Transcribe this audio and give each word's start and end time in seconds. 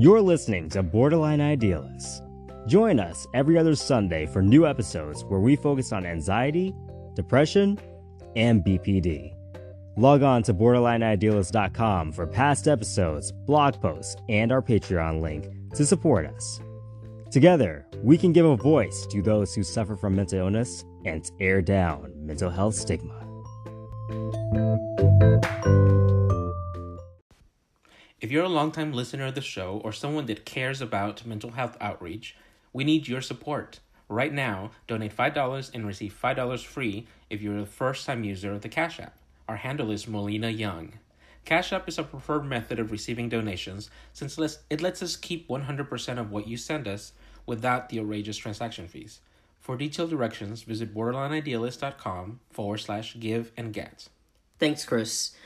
You're 0.00 0.20
listening 0.20 0.68
to 0.70 0.84
Borderline 0.84 1.40
Idealists. 1.40 2.22
Join 2.68 3.00
us 3.00 3.26
every 3.34 3.58
other 3.58 3.74
Sunday 3.74 4.26
for 4.26 4.40
new 4.40 4.64
episodes 4.64 5.24
where 5.24 5.40
we 5.40 5.56
focus 5.56 5.92
on 5.92 6.06
anxiety, 6.06 6.72
depression, 7.16 7.80
and 8.36 8.64
BPD. 8.64 9.34
Log 9.96 10.22
on 10.22 10.44
to 10.44 10.54
borderlineidealist.com 10.54 12.12
for 12.12 12.28
past 12.28 12.68
episodes, 12.68 13.32
blog 13.32 13.80
posts, 13.80 14.14
and 14.28 14.52
our 14.52 14.62
Patreon 14.62 15.20
link 15.20 15.48
to 15.74 15.84
support 15.84 16.26
us. 16.26 16.60
Together, 17.32 17.84
we 18.00 18.16
can 18.16 18.32
give 18.32 18.46
a 18.46 18.56
voice 18.56 19.04
to 19.10 19.20
those 19.20 19.52
who 19.52 19.64
suffer 19.64 19.96
from 19.96 20.14
mental 20.14 20.38
illness 20.38 20.84
and 21.06 21.28
tear 21.40 21.60
down 21.60 22.12
mental 22.24 22.50
health 22.50 22.76
stigma. 22.76 23.16
If 28.20 28.32
you're 28.32 28.44
a 28.44 28.48
longtime 28.48 28.92
listener 28.92 29.26
of 29.26 29.36
the 29.36 29.40
show 29.40 29.80
or 29.84 29.92
someone 29.92 30.26
that 30.26 30.44
cares 30.44 30.80
about 30.80 31.24
mental 31.24 31.52
health 31.52 31.76
outreach, 31.80 32.34
we 32.72 32.82
need 32.82 33.06
your 33.06 33.20
support. 33.20 33.78
Right 34.08 34.32
now, 34.32 34.72
donate 34.88 35.16
$5 35.16 35.70
and 35.72 35.86
receive 35.86 36.18
$5 36.20 36.64
free 36.64 37.06
if 37.30 37.40
you're 37.40 37.58
a 37.58 37.64
first 37.64 38.06
time 38.06 38.24
user 38.24 38.52
of 38.52 38.62
the 38.62 38.68
Cash 38.68 38.98
App. 38.98 39.16
Our 39.46 39.54
handle 39.54 39.92
is 39.92 40.08
Molina 40.08 40.50
Young. 40.50 40.94
Cash 41.44 41.72
App 41.72 41.88
is 41.88 41.96
a 41.96 42.02
preferred 42.02 42.44
method 42.44 42.80
of 42.80 42.90
receiving 42.90 43.28
donations 43.28 43.88
since 44.12 44.36
it 44.68 44.80
lets 44.80 45.00
us 45.00 45.14
keep 45.14 45.46
100% 45.46 46.18
of 46.18 46.32
what 46.32 46.48
you 46.48 46.56
send 46.56 46.88
us 46.88 47.12
without 47.46 47.88
the 47.88 48.00
outrageous 48.00 48.36
transaction 48.36 48.88
fees. 48.88 49.20
For 49.60 49.76
detailed 49.76 50.10
directions, 50.10 50.62
visit 50.62 50.92
borderlineidealist.com 50.92 52.40
forward 52.50 52.78
slash 52.78 53.16
give 53.20 53.52
and 53.56 53.72
get. 53.72 54.08
Thanks, 54.58 54.84
Chris. 54.84 55.36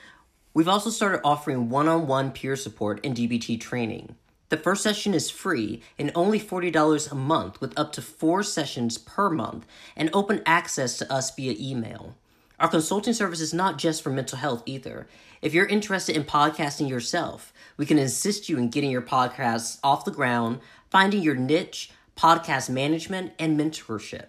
We've 0.54 0.68
also 0.68 0.90
started 0.90 1.22
offering 1.24 1.68
one 1.70 1.88
on 1.88 2.06
one 2.06 2.30
peer 2.30 2.56
support 2.56 3.00
and 3.04 3.16
DBT 3.16 3.60
training. 3.60 4.16
The 4.50 4.58
first 4.58 4.82
session 4.82 5.14
is 5.14 5.30
free 5.30 5.80
and 5.98 6.12
only 6.14 6.38
$40 6.38 7.10
a 7.10 7.14
month 7.14 7.58
with 7.60 7.78
up 7.78 7.92
to 7.92 8.02
four 8.02 8.42
sessions 8.42 8.98
per 8.98 9.30
month 9.30 9.66
and 9.96 10.10
open 10.12 10.42
access 10.44 10.98
to 10.98 11.10
us 11.10 11.34
via 11.34 11.54
email. 11.58 12.16
Our 12.60 12.68
consulting 12.68 13.14
service 13.14 13.40
is 13.40 13.54
not 13.54 13.78
just 13.78 14.02
for 14.02 14.10
mental 14.10 14.36
health 14.36 14.62
either. 14.66 15.08
If 15.40 15.54
you're 15.54 15.66
interested 15.66 16.14
in 16.14 16.24
podcasting 16.24 16.88
yourself, 16.88 17.52
we 17.78 17.86
can 17.86 17.98
assist 17.98 18.50
you 18.50 18.58
in 18.58 18.68
getting 18.68 18.90
your 18.90 19.02
podcasts 19.02 19.78
off 19.82 20.04
the 20.04 20.10
ground, 20.10 20.60
finding 20.90 21.22
your 21.22 21.34
niche, 21.34 21.90
podcast 22.14 22.68
management, 22.68 23.32
and 23.38 23.58
mentorship. 23.58 24.26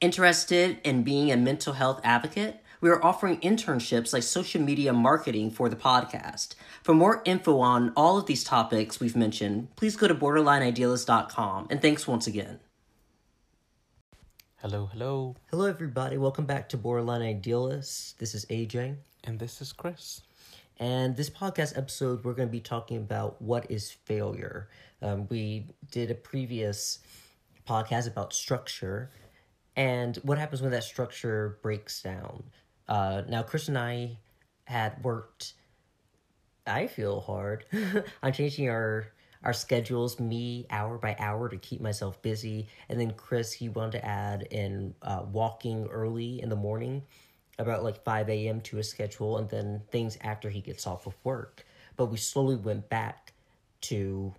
Interested 0.00 0.80
in 0.82 1.04
being 1.04 1.30
a 1.30 1.36
mental 1.36 1.74
health 1.74 2.00
advocate? 2.02 2.62
We 2.80 2.90
are 2.90 3.04
offering 3.04 3.38
internships 3.40 4.12
like 4.12 4.22
social 4.22 4.60
media 4.60 4.92
marketing 4.92 5.50
for 5.50 5.68
the 5.68 5.76
podcast. 5.76 6.54
For 6.82 6.94
more 6.94 7.22
info 7.24 7.60
on 7.60 7.92
all 7.96 8.18
of 8.18 8.26
these 8.26 8.44
topics 8.44 9.00
we've 9.00 9.16
mentioned, 9.16 9.74
please 9.76 9.96
go 9.96 10.08
to 10.08 10.14
borderlineidealist.com. 10.14 11.68
And 11.70 11.80
thanks 11.80 12.06
once 12.06 12.26
again. 12.26 12.60
Hello, 14.56 14.86
hello. 14.92 15.36
Hello, 15.50 15.66
everybody. 15.66 16.16
Welcome 16.18 16.46
back 16.46 16.68
to 16.70 16.76
Borderline 16.76 17.22
Idealists. 17.22 18.14
This 18.18 18.34
is 18.34 18.44
AJ. 18.46 18.96
And 19.24 19.38
this 19.38 19.60
is 19.60 19.72
Chris. 19.72 20.22
And 20.78 21.16
this 21.16 21.30
podcast 21.30 21.78
episode, 21.78 22.24
we're 22.24 22.34
going 22.34 22.48
to 22.48 22.52
be 22.52 22.60
talking 22.60 22.98
about 22.98 23.40
what 23.40 23.70
is 23.70 23.90
failure. 23.90 24.68
Um, 25.00 25.26
we 25.28 25.68
did 25.90 26.10
a 26.10 26.14
previous 26.14 26.98
podcast 27.66 28.06
about 28.06 28.32
structure 28.32 29.10
and 29.76 30.16
what 30.18 30.38
happens 30.38 30.62
when 30.62 30.70
that 30.72 30.84
structure 30.84 31.58
breaks 31.62 32.02
down. 32.02 32.44
Uh, 32.88 33.22
now, 33.28 33.42
Chris 33.42 33.68
and 33.68 33.78
I 33.78 34.18
had 34.64 35.02
worked. 35.04 35.54
I 36.66 36.86
feel 36.86 37.20
hard 37.20 37.64
on 38.22 38.32
changing 38.32 38.68
our 38.68 39.08
our 39.44 39.52
schedules, 39.52 40.18
me 40.18 40.66
hour 40.70 40.98
by 40.98 41.14
hour 41.20 41.48
to 41.48 41.56
keep 41.56 41.80
myself 41.80 42.20
busy, 42.22 42.68
and 42.88 42.98
then 42.98 43.12
Chris 43.12 43.52
he 43.52 43.68
wanted 43.68 43.92
to 43.92 44.04
add 44.04 44.48
in 44.50 44.94
uh, 45.02 45.22
walking 45.30 45.86
early 45.86 46.42
in 46.42 46.48
the 46.48 46.56
morning, 46.56 47.02
about 47.58 47.84
like 47.84 48.02
five 48.02 48.28
a.m. 48.28 48.60
to 48.62 48.76
his 48.76 48.88
schedule, 48.88 49.38
and 49.38 49.48
then 49.48 49.82
things 49.90 50.18
after 50.20 50.50
he 50.50 50.60
gets 50.60 50.86
off 50.86 51.06
of 51.06 51.14
work. 51.22 51.64
But 51.96 52.06
we 52.06 52.16
slowly 52.16 52.56
went 52.56 52.88
back 52.88 53.32
to, 53.82 54.34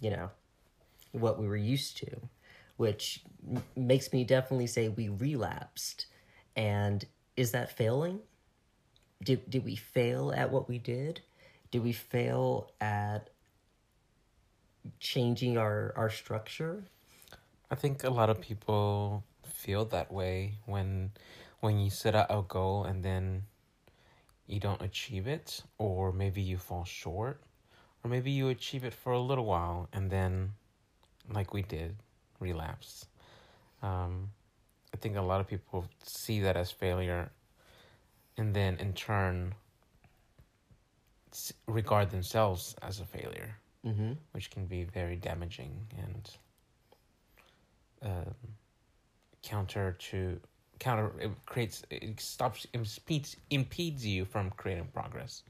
you 0.00 0.10
know, 0.10 0.30
what 1.12 1.38
we 1.40 1.48
were 1.48 1.56
used 1.56 1.96
to, 1.98 2.20
which 2.76 3.22
m- 3.50 3.64
makes 3.74 4.12
me 4.12 4.24
definitely 4.24 4.68
say 4.68 4.88
we 4.88 5.08
relapsed, 5.08 6.06
and 6.54 7.04
is 7.38 7.52
that 7.52 7.70
failing? 7.70 8.18
Did 9.22 9.48
did 9.48 9.64
we 9.64 9.76
fail 9.76 10.32
at 10.32 10.50
what 10.50 10.68
we 10.68 10.78
did? 10.78 11.20
Did 11.70 11.84
we 11.84 11.92
fail 11.92 12.72
at 12.80 13.30
changing 14.98 15.56
our 15.56 15.92
our 15.96 16.10
structure? 16.10 16.84
I 17.70 17.76
think 17.76 18.02
a 18.02 18.10
lot 18.10 18.28
of 18.28 18.40
people 18.40 19.22
feel 19.44 19.84
that 19.86 20.10
way 20.12 20.54
when 20.66 21.12
when 21.60 21.78
you 21.78 21.90
set 21.90 22.14
out 22.16 22.26
a 22.28 22.42
goal 22.42 22.84
and 22.84 23.04
then 23.04 23.44
you 24.46 24.58
don't 24.58 24.82
achieve 24.82 25.28
it 25.28 25.62
or 25.78 26.12
maybe 26.12 26.42
you 26.42 26.56
fall 26.56 26.84
short 26.84 27.40
or 28.02 28.10
maybe 28.10 28.30
you 28.30 28.48
achieve 28.48 28.84
it 28.84 28.94
for 28.94 29.12
a 29.12 29.20
little 29.20 29.44
while 29.44 29.88
and 29.92 30.10
then 30.10 30.52
like 31.30 31.52
we 31.52 31.62
did 31.62 31.96
relapse 32.40 33.06
um, 33.82 34.30
I 34.94 34.96
think 34.96 35.16
a 35.16 35.22
lot 35.22 35.40
of 35.40 35.46
people 35.46 35.84
see 36.02 36.40
that 36.40 36.56
as 36.56 36.70
failure 36.70 37.30
and 38.36 38.54
then 38.54 38.76
in 38.76 38.92
turn 38.92 39.54
regard 41.66 42.10
themselves 42.10 42.74
as 42.82 43.00
a 43.00 43.04
failure, 43.04 43.54
mm-hmm. 43.84 44.12
which 44.32 44.50
can 44.50 44.66
be 44.66 44.84
very 44.84 45.16
damaging 45.16 45.86
and 45.98 46.30
um, 48.02 48.34
counter 49.42 49.96
to 49.98 50.40
counter 50.78 51.10
it 51.18 51.30
creates 51.46 51.82
it 51.90 52.20
stops 52.20 52.66
impedes 52.72 53.36
impedes 53.50 54.06
you 54.06 54.24
from 54.24 54.50
creating 54.50 54.88
progress. 54.92 55.42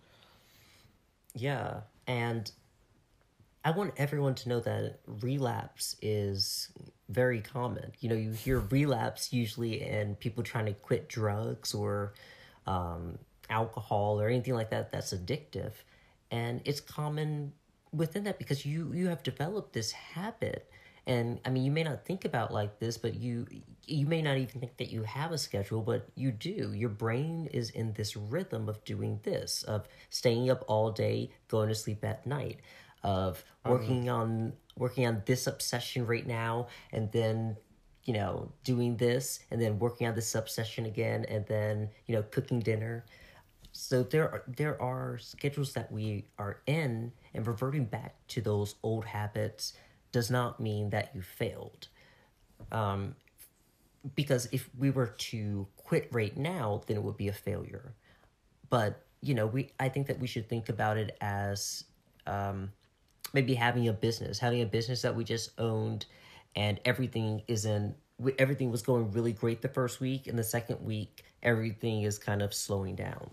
Yeah, 1.34 1.80
and 2.06 2.50
I 3.68 3.70
want 3.70 3.92
everyone 3.98 4.34
to 4.36 4.48
know 4.48 4.60
that 4.60 5.00
relapse 5.20 5.94
is 6.00 6.70
very 7.10 7.42
common. 7.42 7.92
You 8.00 8.08
know, 8.08 8.14
you 8.14 8.30
hear 8.30 8.60
relapse 8.60 9.30
usually 9.30 9.82
in 9.82 10.14
people 10.14 10.42
trying 10.42 10.64
to 10.64 10.72
quit 10.72 11.06
drugs 11.06 11.74
or 11.74 12.14
um, 12.66 13.18
alcohol 13.50 14.22
or 14.22 14.28
anything 14.28 14.54
like 14.54 14.70
that 14.70 14.90
that's 14.90 15.12
addictive. 15.12 15.72
And 16.30 16.62
it's 16.64 16.80
common 16.80 17.52
within 17.92 18.24
that 18.24 18.38
because 18.38 18.64
you 18.64 18.90
you 18.94 19.08
have 19.08 19.22
developed 19.22 19.74
this 19.74 19.92
habit 19.92 20.70
and 21.06 21.40
i 21.46 21.48
mean 21.48 21.64
you 21.64 21.70
may 21.70 21.82
not 21.82 22.04
think 22.04 22.26
about 22.26 22.52
like 22.52 22.78
this 22.78 22.98
but 22.98 23.14
you 23.14 23.46
you 23.86 24.04
may 24.04 24.20
not 24.20 24.36
even 24.36 24.60
think 24.60 24.76
that 24.76 24.90
you 24.90 25.02
have 25.04 25.32
a 25.32 25.38
schedule 25.38 25.80
but 25.80 26.06
you 26.14 26.30
do 26.30 26.74
your 26.74 26.90
brain 26.90 27.48
is 27.50 27.70
in 27.70 27.94
this 27.94 28.14
rhythm 28.14 28.68
of 28.68 28.84
doing 28.84 29.18
this 29.22 29.62
of 29.62 29.88
staying 30.10 30.50
up 30.50 30.62
all 30.68 30.90
day 30.90 31.30
going 31.48 31.70
to 31.70 31.74
sleep 31.74 32.04
at 32.04 32.26
night 32.26 32.60
of 33.02 33.44
uh-huh. 33.64 33.74
working 33.74 34.08
on 34.08 34.52
working 34.76 35.06
on 35.06 35.22
this 35.26 35.46
obsession 35.46 36.06
right 36.06 36.26
now 36.26 36.68
and 36.92 37.10
then 37.12 37.56
you 38.04 38.14
know 38.14 38.50
doing 38.64 38.96
this 38.96 39.40
and 39.50 39.60
then 39.60 39.78
working 39.78 40.06
on 40.06 40.14
this 40.14 40.34
obsession 40.34 40.86
again 40.86 41.24
and 41.28 41.46
then 41.46 41.88
you 42.06 42.14
know 42.14 42.22
cooking 42.22 42.60
dinner. 42.60 43.04
So 43.72 44.02
there 44.02 44.24
are 44.30 44.42
there 44.48 44.80
are 44.80 45.18
schedules 45.18 45.72
that 45.74 45.92
we 45.92 46.26
are 46.38 46.60
in 46.66 47.12
and 47.34 47.46
reverting 47.46 47.84
back 47.84 48.14
to 48.28 48.40
those 48.40 48.76
old 48.82 49.04
habits 49.04 49.74
does 50.10 50.30
not 50.30 50.58
mean 50.58 50.90
that 50.90 51.14
you 51.14 51.20
failed. 51.20 51.88
Um, 52.72 53.14
because 54.14 54.48
if 54.52 54.70
we 54.78 54.90
were 54.90 55.08
to 55.08 55.66
quit 55.76 56.08
right 56.12 56.36
now 56.36 56.82
then 56.86 56.96
it 56.96 57.02
would 57.02 57.16
be 57.16 57.28
a 57.28 57.32
failure. 57.32 57.94
But 58.70 59.04
you 59.20 59.34
know 59.34 59.46
we 59.46 59.70
i 59.80 59.88
think 59.88 60.06
that 60.06 60.18
we 60.18 60.26
should 60.26 60.48
think 60.48 60.68
about 60.68 60.96
it 60.96 61.16
as 61.20 61.84
um, 62.26 62.70
maybe 63.32 63.54
having 63.54 63.88
a 63.88 63.92
business, 63.92 64.38
having 64.38 64.62
a 64.62 64.66
business 64.66 65.02
that 65.02 65.14
we 65.14 65.24
just 65.24 65.50
owned, 65.58 66.06
and 66.56 66.80
everything 66.84 67.42
is 67.48 67.64
in 67.64 67.94
everything 68.38 68.70
was 68.70 68.82
going 68.82 69.12
really 69.12 69.32
great 69.32 69.62
the 69.62 69.68
first 69.68 70.00
week, 70.00 70.26
and 70.26 70.38
the 70.38 70.44
second 70.44 70.84
week 70.84 71.24
everything 71.42 72.02
is 72.02 72.18
kind 72.18 72.42
of 72.42 72.52
slowing 72.52 72.94
down. 72.94 73.30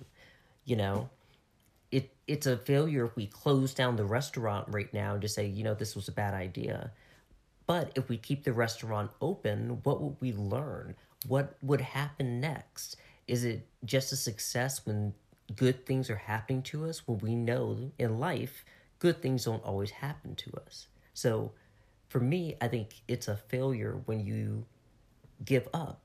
You 0.66 0.76
know, 0.76 1.10
it 1.92 2.14
it's 2.28 2.48
a 2.48 2.58
failure 2.58 3.06
if 3.06 3.16
we 3.16 3.28
close 3.28 3.74
down 3.74 3.96
the 3.96 4.06
restaurant 4.06 4.68
right 4.70 4.94
now 4.94 5.14
and 5.14 5.22
just 5.22 5.36
say, 5.36 5.46
you 5.48 5.64
know, 5.64 5.74
this 5.74 5.96
was 5.96 6.08
a 6.08 6.12
bad 6.12 6.34
idea. 6.34 6.92
But 7.68 7.92
if 7.96 8.10
we 8.10 8.18
keep 8.18 8.44
the 8.44 8.54
restaurant 8.54 9.12
open, 9.22 9.80
what 9.84 10.02
would 10.02 10.18
we 10.20 10.34
learn? 10.34 10.96
What 11.28 11.58
would 11.64 11.82
happen 11.82 12.40
next? 12.40 12.98
Is 13.28 13.44
it 13.44 13.68
just 13.84 14.12
a 14.12 14.16
success 14.16 14.86
when 14.86 15.14
good 15.56 15.86
things 15.86 16.12
are 16.12 16.16
happening 16.16 16.62
to 16.64 16.86
us? 16.86 17.08
When 17.08 17.18
we 17.20 17.36
know 17.36 17.92
in 17.98 18.20
life 18.20 18.66
good 19.06 19.22
things 19.22 19.46
don't 19.46 19.64
always 19.64 19.92
happen 19.92 20.34
to 20.34 20.50
us. 20.66 20.88
So 21.14 21.52
for 22.08 22.20
me, 22.20 22.56
I 22.60 22.68
think 22.68 22.88
it's 23.08 23.28
a 23.28 23.36
failure 23.36 24.02
when 24.06 24.20
you 24.26 24.66
give 25.44 25.68
up. 25.76 26.02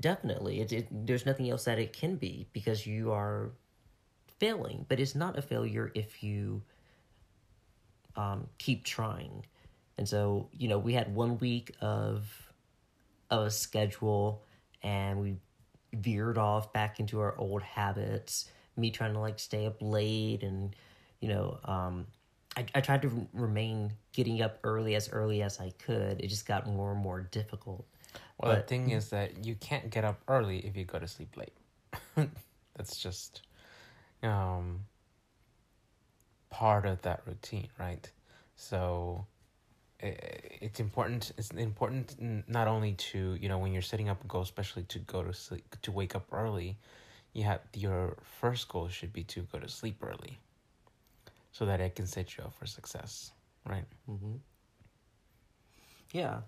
Definitely. 0.00 0.60
It, 0.60 0.72
it, 0.72 1.06
there's 1.06 1.26
nothing 1.26 1.50
else 1.50 1.64
that 1.64 1.80
it 1.80 1.92
can 1.92 2.14
be 2.14 2.46
because 2.52 2.86
you 2.86 3.10
are 3.10 3.50
failing, 4.38 4.86
but 4.88 5.00
it's 5.00 5.16
not 5.16 5.36
a 5.36 5.42
failure 5.42 5.90
if 5.96 6.22
you 6.22 6.62
um, 8.14 8.46
keep 8.58 8.84
trying. 8.84 9.44
And 9.98 10.08
so, 10.08 10.48
you 10.52 10.68
know, 10.68 10.78
we 10.78 10.92
had 10.92 11.12
one 11.12 11.38
week 11.38 11.74
of 11.80 12.30
of 13.30 13.46
a 13.46 13.50
schedule 13.50 14.44
and 14.80 15.20
we 15.20 15.38
veered 15.92 16.38
off 16.38 16.72
back 16.72 17.00
into 17.00 17.18
our 17.18 17.36
old 17.36 17.62
habits. 17.62 18.48
Me 18.76 18.92
trying 18.92 19.14
to 19.14 19.18
like 19.18 19.40
stay 19.40 19.66
up 19.66 19.78
late 19.80 20.44
and, 20.44 20.76
you 21.22 21.28
know, 21.28 21.58
um, 21.64 22.06
I, 22.56 22.66
I 22.74 22.80
tried 22.80 23.00
to 23.02 23.26
remain 23.32 23.92
getting 24.12 24.42
up 24.42 24.58
early 24.64 24.96
as 24.96 25.08
early 25.10 25.42
as 25.42 25.60
I 25.60 25.70
could. 25.78 26.20
It 26.20 26.26
just 26.26 26.46
got 26.46 26.66
more 26.66 26.92
and 26.92 27.00
more 27.00 27.20
difficult. 27.22 27.86
Well, 28.38 28.56
the 28.56 28.62
thing 28.62 28.90
is 28.90 29.08
that 29.10 29.44
you 29.44 29.54
can't 29.54 29.88
get 29.88 30.04
up 30.04 30.20
early 30.28 30.58
if 30.58 30.76
you 30.76 30.84
go 30.84 30.98
to 30.98 31.06
sleep 31.06 31.36
late. 31.36 31.54
That's 32.76 32.96
just 32.98 33.42
um 34.22 34.80
part 36.50 36.84
of 36.84 37.00
that 37.02 37.22
routine, 37.24 37.68
right? 37.78 38.10
So 38.56 39.26
it's 40.00 40.80
important 40.80 41.32
it's 41.38 41.50
important 41.52 42.16
not 42.48 42.66
only 42.66 42.94
to, 42.94 43.38
you 43.40 43.48
know, 43.48 43.58
when 43.58 43.72
you're 43.72 43.82
setting 43.82 44.08
up 44.08 44.24
a 44.24 44.26
goal 44.26 44.42
especially 44.42 44.82
to 44.84 44.98
go 44.98 45.22
to 45.22 45.32
sleep 45.32 45.76
to 45.82 45.92
wake 45.92 46.16
up 46.16 46.26
early, 46.32 46.76
you 47.32 47.44
have 47.44 47.60
your 47.74 48.16
first 48.40 48.68
goal 48.68 48.88
should 48.88 49.12
be 49.12 49.22
to 49.24 49.42
go 49.52 49.60
to 49.60 49.68
sleep 49.68 50.02
early. 50.02 50.40
So 51.52 51.66
that 51.66 51.80
it 51.80 51.94
can 51.94 52.06
set 52.06 52.36
you 52.36 52.44
up 52.44 52.54
for 52.58 52.66
success, 52.66 53.32
right? 53.68 53.84
Yeah. 56.12 56.40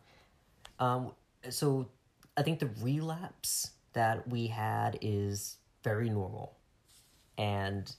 Um, 0.79 1.13
so 1.51 1.89
I 2.37 2.43
think 2.43 2.59
the 2.59 2.71
relapse 2.83 3.71
that 3.93 4.27
we 4.29 4.47
had 4.47 4.99
is 5.01 5.57
very 5.83 6.09
normal. 6.11 6.57
And, 7.39 7.93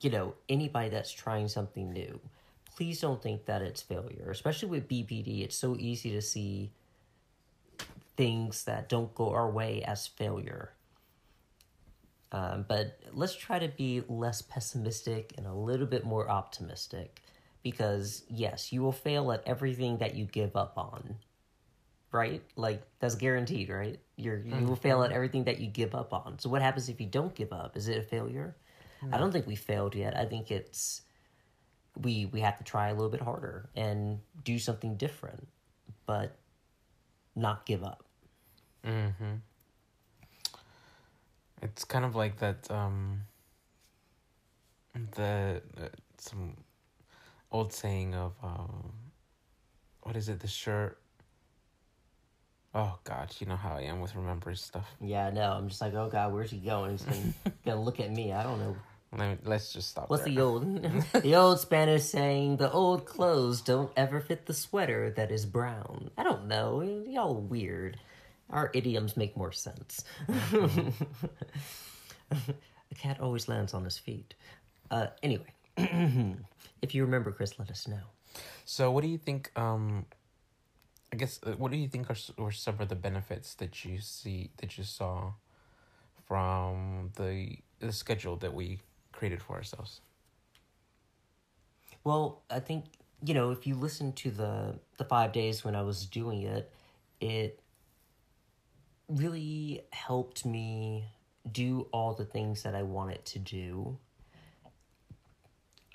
you 0.00 0.10
know, 0.10 0.34
anybody 0.48 0.88
that's 0.88 1.12
trying 1.12 1.48
something 1.48 1.92
new, 1.92 2.20
please 2.76 3.00
don't 3.00 3.22
think 3.22 3.46
that 3.46 3.62
it's 3.62 3.82
failure. 3.82 4.30
Especially 4.30 4.68
with 4.68 4.88
BPD, 4.88 5.42
it's 5.44 5.56
so 5.56 5.76
easy 5.78 6.10
to 6.12 6.22
see 6.22 6.72
things 8.16 8.64
that 8.64 8.88
don't 8.88 9.14
go 9.14 9.30
our 9.30 9.50
way 9.50 9.82
as 9.82 10.06
failure. 10.06 10.72
Um, 12.34 12.64
but 12.66 12.98
let's 13.12 13.36
try 13.36 13.60
to 13.60 13.68
be 13.68 14.02
less 14.08 14.42
pessimistic 14.42 15.34
and 15.38 15.46
a 15.46 15.52
little 15.54 15.86
bit 15.86 16.04
more 16.04 16.28
optimistic. 16.28 17.20
Because, 17.62 18.24
yes, 18.28 18.72
you 18.72 18.82
will 18.82 18.92
fail 18.92 19.30
at 19.30 19.42
everything 19.46 19.98
that 19.98 20.16
you 20.16 20.24
give 20.24 20.56
up 20.56 20.76
on. 20.76 21.14
Right? 22.10 22.42
Like, 22.56 22.82
that's 22.98 23.14
guaranteed, 23.14 23.68
right? 23.70 24.00
You're, 24.16 24.38
you 24.38 24.66
will 24.66 24.76
fail 24.76 25.04
at 25.04 25.12
everything 25.12 25.44
that 25.44 25.60
you 25.60 25.68
give 25.68 25.94
up 25.94 26.12
on. 26.12 26.38
So, 26.40 26.48
what 26.50 26.60
happens 26.60 26.88
if 26.88 27.00
you 27.00 27.06
don't 27.06 27.34
give 27.34 27.52
up? 27.52 27.76
Is 27.76 27.88
it 27.88 27.98
a 27.98 28.02
failure? 28.02 28.56
I 29.12 29.18
don't 29.18 29.32
think 29.32 29.46
we 29.46 29.54
failed 29.54 29.94
yet. 29.94 30.16
I 30.16 30.24
think 30.24 30.50
it's. 30.50 31.02
We, 32.00 32.26
we 32.26 32.40
have 32.40 32.58
to 32.58 32.64
try 32.64 32.88
a 32.88 32.94
little 32.94 33.10
bit 33.10 33.20
harder 33.20 33.68
and 33.76 34.18
do 34.42 34.58
something 34.58 34.96
different, 34.96 35.46
but 36.06 36.36
not 37.36 37.64
give 37.64 37.84
up. 37.84 38.04
Mm-hmm. 38.84 39.34
It's 41.64 41.84
kind 41.84 42.04
of 42.04 42.14
like 42.14 42.38
that. 42.40 42.70
Um, 42.70 43.22
the 45.16 45.62
uh, 45.80 45.88
some 46.18 46.56
old 47.50 47.72
saying 47.72 48.14
of 48.14 48.32
um, 48.42 48.92
what 50.02 50.14
is 50.14 50.28
it? 50.28 50.40
The 50.40 50.46
shirt. 50.46 50.98
Oh 52.74 52.98
God, 53.04 53.34
you 53.38 53.46
know 53.46 53.56
how 53.56 53.76
I 53.76 53.82
am 53.82 54.00
with 54.00 54.14
remembering 54.14 54.56
stuff. 54.56 54.88
Yeah, 55.00 55.30
no, 55.30 55.52
I'm 55.52 55.68
just 55.68 55.80
like, 55.80 55.94
oh 55.94 56.08
god, 56.10 56.34
where's 56.34 56.50
he 56.50 56.58
going? 56.58 56.92
He's 56.92 57.02
gonna, 57.02 57.34
gonna 57.64 57.82
look 57.82 57.98
at 57.98 58.12
me. 58.12 58.32
I 58.32 58.42
don't 58.42 58.58
know. 58.58 58.76
Let 59.16 59.30
me, 59.30 59.36
let's 59.44 59.72
just 59.72 59.88
stop. 59.88 60.10
What's 60.10 60.24
there. 60.24 60.34
the 60.34 60.40
old, 60.42 60.82
the 61.22 61.34
old 61.36 61.60
Spanish 61.60 62.02
saying? 62.02 62.58
The 62.58 62.70
old 62.70 63.06
clothes 63.06 63.62
don't 63.62 63.92
ever 63.96 64.20
fit 64.20 64.44
the 64.44 64.54
sweater 64.54 65.10
that 65.16 65.30
is 65.30 65.46
brown. 65.46 66.10
I 66.18 66.24
don't 66.24 66.46
know. 66.46 66.82
Y'all 67.08 67.36
weird. 67.40 67.96
Our 68.50 68.70
idioms 68.74 69.16
make 69.16 69.36
more 69.36 69.52
sense. 69.52 70.04
A 72.30 72.94
cat 72.96 73.20
always 73.20 73.48
lands 73.48 73.74
on 73.74 73.84
his 73.84 73.98
feet. 73.98 74.34
Uh, 74.90 75.06
anyway, 75.22 75.52
if 76.82 76.94
you 76.94 77.04
remember, 77.04 77.32
Chris, 77.32 77.58
let 77.58 77.70
us 77.70 77.88
know. 77.88 78.02
So, 78.64 78.90
what 78.90 79.02
do 79.02 79.08
you 79.08 79.18
think? 79.18 79.50
Um, 79.56 80.06
I 81.12 81.16
guess 81.16 81.40
uh, 81.46 81.52
what 81.52 81.70
do 81.70 81.76
you 81.76 81.88
think 81.88 82.10
are 82.10 82.16
were 82.36 82.50
some 82.50 82.80
of 82.80 82.88
the 82.88 82.96
benefits 82.96 83.54
that 83.54 83.84
you 83.84 84.00
see 84.00 84.50
that 84.58 84.76
you 84.76 84.84
saw 84.84 85.32
from 86.26 87.12
the 87.16 87.58
the 87.80 87.92
schedule 87.92 88.36
that 88.36 88.52
we 88.52 88.80
created 89.12 89.40
for 89.42 89.54
ourselves? 89.54 90.00
Well, 92.02 92.42
I 92.50 92.60
think 92.60 92.84
you 93.24 93.34
know 93.34 93.50
if 93.50 93.66
you 93.66 93.74
listen 93.74 94.12
to 94.14 94.30
the 94.30 94.78
the 94.98 95.04
five 95.04 95.32
days 95.32 95.64
when 95.64 95.74
I 95.74 95.82
was 95.82 96.06
doing 96.06 96.42
it, 96.42 96.72
it 97.20 97.60
really 99.14 99.82
helped 99.92 100.44
me 100.44 101.06
do 101.50 101.86
all 101.92 102.14
the 102.14 102.24
things 102.24 102.62
that 102.62 102.74
I 102.74 102.82
wanted 102.82 103.24
to 103.26 103.38
do. 103.38 103.98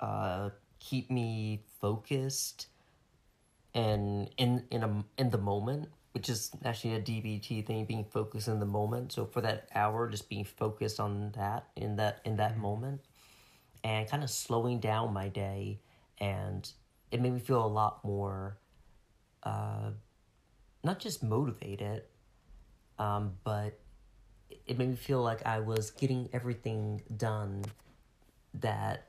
Uh, 0.00 0.50
keep 0.78 1.10
me 1.10 1.62
focused 1.80 2.68
and 3.74 4.30
in 4.38 4.64
in 4.70 4.82
a 4.82 5.04
in 5.18 5.30
the 5.30 5.38
moment, 5.38 5.88
which 6.12 6.28
is 6.28 6.50
actually 6.64 6.94
a 6.94 7.00
DBT 7.00 7.66
thing, 7.66 7.84
being 7.84 8.04
focused 8.04 8.48
in 8.48 8.58
the 8.58 8.66
moment. 8.66 9.12
So 9.12 9.26
for 9.26 9.40
that 9.42 9.68
hour, 9.74 10.08
just 10.08 10.28
being 10.28 10.44
focused 10.44 10.98
on 10.98 11.32
that 11.36 11.66
in 11.76 11.96
that 11.96 12.20
in 12.24 12.36
that 12.36 12.58
moment 12.58 13.02
and 13.84 14.08
kind 14.08 14.22
of 14.22 14.30
slowing 14.30 14.80
down 14.80 15.12
my 15.12 15.28
day 15.28 15.80
and 16.18 16.70
it 17.10 17.20
made 17.20 17.32
me 17.32 17.40
feel 17.40 17.64
a 17.64 17.66
lot 17.66 18.04
more 18.04 18.58
uh, 19.42 19.90
not 20.84 20.98
just 20.98 21.22
motivated 21.22 22.02
um, 23.00 23.32
but 23.42 23.78
it 24.66 24.78
made 24.78 24.90
me 24.90 24.96
feel 24.96 25.22
like 25.22 25.44
i 25.46 25.58
was 25.58 25.90
getting 25.90 26.28
everything 26.32 27.02
done 27.16 27.64
that 28.54 29.08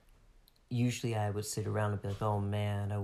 usually 0.70 1.16
i 1.16 1.30
would 1.30 1.46
sit 1.46 1.68
around 1.68 1.92
and 1.92 2.02
be 2.02 2.08
like 2.08 2.22
oh 2.22 2.40
man 2.40 2.92
I 2.92 3.00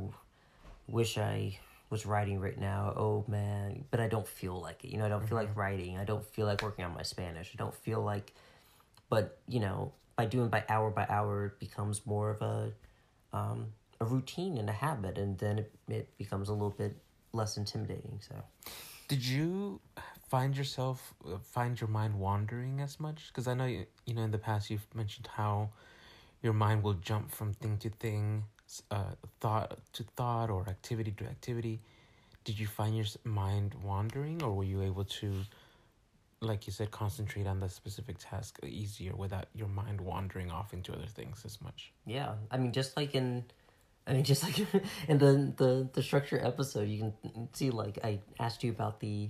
wish 0.87 1.17
i 1.17 1.59
was 1.89 2.05
writing 2.05 2.39
right 2.39 2.59
now. 2.59 2.93
Oh 2.95 3.25
man. 3.27 3.85
But 3.91 3.99
i 3.99 4.07
don't 4.07 4.27
feel 4.27 4.59
like 4.59 4.83
it. 4.83 4.91
You 4.91 4.97
know 4.97 5.05
i 5.05 5.09
don't 5.09 5.27
feel 5.27 5.37
like 5.37 5.55
writing. 5.55 5.97
I 5.97 6.03
don't 6.03 6.25
feel 6.25 6.45
like 6.45 6.61
working 6.61 6.85
on 6.85 6.93
my 6.93 7.03
spanish. 7.03 7.51
I 7.53 7.57
don't 7.57 7.75
feel 7.75 8.01
like 8.01 8.33
but 9.09 9.39
you 9.47 9.59
know 9.59 9.93
by 10.15 10.25
doing 10.25 10.49
by 10.49 10.63
hour 10.67 10.89
by 10.89 11.05
hour 11.07 11.45
it 11.45 11.59
becomes 11.59 12.05
more 12.05 12.29
of 12.29 12.41
a 12.41 12.71
um, 13.33 13.67
a 13.99 14.05
routine 14.05 14.57
and 14.57 14.69
a 14.69 14.73
habit. 14.73 15.17
And 15.17 15.37
then 15.37 15.59
it, 15.59 15.71
it 15.87 16.17
becomes 16.17 16.49
a 16.49 16.53
little 16.53 16.71
bit 16.71 16.95
less 17.33 17.57
intimidating 17.57 18.19
so. 18.27 18.35
Did 19.07 19.25
you 19.25 19.79
find 20.27 20.57
yourself 20.57 21.13
uh, 21.25 21.37
find 21.37 21.79
your 21.79 21.89
mind 21.89 22.19
wandering 22.19 22.79
as 22.81 22.99
much? 22.99 23.27
Because 23.27 23.47
I 23.47 23.53
know 23.53 23.65
you, 23.65 23.85
you 24.05 24.13
know 24.13 24.23
in 24.23 24.31
the 24.31 24.37
past 24.37 24.69
you've 24.69 24.87
mentioned 24.95 25.27
how 25.35 25.69
your 26.41 26.53
mind 26.53 26.83
will 26.83 26.93
jump 26.93 27.31
from 27.31 27.53
thing 27.53 27.77
to 27.79 27.89
thing, 27.89 28.43
uh, 28.91 29.15
thought 29.39 29.79
to 29.93 30.03
thought, 30.15 30.49
or 30.49 30.67
activity 30.67 31.11
to 31.17 31.25
activity. 31.25 31.81
Did 32.43 32.59
you 32.59 32.67
find 32.67 32.95
your 32.95 33.05
mind 33.23 33.75
wandering, 33.83 34.41
or 34.41 34.53
were 34.53 34.63
you 34.63 34.81
able 34.81 35.03
to, 35.03 35.33
like 36.39 36.65
you 36.65 36.71
said, 36.71 36.91
concentrate 36.91 37.45
on 37.47 37.59
the 37.59 37.69
specific 37.69 38.17
task 38.19 38.59
easier 38.65 39.13
without 39.15 39.47
your 39.53 39.67
mind 39.67 39.99
wandering 39.99 40.51
off 40.51 40.73
into 40.73 40.93
other 40.93 41.07
things 41.07 41.43
as 41.45 41.59
much? 41.61 41.91
yeah 42.07 42.35
i 42.49 42.57
mean 42.57 42.71
just 42.71 42.95
like 42.95 43.13
in 43.13 43.43
i 44.07 44.13
mean 44.13 44.23
just 44.33 44.41
like 44.43 44.57
in 45.07 45.17
the 45.17 45.53
the 45.57 45.89
the 45.93 46.01
structure 46.01 46.39
episode 46.43 46.87
you 46.87 46.99
can 46.99 47.49
see 47.53 47.69
like 47.69 47.99
i 48.03 48.19
asked 48.39 48.63
you 48.63 48.71
about 48.71 48.99
the 48.99 49.29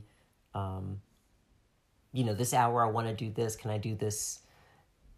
um 0.58 1.02
you 2.14 2.24
know 2.24 2.34
this 2.34 2.54
hour 2.54 2.86
i 2.86 2.90
want 2.90 3.08
to 3.08 3.14
do 3.14 3.30
this 3.32 3.56
can 3.56 3.72
i 3.72 3.78
do 3.78 3.96
this 3.96 4.40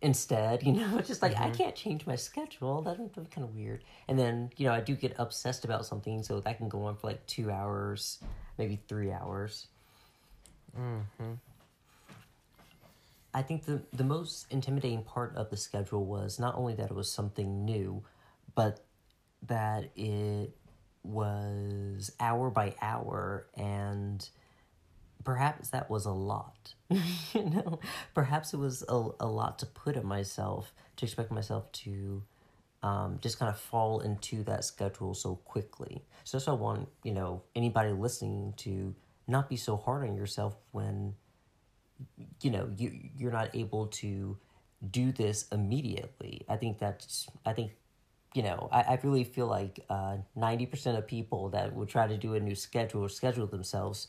instead? 0.01 0.63
You 0.67 0.73
know 0.73 0.97
it's 0.97 1.07
just 1.07 1.21
like 1.21 1.37
i 1.37 1.49
can't 1.49 1.75
change 1.75 2.05
my 2.07 2.15
schedule 2.15 2.81
that 2.83 2.97
would 2.99 3.13
be 3.13 3.21
kind 3.35 3.45
of 3.47 3.53
weird. 3.55 3.83
And 4.07 4.17
then 4.17 4.49
you 4.57 4.65
know 4.65 4.73
i 4.73 4.79
do 4.79 4.95
get 4.95 5.13
obsessed 5.17 5.65
about 5.65 5.85
something 5.85 6.23
so 6.23 6.39
that 6.39 6.57
can 6.57 6.69
go 6.69 6.83
on 6.85 6.95
for 6.95 7.07
like 7.07 7.25
two 7.27 7.51
hours 7.51 8.19
maybe 8.57 8.79
three 8.87 9.11
hours. 9.11 9.67
I 13.33 13.41
think 13.41 13.65
the 13.65 13.81
the 13.93 14.03
most 14.03 14.45
intimidating 14.51 15.03
part 15.03 15.35
of 15.35 15.49
the 15.49 15.57
schedule 15.57 16.05
was 16.05 16.39
not 16.39 16.55
only 16.55 16.73
that 16.75 16.91
it 16.91 16.95
was 16.95 17.11
something 17.11 17.65
new, 17.65 18.03
but 18.55 18.81
that 19.47 19.89
it 19.95 20.55
was 21.03 22.11
hour 22.19 22.49
by 22.49 22.75
hour 22.81 23.47
and 23.55 24.27
perhaps 25.23 25.69
that 25.69 25.89
was 25.89 26.05
a 26.05 26.11
lot. 26.11 26.73
you 26.89 27.49
know, 27.49 27.79
perhaps 28.13 28.53
it 28.53 28.57
was 28.57 28.83
a, 28.87 29.09
a 29.19 29.27
lot 29.27 29.59
to 29.59 29.65
put 29.65 29.97
on 29.97 30.05
myself 30.05 30.73
to 30.97 31.05
expect 31.05 31.31
myself 31.31 31.71
to 31.71 32.23
um, 32.83 33.19
just 33.21 33.39
kind 33.39 33.49
of 33.49 33.59
fall 33.59 33.99
into 33.99 34.43
that 34.43 34.63
schedule 34.63 35.13
so 35.13 35.35
quickly. 35.35 36.03
So 36.23 36.37
that's 36.37 36.47
why 36.47 36.53
I 36.53 36.57
want, 36.57 36.89
you 37.03 37.13
know, 37.13 37.43
anybody 37.55 37.91
listening 37.91 38.53
to 38.57 38.95
not 39.27 39.49
be 39.49 39.57
so 39.57 39.77
hard 39.77 40.07
on 40.07 40.15
yourself 40.15 40.55
when 40.71 41.13
you 42.41 42.49
know 42.49 42.71
you 42.77 42.97
you're 43.17 43.31
not 43.31 43.53
able 43.53 43.87
to 43.87 44.37
do 44.89 45.11
this 45.11 45.45
immediately 45.51 46.45
i 46.47 46.55
think 46.55 46.79
that's 46.79 47.27
i 47.45 47.51
think 47.51 47.71
you 48.33 48.43
know, 48.43 48.69
I, 48.71 48.81
I 48.81 48.99
really 49.03 49.23
feel 49.23 49.47
like 49.47 49.79
uh, 49.89 50.17
90% 50.37 50.97
of 50.97 51.07
people 51.07 51.49
that 51.49 51.73
would 51.73 51.89
try 51.89 52.07
to 52.07 52.17
do 52.17 52.35
a 52.35 52.39
new 52.39 52.55
schedule 52.55 53.03
or 53.03 53.09
schedule 53.09 53.47
themselves 53.47 54.07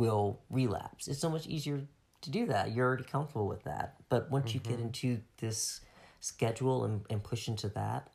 will 0.00 0.40
relapse. 0.48 1.08
It's 1.08 1.20
so 1.20 1.28
much 1.28 1.46
easier 1.46 1.82
to 2.22 2.30
do 2.30 2.46
that. 2.46 2.72
You're 2.72 2.86
already 2.86 3.04
comfortable 3.04 3.46
with 3.46 3.64
that. 3.64 3.96
But 4.08 4.30
once 4.30 4.54
you 4.54 4.60
get 4.60 4.80
into 4.80 5.20
this 5.36 5.82
schedule 6.20 6.84
and, 6.86 7.02
and 7.10 7.22
push 7.22 7.48
into 7.48 7.68
that, 7.68 8.08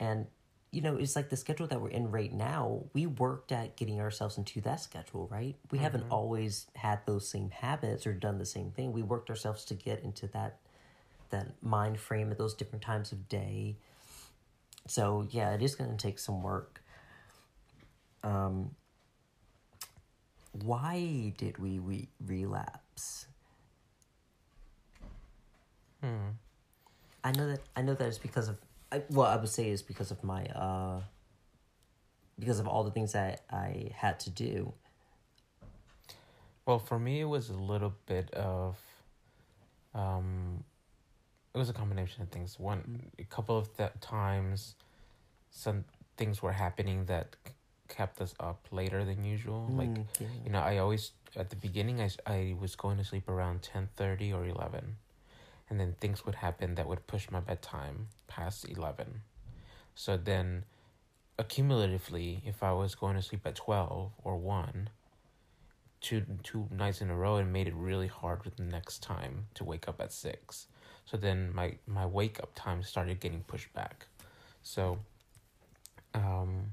and 0.00 0.26
you 0.72 0.80
know, 0.82 0.96
it's 0.96 1.14
like 1.14 1.30
the 1.30 1.36
schedule 1.36 1.68
that 1.68 1.80
we're 1.80 1.90
in 1.90 2.10
right 2.10 2.32
now, 2.32 2.82
we 2.94 3.06
worked 3.06 3.52
at 3.52 3.76
getting 3.76 4.00
ourselves 4.00 4.38
into 4.38 4.60
that 4.62 4.80
schedule, 4.80 5.28
right? 5.30 5.54
We 5.70 5.78
haven't 5.78 6.04
always 6.10 6.66
had 6.74 7.06
those 7.06 7.28
same 7.28 7.50
habits 7.50 8.04
or 8.04 8.12
done 8.12 8.38
the 8.38 8.44
same 8.44 8.72
thing. 8.72 8.92
We 8.92 9.02
worked 9.02 9.30
ourselves 9.30 9.64
to 9.66 9.74
get 9.74 10.02
into 10.02 10.26
that 10.28 10.58
that 11.30 11.62
mind 11.62 12.00
frame 12.00 12.32
at 12.32 12.38
those 12.38 12.54
different 12.54 12.82
times 12.82 13.12
of 13.12 13.28
day. 13.28 13.76
So 14.88 15.28
yeah, 15.30 15.54
it 15.54 15.62
is 15.62 15.76
going 15.76 15.90
to 15.90 15.96
take 15.96 16.18
some 16.18 16.42
work. 16.42 16.82
Um, 18.24 18.72
why 20.62 21.32
did 21.36 21.58
we 21.58 21.78
re- 21.78 22.08
relapse? 22.24 23.26
Hmm. 26.02 26.30
I 27.24 27.32
know 27.32 27.48
that 27.48 27.60
I 27.76 27.82
know 27.82 27.94
that 27.94 28.06
it's 28.06 28.18
because 28.18 28.48
of 28.48 28.58
I, 28.90 29.02
well, 29.10 29.26
I 29.26 29.36
would 29.36 29.48
say 29.48 29.70
it's 29.70 29.82
because 29.82 30.10
of 30.10 30.22
my 30.22 30.44
uh 30.46 31.00
because 32.38 32.60
of 32.60 32.68
all 32.68 32.84
the 32.84 32.90
things 32.90 33.12
that 33.12 33.42
I 33.50 33.90
had 33.94 34.20
to 34.20 34.30
do. 34.30 34.72
Well, 36.66 36.78
for 36.78 36.98
me, 36.98 37.20
it 37.20 37.24
was 37.24 37.48
a 37.48 37.54
little 37.54 37.94
bit 38.06 38.30
of, 38.32 38.76
um, 39.94 40.64
it 41.54 41.58
was 41.58 41.70
a 41.70 41.72
combination 41.72 42.22
of 42.22 42.28
things. 42.28 42.58
One, 42.58 43.10
a 43.18 43.24
couple 43.24 43.56
of 43.56 43.74
th- 43.76 43.92
times, 44.00 44.74
some 45.50 45.84
things 46.16 46.42
were 46.42 46.52
happening 46.52 47.06
that 47.06 47.36
kept 47.88 48.20
us 48.20 48.34
up 48.38 48.66
later 48.70 49.04
than 49.04 49.24
usual. 49.24 49.68
Like, 49.76 49.88
Mm, 49.88 50.06
yeah. 50.20 50.26
you 50.44 50.50
know, 50.50 50.60
I 50.60 50.78
always 50.78 51.12
at 51.36 51.50
the 51.50 51.56
beginning, 51.56 52.00
I, 52.00 52.10
I 52.26 52.56
was 52.60 52.76
going 52.76 52.96
to 52.98 53.04
sleep 53.04 53.28
around 53.28 53.62
ten 53.62 53.88
thirty 53.96 54.32
or 54.32 54.44
eleven, 54.46 54.96
and 55.68 55.78
then 55.80 55.94
things 56.00 56.24
would 56.24 56.36
happen 56.36 56.74
that 56.76 56.86
would 56.88 57.06
push 57.06 57.30
my 57.30 57.40
bedtime 57.40 58.08
past 58.26 58.68
eleven. 58.68 59.22
So 59.94 60.16
then, 60.16 60.64
accumulatively, 61.38 62.40
if 62.46 62.62
I 62.62 62.72
was 62.72 62.94
going 62.94 63.16
to 63.16 63.22
sleep 63.22 63.46
at 63.46 63.56
twelve 63.56 64.12
or 64.24 64.36
one, 64.36 64.90
two 66.00 66.24
two 66.42 66.68
nights 66.70 67.00
in 67.00 67.10
a 67.10 67.16
row, 67.16 67.36
it 67.36 67.44
made 67.44 67.68
it 67.68 67.74
really 67.74 68.06
hard 68.06 68.44
with 68.44 68.56
the 68.56 68.64
next 68.64 69.02
time 69.02 69.46
to 69.54 69.64
wake 69.64 69.88
up 69.88 70.00
at 70.00 70.12
six. 70.12 70.66
So 71.04 71.16
then 71.16 71.54
my 71.54 71.74
my 71.86 72.06
wake 72.06 72.38
up 72.40 72.50
time 72.54 72.82
started 72.82 73.20
getting 73.20 73.40
pushed 73.46 73.72
back. 73.72 74.06
So, 74.62 74.98
um, 76.14 76.72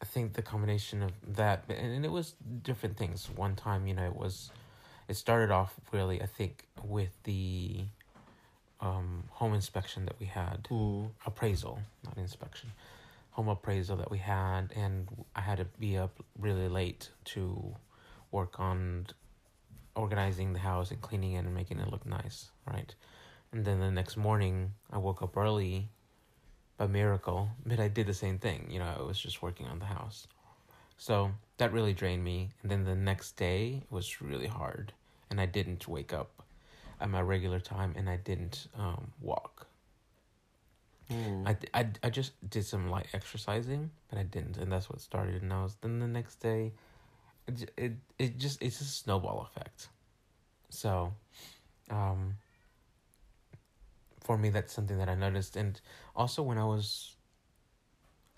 I 0.00 0.04
think 0.04 0.34
the 0.34 0.42
combination 0.42 1.02
of 1.02 1.12
that 1.36 1.64
and, 1.68 2.04
it 2.04 2.10
was 2.10 2.34
different 2.62 2.96
things. 2.96 3.28
One 3.34 3.56
time, 3.56 3.86
you 3.86 3.94
know, 3.94 4.04
it 4.06 4.16
was 4.16 4.50
it 5.08 5.14
started 5.14 5.50
off 5.50 5.74
really 5.92 6.22
I 6.22 6.26
think 6.26 6.66
with 6.84 7.10
the 7.24 7.84
um 8.80 9.24
home 9.30 9.54
inspection 9.54 10.04
that 10.06 10.18
we 10.20 10.26
had 10.26 10.64
Mm. 10.70 11.10
appraisal, 11.26 11.80
not 12.04 12.16
inspection, 12.16 12.70
home 13.30 13.48
appraisal 13.48 13.96
that 13.96 14.10
we 14.10 14.18
had, 14.18 14.72
and 14.76 15.08
I 15.34 15.40
had 15.40 15.58
to 15.58 15.64
be 15.64 15.96
up 15.98 16.22
really 16.38 16.68
late 16.68 17.10
to 17.34 17.74
work 18.30 18.60
on 18.60 19.06
organizing 19.96 20.52
the 20.52 20.60
house 20.60 20.90
and 20.92 21.00
cleaning 21.00 21.32
it 21.32 21.38
and 21.44 21.54
making 21.54 21.80
it 21.80 21.90
look 21.90 22.06
nice, 22.06 22.50
right? 22.66 22.94
And 23.52 23.64
then 23.64 23.80
the 23.80 23.90
next 23.90 24.16
morning, 24.16 24.74
I 24.92 24.98
woke 24.98 25.22
up 25.22 25.36
early 25.36 25.88
by 26.78 26.86
miracle, 26.86 27.50
but 27.66 27.80
I 27.80 27.88
did 27.88 28.06
the 28.06 28.14
same 28.14 28.38
thing. 28.38 28.68
You 28.70 28.78
know, 28.78 28.94
I 28.98 29.02
was 29.02 29.18
just 29.18 29.42
working 29.42 29.66
on 29.66 29.80
the 29.80 29.84
house. 29.84 30.28
So 30.96 31.32
that 31.58 31.72
really 31.72 31.92
drained 31.92 32.24
me. 32.24 32.50
And 32.62 32.70
then 32.70 32.84
the 32.84 32.94
next 32.94 33.36
day 33.36 33.82
was 33.90 34.22
really 34.22 34.46
hard, 34.46 34.92
and 35.28 35.40
I 35.40 35.46
didn't 35.46 35.86
wake 35.86 36.12
up 36.12 36.42
at 37.00 37.10
my 37.10 37.20
regular 37.20 37.60
time, 37.60 37.94
and 37.96 38.08
I 38.08 38.16
didn't 38.16 38.68
um, 38.76 39.12
walk. 39.20 39.66
Mm. 41.10 41.48
I, 41.48 41.80
I, 41.80 41.86
I 42.02 42.10
just 42.10 42.32
did 42.48 42.64
some 42.64 42.90
light 42.90 43.06
exercising, 43.12 43.90
but 44.08 44.18
I 44.18 44.22
didn't, 44.22 44.56
and 44.56 44.70
that's 44.70 44.88
what 44.88 45.00
started. 45.00 45.42
And 45.42 45.52
I 45.52 45.62
was 45.62 45.76
then 45.80 46.00
the 46.00 46.06
next 46.06 46.36
day, 46.36 46.72
it 47.46 47.70
it 47.76 47.92
it 48.18 48.38
just 48.38 48.62
it's 48.62 48.80
a 48.80 48.84
snowball 48.84 49.48
effect. 49.50 49.88
So, 50.70 51.14
um, 51.90 52.34
for 54.28 54.36
me, 54.38 54.50
that's 54.50 54.74
something 54.76 54.98
that 54.98 55.08
I 55.08 55.14
noticed, 55.16 55.56
and 55.56 55.80
also 56.14 56.42
when 56.44 56.58
I 56.58 56.66
was, 56.66 57.16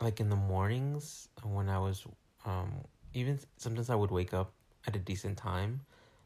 like 0.00 0.20
in 0.20 0.30
the 0.30 0.36
mornings, 0.36 1.28
when 1.42 1.68
I 1.68 1.78
was, 1.78 2.06
um, 2.46 2.84
even 3.12 3.38
sometimes 3.56 3.90
I 3.90 3.96
would 3.96 4.10
wake 4.10 4.32
up 4.32 4.52
at 4.86 4.96
a 4.96 4.98
decent 5.00 5.36
time, 5.38 5.80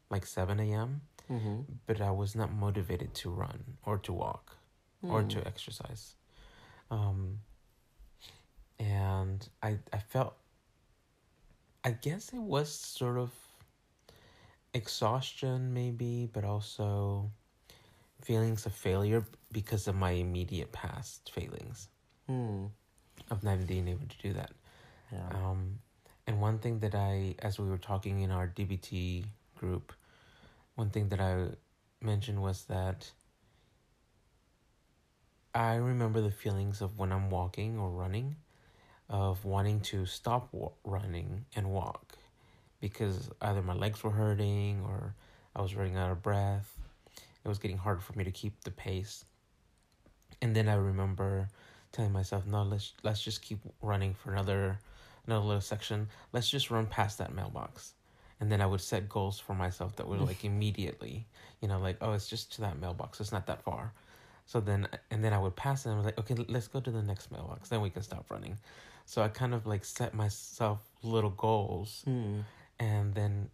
like 0.09 0.25
seven 0.25 0.59
a.m., 0.59 1.01
Mm-hmm. 1.31 1.61
but 1.87 1.99
I 2.01 2.11
was 2.11 2.35
not 2.35 2.53
motivated 2.53 3.15
to 3.15 3.31
run 3.31 3.77
or 3.83 3.97
to 3.97 4.13
walk 4.13 4.57
or 5.09 5.23
Mm. 5.23 5.29
to 5.33 5.47
exercise. 5.47 6.15
Um, 6.91 7.39
and 8.79 9.49
I 9.63 9.79
I 9.93 9.97
felt 9.99 10.35
I 11.83 11.91
guess 11.91 12.33
it 12.33 12.39
was 12.41 12.69
sort 12.71 13.17
of 13.17 13.31
exhaustion 14.73 15.73
maybe, 15.73 16.29
but 16.31 16.43
also 16.43 17.31
feelings 18.21 18.65
of 18.65 18.73
failure 18.73 19.25
because 19.51 19.87
of 19.87 19.95
my 19.95 20.11
immediate 20.11 20.71
past 20.71 21.31
failings 21.33 21.89
Mm. 22.29 22.71
of 23.29 23.43
not 23.43 23.67
being 23.67 23.87
able 23.87 24.07
to 24.07 24.17
do 24.17 24.33
that. 24.33 24.51
Yeah. 25.11 25.27
Um, 25.29 25.79
and 26.27 26.41
one 26.41 26.57
thing 26.59 26.79
that 26.79 26.95
I, 26.95 27.35
as 27.39 27.59
we 27.59 27.69
were 27.69 27.77
talking 27.77 28.21
in 28.21 28.31
our 28.31 28.47
DBT 28.47 29.25
group, 29.55 29.93
one 30.75 30.89
thing 30.89 31.09
that 31.09 31.21
I 31.21 31.49
mentioned 32.01 32.41
was 32.41 32.65
that 32.65 33.11
I 35.53 35.75
remember 35.75 36.19
the 36.21 36.31
feelings 36.31 36.81
of 36.81 36.97
when 36.97 37.11
I'm 37.11 37.29
walking 37.29 37.77
or 37.77 37.89
running, 37.89 38.35
of 39.07 39.45
wanting 39.45 39.79
to 39.81 40.05
stop 40.05 40.49
wa- 40.51 40.71
running 40.83 41.45
and 41.55 41.69
walk 41.69 42.17
because 42.81 43.29
either 43.41 43.61
my 43.61 43.73
legs 43.73 44.03
were 44.03 44.11
hurting 44.11 44.81
or 44.81 45.15
I 45.55 45.61
was 45.61 45.75
running 45.75 45.95
out 45.95 46.11
of 46.11 46.21
breath. 46.21 46.77
It 47.45 47.47
was 47.47 47.59
getting 47.59 47.77
hard 47.77 48.01
for 48.03 48.13
me 48.17 48.23
to 48.23 48.31
keep 48.31 48.63
the 48.63 48.71
pace. 48.71 49.23
And 50.41 50.55
then 50.55 50.67
I 50.67 50.73
remember 50.75 51.47
telling 51.91 52.11
myself, 52.11 52.45
no, 52.45 52.63
let's 52.63 52.93
let's 53.03 53.21
just 53.21 53.41
keep 53.41 53.59
running 53.81 54.13
for 54.13 54.31
another 54.33 54.79
another 55.27 55.45
little 55.45 55.61
section. 55.61 56.09
Let's 56.33 56.49
just 56.49 56.69
run 56.71 56.87
past 56.87 57.17
that 57.19 57.33
mailbox. 57.33 57.93
And 58.39 58.51
then 58.51 58.59
I 58.61 58.65
would 58.65 58.81
set 58.81 59.07
goals 59.07 59.39
for 59.39 59.53
myself 59.53 59.95
that 59.95 60.07
were 60.07 60.17
like 60.17 60.43
immediately, 60.51 61.25
you 61.61 61.67
know, 61.67 61.79
like, 61.79 61.97
oh, 62.01 62.13
it's 62.13 62.27
just 62.27 62.53
to 62.55 62.61
that 62.61 62.79
mailbox. 62.79 63.21
It's 63.21 63.31
not 63.31 63.47
that 63.47 63.63
far. 63.63 63.93
So 64.47 64.59
then, 64.59 64.87
and 65.09 65.23
then 65.23 65.33
I 65.33 65.39
would 65.39 65.55
pass 65.55 65.85
it 65.85 65.89
and 65.89 65.95
I 65.95 65.97
was 65.97 66.05
like, 66.05 66.19
okay, 66.19 66.35
let's 66.49 66.67
go 66.67 66.79
to 66.79 66.91
the 66.91 67.01
next 67.01 67.31
mailbox. 67.31 67.69
Then 67.69 67.81
we 67.81 67.89
can 67.89 68.03
stop 68.03 68.29
running. 68.29 68.57
So 69.05 69.21
I 69.23 69.27
kind 69.29 69.53
of 69.53 69.65
like 69.65 69.85
set 69.85 70.13
myself 70.13 70.79
little 71.01 71.29
goals 71.31 72.03
Mm. 72.07 72.43
and 72.79 73.13
then 73.15 73.49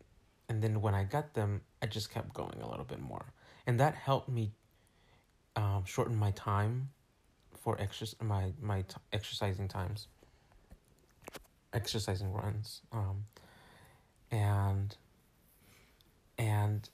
and 0.49 0.61
then 0.61 0.81
when 0.81 0.93
i 0.95 1.03
got 1.03 1.33
them 1.33 1.61
i 1.81 1.85
just 1.85 2.09
kept 2.11 2.33
going 2.33 2.59
a 2.61 2.67
little 2.69 2.83
bit 2.85 2.99
more 2.99 3.25
and 3.71 3.79
that 3.79 3.95
helped 3.95 4.27
me 4.27 4.51
um, 5.55 5.83
shorten 5.85 6.17
my 6.17 6.31
time 6.31 6.89
for 7.57 7.79
exercise 7.79 8.19
my 8.21 8.51
my 8.61 8.81
t- 8.81 8.95
exercising 9.13 9.69
times 9.69 10.09
exercising 11.71 12.33
runs 12.33 12.81
um, 12.91 13.23
and 14.29 14.97
and 16.37 16.89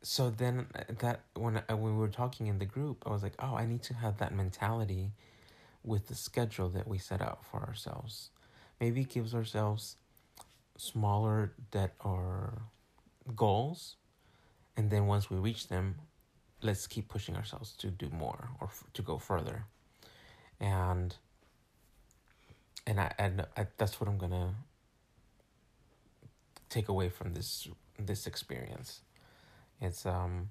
so 0.00 0.30
then 0.30 0.66
uh, 0.76 0.84
that 1.00 1.22
when 1.34 1.60
I, 1.68 1.74
when 1.74 1.94
we 1.94 1.98
were 1.98 2.14
talking 2.22 2.46
in 2.46 2.60
the 2.60 2.66
group 2.66 3.02
i 3.04 3.10
was 3.10 3.24
like 3.24 3.34
oh 3.40 3.56
i 3.56 3.66
need 3.66 3.82
to 3.82 3.94
have 3.94 4.18
that 4.18 4.32
mentality 4.32 5.10
with 5.82 6.06
the 6.06 6.14
schedule 6.14 6.68
that 6.68 6.86
we 6.86 6.98
set 6.98 7.20
out 7.20 7.44
for 7.44 7.58
ourselves. 7.60 8.30
Maybe 8.80 9.04
gives 9.04 9.34
ourselves 9.34 9.96
smaller 10.76 11.52
that 11.72 11.94
or 12.04 12.62
goals 13.36 13.96
and 14.76 14.90
then 14.90 15.06
once 15.06 15.30
we 15.30 15.36
reach 15.38 15.68
them 15.68 15.96
let's 16.62 16.86
keep 16.86 17.08
pushing 17.08 17.36
ourselves 17.36 17.72
to 17.76 17.88
do 17.90 18.08
more 18.10 18.48
or 18.60 18.68
f- 18.68 18.84
to 18.94 19.02
go 19.02 19.18
further. 19.18 19.66
And 20.60 21.14
and 22.86 23.00
I, 23.00 23.12
and 23.18 23.46
I 23.56 23.66
that's 23.76 24.00
what 24.00 24.08
i'm 24.08 24.18
gonna 24.18 24.54
take 26.68 26.88
away 26.88 27.08
from 27.08 27.34
this 27.34 27.68
this 27.98 28.26
experience. 28.26 29.00
It's 29.80 30.06
um 30.06 30.50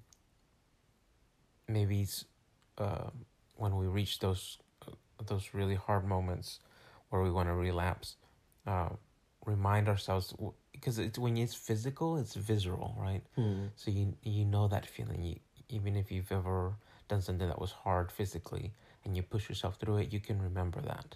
maybe 1.67 2.01
it's, 2.01 2.25
uh, 2.77 3.09
when 3.55 3.77
we 3.77 3.87
reach 3.87 4.19
those 4.19 4.57
uh, 4.87 4.91
those 5.25 5.49
really 5.53 5.75
hard 5.75 6.05
moments 6.05 6.59
where 7.09 7.21
we 7.21 7.31
want 7.31 7.47
to 7.47 7.53
relapse 7.53 8.15
uh, 8.67 8.89
remind 9.45 9.87
ourselves 9.87 10.33
because 10.83 10.99
it's 10.99 11.17
when 11.17 11.37
it's 11.37 11.55
physical 11.55 12.17
it's 12.17 12.35
visceral 12.35 12.93
right 12.99 13.23
Mm. 13.37 13.69
so 13.75 13.89
you 13.89 14.15
you 14.21 14.43
know 14.45 14.67
that 14.67 14.85
feeling 14.85 15.23
you, 15.23 15.35
even 15.69 15.95
if 15.95 16.11
you've 16.11 16.31
ever 16.31 16.75
done 17.07 17.21
something 17.21 17.47
that 17.47 17.59
was 17.59 17.71
hard 17.71 18.11
physically 18.11 18.73
and 19.05 19.15
you 19.15 19.23
push 19.23 19.49
yourself 19.49 19.77
through 19.79 19.97
it, 19.97 20.13
you 20.13 20.19
can 20.19 20.41
remember 20.41 20.81
that. 20.81 21.15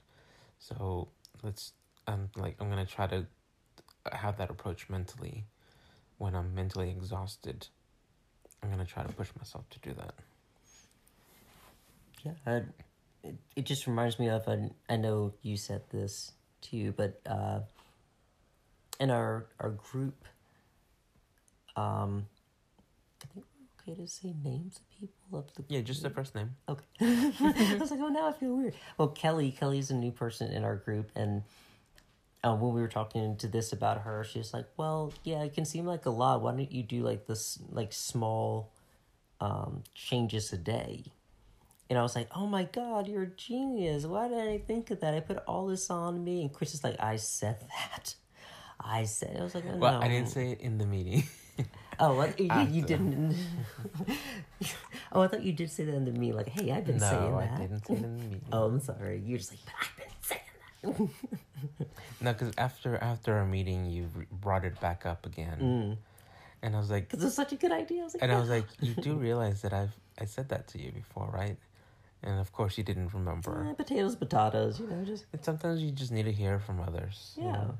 So 0.59 1.09
let's 1.43 1.73
I'm 2.07 2.29
like 2.35 2.55
I'm 2.59 2.69
gonna 2.69 2.85
try 2.85 3.07
to 3.07 3.25
have 4.11 4.37
that 4.37 4.49
approach 4.49 4.89
mentally 4.89 5.45
when 6.17 6.35
I'm 6.35 6.53
mentally 6.55 6.89
exhausted. 6.89 7.67
I'm 8.61 8.69
gonna 8.69 8.85
try 8.85 9.03
to 9.03 9.13
push 9.13 9.29
myself 9.37 9.69
to 9.69 9.79
do 9.79 9.93
that. 9.93 10.13
Yeah, 12.23 12.31
I, 12.45 12.51
it, 13.23 13.35
it 13.55 13.65
just 13.65 13.85
reminds 13.87 14.19
me 14.19 14.29
of, 14.29 14.47
I, 14.47 14.69
I 14.89 14.97
know 14.97 15.33
you 15.41 15.55
said 15.57 15.81
this 15.91 16.31
too, 16.61 16.93
but 16.97 17.21
uh, 17.25 17.59
in 18.99 19.09
our, 19.11 19.47
our 19.59 19.69
group, 19.69 20.25
um, 21.75 22.27
I 23.23 23.27
think 23.33 23.45
we're 23.45 23.93
okay 23.93 24.01
to 24.01 24.07
say 24.07 24.33
names 24.43 24.77
of 24.77 24.89
people 24.99 25.39
of 25.39 25.53
the 25.55 25.63
Yeah, 25.67 25.81
just 25.81 26.03
the 26.03 26.09
first 26.09 26.35
name. 26.35 26.55
Okay. 26.67 26.83
I 27.01 27.77
was 27.79 27.91
like, 27.91 27.99
oh, 28.01 28.07
now 28.07 28.29
I 28.29 28.33
feel 28.33 28.55
weird. 28.55 28.73
Well, 28.97 29.09
Kelly, 29.09 29.51
Kelly's 29.51 29.91
a 29.91 29.95
new 29.95 30.11
person 30.11 30.51
in 30.51 30.63
our 30.63 30.75
group, 30.75 31.11
and 31.15 31.43
uh, 32.43 32.55
when 32.55 32.73
we 32.73 32.81
were 32.81 32.87
talking 32.87 33.35
to 33.37 33.47
this 33.47 33.73
about 33.73 34.01
her, 34.01 34.23
she 34.23 34.39
was 34.39 34.53
like, 34.53 34.67
well, 34.77 35.13
yeah, 35.23 35.43
it 35.43 35.53
can 35.53 35.65
seem 35.65 35.85
like 35.85 36.05
a 36.05 36.09
lot. 36.09 36.41
Why 36.41 36.51
don't 36.51 36.71
you 36.71 36.83
do 36.83 37.01
like 37.01 37.27
this, 37.27 37.59
like 37.71 37.93
small 37.93 38.71
um, 39.41 39.83
changes 39.93 40.53
a 40.53 40.57
day? 40.57 41.03
And 41.89 41.97
I 41.97 42.01
was 42.01 42.15
like, 42.15 42.29
oh 42.35 42.47
my 42.47 42.63
God, 42.65 43.07
you're 43.07 43.23
a 43.23 43.27
genius. 43.27 44.05
Why 44.05 44.27
did 44.27 44.39
I 44.39 44.57
think 44.57 44.91
of 44.91 44.99
that? 44.99 45.13
I 45.13 45.21
put 45.21 45.37
all 45.47 45.67
this 45.67 45.89
on 45.89 46.23
me. 46.23 46.41
And 46.41 46.51
Chris 46.51 46.73
is 46.73 46.83
like, 46.83 46.97
I 46.99 47.15
said 47.15 47.61
that. 47.61 48.15
I 48.79 49.05
said, 49.05 49.37
I 49.39 49.43
was 49.43 49.55
like, 49.55 49.65
Well, 49.65 49.99
no. 49.99 50.01
I 50.01 50.07
didn't 50.07 50.29
say 50.29 50.51
it 50.51 50.61
in 50.61 50.77
the 50.77 50.85
meeting. 50.85 51.23
Oh, 51.99 52.13
what? 52.13 52.39
You, 52.39 52.47
you 52.69 52.83
didn't. 52.83 53.35
oh, 55.11 55.21
I 55.21 55.27
thought 55.27 55.41
you 55.41 55.51
did 55.51 55.71
say 55.71 55.83
that 55.85 56.05
to 56.05 56.11
me. 56.11 56.31
Like, 56.31 56.47
hey, 56.49 56.71
I've 56.71 56.85
been 56.85 56.99
saying 56.99 57.35
that. 57.35 57.51
no. 57.51 57.55
I 57.55 57.57
didn't 57.57 57.85
say 57.87 57.93
it 57.95 57.97
in 58.03 58.17
the 58.17 58.23
meeting. 58.23 58.41
Oh, 58.51 58.65
I'm 58.65 58.79
sorry. 58.79 59.19
You're 59.25 59.39
just 59.39 59.51
like, 59.51 59.61
but 59.65 59.73
I've 59.81 59.97
been 59.97 60.15
saying 60.21 61.09
that. 61.09 62.21
No, 62.21 62.33
because 62.33 62.53
after 62.59 62.97
after 62.97 63.33
our 63.35 63.45
meeting, 63.47 63.85
you 63.89 64.09
brought 64.31 64.63
it 64.65 64.79
back 64.79 65.07
up 65.07 65.25
again, 65.25 65.97
and 66.61 66.75
I 66.75 66.77
was 66.79 66.91
like, 66.91 67.09
Because 67.09 67.25
it's 67.25 67.35
such 67.35 67.53
a 67.53 67.55
good 67.55 67.71
idea. 67.71 68.01
I 68.01 68.03
was 68.03 68.13
like, 68.13 68.21
and 68.23 68.31
I 68.31 68.39
was 68.39 68.49
like, 68.49 68.65
you 68.79 68.93
do 68.93 69.15
realize 69.15 69.63
that 69.63 69.73
I've 69.73 69.95
I 70.21 70.25
said 70.25 70.49
that 70.49 70.67
to 70.69 70.79
you 70.79 70.91
before, 70.91 71.27
right? 71.33 71.57
And 72.21 72.39
of 72.39 72.51
course, 72.51 72.77
you 72.77 72.83
didn't 72.83 73.07
Eh, 73.07 73.17
remember. 73.17 73.73
potatoes, 73.75 74.15
potatoes. 74.15 74.79
You 74.79 74.85
know, 74.87 75.03
just 75.03 75.25
And 75.33 75.43
sometimes 75.43 75.81
you 75.81 75.89
just 75.91 76.11
need 76.11 76.23
to 76.25 76.31
hear 76.31 76.59
from 76.59 76.79
others. 76.79 77.33
you 77.37 77.45
yeah. 77.45 77.51
know? 77.53 77.77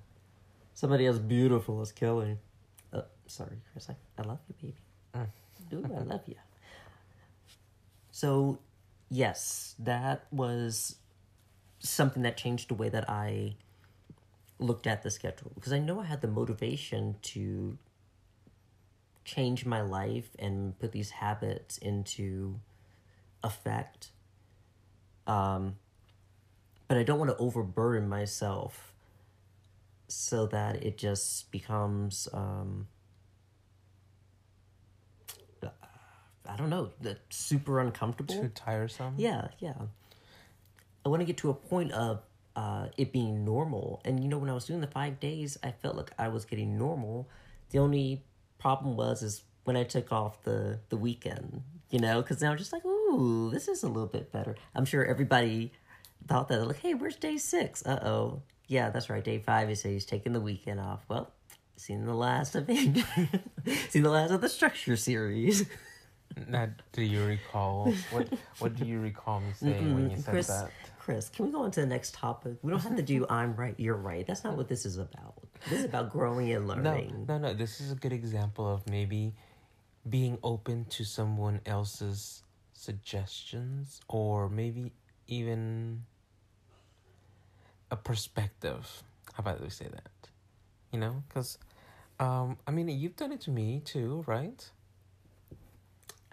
Somebody 0.78 1.08
as 1.08 1.18
beautiful 1.18 1.82
as 1.82 1.92
Kelly. 1.92 2.38
Uh, 2.94 3.02
sorry, 3.26 3.58
Chris. 3.72 3.90
I, 3.90 3.96
I 4.16 4.28
love 4.28 4.38
you, 4.48 4.54
baby. 4.62 4.76
Mm. 5.16 5.74
Ooh, 5.74 5.96
I 5.96 6.04
love 6.04 6.22
you. 6.28 6.36
So, 8.12 8.60
yes, 9.10 9.74
that 9.80 10.28
was 10.30 10.98
something 11.80 12.22
that 12.22 12.38
changed 12.38 12.70
the 12.70 12.76
way 12.76 12.90
that 12.90 13.10
I 13.10 13.56
looked 14.60 14.86
at 14.86 15.02
the 15.02 15.10
schedule 15.10 15.52
because 15.56 15.74
I 15.74 15.80
know 15.80 16.00
I 16.00 16.06
had 16.06 16.22
the 16.22 16.28
motivation 16.28 17.16
to 17.24 17.80
change 19.26 19.66
my 19.66 19.82
life 19.82 20.30
and 20.38 20.78
put 20.78 20.92
these 20.92 21.10
habits 21.10 21.80
into 21.80 22.60
effect. 23.44 24.12
Um, 25.26 25.78
but 26.88 27.00
I 27.00 27.04
don't 27.04 27.18
want 27.18 27.32
to 27.32 27.38
overburden 27.38 28.08
myself 28.08 28.94
so 30.08 30.46
that 30.48 30.84
it 30.84 30.98
just 30.98 31.52
becomes 31.52 32.28
um, 32.34 32.88
I 36.48 36.56
don't 36.56 36.70
know, 36.70 36.92
the 37.02 37.18
super 37.30 37.80
uncomfortable. 37.80 38.42
Too 38.42 38.50
tiresome. 38.50 39.16
Yeah, 39.18 39.50
yeah. 39.60 39.74
I 41.06 41.10
want 41.10 41.22
to 41.22 41.26
get 41.26 41.38
to 41.38 41.50
a 41.50 41.54
point 41.54 41.92
of 41.92 42.22
uh, 42.56 42.88
it 42.98 43.12
being 43.12 43.44
normal. 43.44 44.02
And 44.06 44.22
you 44.22 44.30
know, 44.30 44.38
when 44.38 44.50
I 44.50 44.54
was 44.54 44.66
doing 44.66 44.82
the 44.82 44.88
five 44.88 45.20
days, 45.20 45.58
I 45.62 45.72
felt 45.72 45.96
like 45.96 46.12
I 46.18 46.30
was 46.30 46.46
getting 46.46 46.78
normal. 46.78 47.30
The 47.72 47.80
only 47.80 48.24
problem 48.60 48.96
was 48.96 49.22
is 49.22 49.44
when 49.66 49.76
I 49.76 49.84
took 49.84 50.12
off 50.12 50.44
the 50.44 50.80
the 50.90 50.98
weekend. 50.98 51.64
You 51.90 52.00
know, 52.00 52.22
because 52.22 52.42
now 52.42 52.52
I'm 52.52 52.58
just 52.58 52.74
like, 52.74 52.86
ooh, 52.86 53.50
this 53.50 53.70
is 53.70 53.84
a 53.84 53.88
little 53.88 54.08
bit 54.08 54.32
better. 54.32 54.56
I'm 54.76 54.84
sure 54.84 55.06
everybody 55.06 55.72
thought 56.28 56.50
that 56.50 56.66
like, 56.68 56.80
hey, 56.80 56.94
where's 56.94 57.16
day 57.16 57.38
six? 57.38 57.86
Uh 57.86 58.00
oh. 58.04 58.42
Yeah, 58.68 58.90
that's 58.90 59.10
right. 59.10 59.24
Day 59.24 59.40
five 59.40 59.70
is 59.70 59.82
he's 59.82 60.06
taking 60.06 60.34
the 60.34 60.42
weekend 60.42 60.80
off. 60.80 61.06
Well, 61.08 61.32
seen 61.78 62.06
the 62.06 62.14
last 62.14 62.56
of 62.56 62.66
it. 62.70 63.04
seen 63.90 64.04
the 64.04 64.10
last 64.10 64.32
of 64.32 64.42
the 64.42 64.50
structure 64.50 64.98
series. 64.98 65.66
Now, 66.48 66.68
do 66.92 67.02
you 67.02 67.24
recall 67.24 67.92
what? 68.12 68.28
What 68.60 68.76
do 68.76 68.86
you 68.86 69.00
recall 69.00 69.40
me 69.40 69.54
saying 69.56 69.96
when 69.96 70.12
you 70.12 70.18
said 70.18 70.32
Chris, 70.32 70.48
that? 70.48 70.72
Chris, 71.00 71.30
can 71.30 71.46
we 71.46 71.52
go 71.52 71.64
on 71.64 71.72
to 71.72 71.80
the 71.80 71.88
next 71.88 72.14
topic? 72.14 72.58
We 72.62 72.70
don't 72.70 72.82
have 72.82 72.96
to 72.96 73.02
do 73.02 73.26
I'm 73.30 73.56
right, 73.56 73.74
you're 73.78 73.96
right. 73.96 74.28
That's 74.28 74.44
not 74.44 74.58
what 74.58 74.68
this 74.68 74.86
is 74.86 74.98
about. 74.98 75.36
This 75.70 75.80
is 75.80 75.86
about 75.86 76.12
growing 76.12 76.52
and 76.52 76.68
learning. 76.68 77.26
No, 77.28 77.38
no, 77.38 77.48
no. 77.48 77.54
This 77.54 77.82
is 77.82 77.92
a 77.92 77.96
good 77.96 78.14
example 78.14 78.72
of 78.72 78.88
maybe 78.88 79.34
being 80.08 80.38
open 80.44 80.86
to 80.90 81.04
someone 81.04 81.62
else's 81.66 82.44
suggestions, 82.74 84.02
or 84.08 84.50
maybe 84.50 84.92
even 85.28 86.04
a 87.92 87.96
perspective. 87.96 89.04
How 89.34 89.42
about 89.42 89.62
we 89.62 89.70
say 89.70 89.88
that? 89.88 90.30
You 90.92 91.00
know, 91.00 91.24
because 91.28 91.58
um, 92.20 92.58
I 92.68 92.72
mean, 92.72 92.90
you've 92.90 93.16
done 93.16 93.32
it 93.32 93.42
to 93.42 93.52
me 93.52 93.82
too, 93.84 94.24
right? 94.28 94.68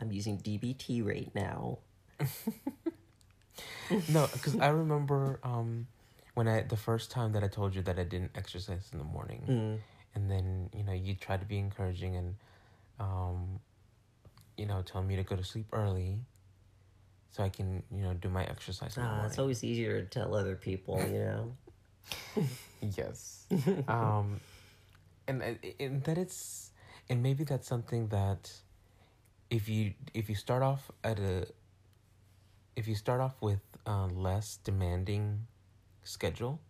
I'm 0.01 0.11
using 0.13 0.39
DBT 0.39 1.05
right 1.07 1.31
now. 1.35 1.79
No, 4.09 4.27
because 4.33 4.57
I 4.59 4.69
remember 4.69 5.39
um, 5.45 5.87
when 6.35 6.49
I 6.49 6.63
the 6.63 6.77
first 6.77 7.11
time 7.11 7.33
that 7.33 7.45
I 7.45 7.49
told 7.49 7.75
you 7.75 7.83
that 7.83 7.99
I 7.99 8.03
didn't 8.05 8.33
exercise 8.35 8.89
in 8.93 8.99
the 8.99 9.05
morning, 9.05 9.43
Mm. 9.47 9.79
and 10.15 10.31
then 10.31 10.71
you 10.75 10.83
know 10.83 10.93
you 10.93 11.15
tried 11.15 11.41
to 11.41 11.47
be 11.47 11.59
encouraging 11.59 12.17
and 12.17 12.35
um, 12.99 13.61
you 14.57 14.67
know 14.67 14.83
tell 14.83 15.03
me 15.03 15.15
to 15.17 15.23
go 15.23 15.37
to 15.37 15.45
sleep 15.45 15.67
early, 15.73 16.19
so 17.35 17.43
I 17.43 17.49
can 17.49 17.83
you 17.91 18.03
know 18.03 18.15
do 18.15 18.29
my 18.29 18.45
exercise 18.45 18.97
Ah, 18.97 19.27
it's 19.27 19.39
always 19.41 19.65
easier 19.65 20.01
to 20.01 20.07
tell 20.07 20.37
other 20.37 20.55
people, 20.55 21.03
you 21.13 21.19
know? 21.19 21.57
yes, 22.97 23.47
um, 23.89 24.39
and 25.27 25.59
and 25.81 26.05
that 26.05 26.17
it's 26.17 26.71
and 27.11 27.23
maybe 27.23 27.43
that's 27.43 27.67
something 27.67 28.09
that 28.09 28.53
if 29.51 29.69
you 29.69 29.95
if 30.13 30.29
you 30.29 30.37
start 30.37 30.63
off 30.63 30.91
at 31.03 31.19
a 31.19 31.47
if 32.77 32.87
you 32.87 32.95
start 32.95 33.21
off 33.21 33.35
with 33.41 33.63
a 33.87 34.07
less 34.07 34.59
demanding 34.63 35.47
schedule, 36.05 36.61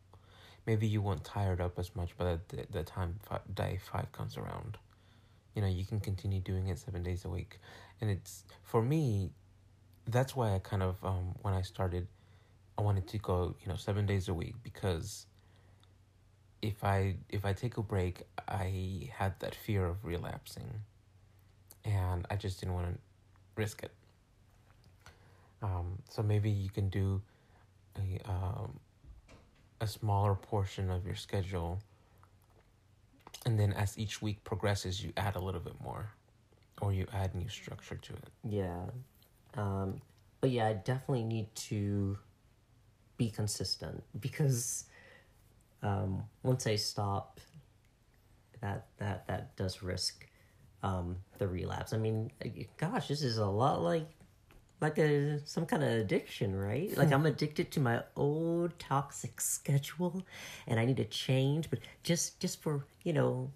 maybe 0.66 0.86
you 0.86 1.02
won't 1.02 1.24
tired 1.24 1.60
up 1.60 1.78
as 1.78 1.94
much 1.94 2.16
by 2.16 2.38
the 2.48 2.66
the 2.70 2.82
time 2.84 3.18
fi 3.22 3.38
day 3.52 3.78
five 3.82 4.10
comes 4.12 4.38
around. 4.38 4.78
You 5.54 5.62
know, 5.62 5.68
you 5.68 5.84
can 5.84 6.00
continue 6.00 6.40
doing 6.40 6.68
it 6.68 6.78
seven 6.78 7.02
days 7.02 7.24
a 7.26 7.28
week, 7.28 7.58
and 8.00 8.08
it's 8.10 8.44
for 8.62 8.80
me. 8.80 9.32
That's 10.06 10.36
why 10.36 10.54
I 10.54 10.58
kind 10.58 10.82
of 10.82 11.02
um 11.04 11.34
when 11.42 11.54
I 11.54 11.62
started, 11.62 12.06
I 12.78 12.82
wanted 12.82 13.06
to 13.08 13.18
go 13.18 13.54
you 13.62 13.68
know 13.68 13.76
seven 13.76 14.06
days 14.06 14.28
a 14.28 14.34
week 14.34 14.54
because. 14.62 15.26
If 16.62 16.82
I 16.82 17.16
if 17.28 17.44
I 17.44 17.52
take 17.52 17.76
a 17.76 17.82
break, 17.82 18.22
I 18.48 19.10
had 19.12 19.38
that 19.40 19.54
fear 19.54 19.84
of 19.84 20.02
relapsing, 20.02 20.80
and 21.84 22.26
I 22.30 22.36
just 22.36 22.58
didn't 22.60 22.74
want 22.74 22.86
to 22.94 22.98
risk 23.54 23.82
it. 23.82 23.90
Um, 25.62 25.98
so 26.08 26.22
maybe 26.22 26.48
you 26.50 26.70
can 26.70 26.88
do 26.88 27.20
a 27.98 28.18
um, 28.30 28.80
a 29.80 29.86
smaller 29.86 30.34
portion 30.34 30.90
of 30.90 31.04
your 31.04 31.16
schedule, 31.16 31.80
and 33.44 33.58
then 33.60 33.74
as 33.74 33.98
each 33.98 34.22
week 34.22 34.42
progresses, 34.44 35.04
you 35.04 35.12
add 35.18 35.36
a 35.36 35.40
little 35.40 35.60
bit 35.60 35.78
more, 35.82 36.12
or 36.80 36.94
you 36.94 37.06
add 37.12 37.34
new 37.34 37.50
structure 37.50 37.96
to 37.96 38.12
it. 38.14 38.28
Yeah. 38.48 38.86
Um, 39.56 40.00
but 40.40 40.50
yeah, 40.50 40.68
I 40.68 40.72
definitely 40.74 41.24
need 41.24 41.54
to 41.54 42.18
be 43.16 43.30
consistent 43.30 44.02
because 44.20 44.84
um, 45.82 46.24
once 46.42 46.66
I 46.66 46.76
stop, 46.76 47.40
that 48.60 48.86
that 48.98 49.26
that 49.26 49.56
does 49.56 49.82
risk 49.82 50.26
um, 50.82 51.16
the 51.38 51.46
relapse. 51.46 51.92
I 51.92 51.98
mean, 51.98 52.30
gosh, 52.76 53.08
this 53.08 53.22
is 53.22 53.38
a 53.38 53.46
lot 53.46 53.82
like 53.82 54.08
like 54.80 54.98
a 54.98 55.40
some 55.46 55.66
kind 55.66 55.82
of 55.82 55.90
addiction, 55.90 56.54
right? 56.54 56.96
Like 56.96 57.12
I'm 57.12 57.26
addicted 57.26 57.70
to 57.72 57.80
my 57.80 58.02
old 58.16 58.78
toxic 58.78 59.40
schedule, 59.40 60.22
and 60.66 60.78
I 60.78 60.84
need 60.84 60.98
to 60.98 61.04
change. 61.04 61.70
But 61.70 61.80
just 62.02 62.40
just 62.40 62.62
for 62.62 62.84
you 63.02 63.12
know, 63.12 63.50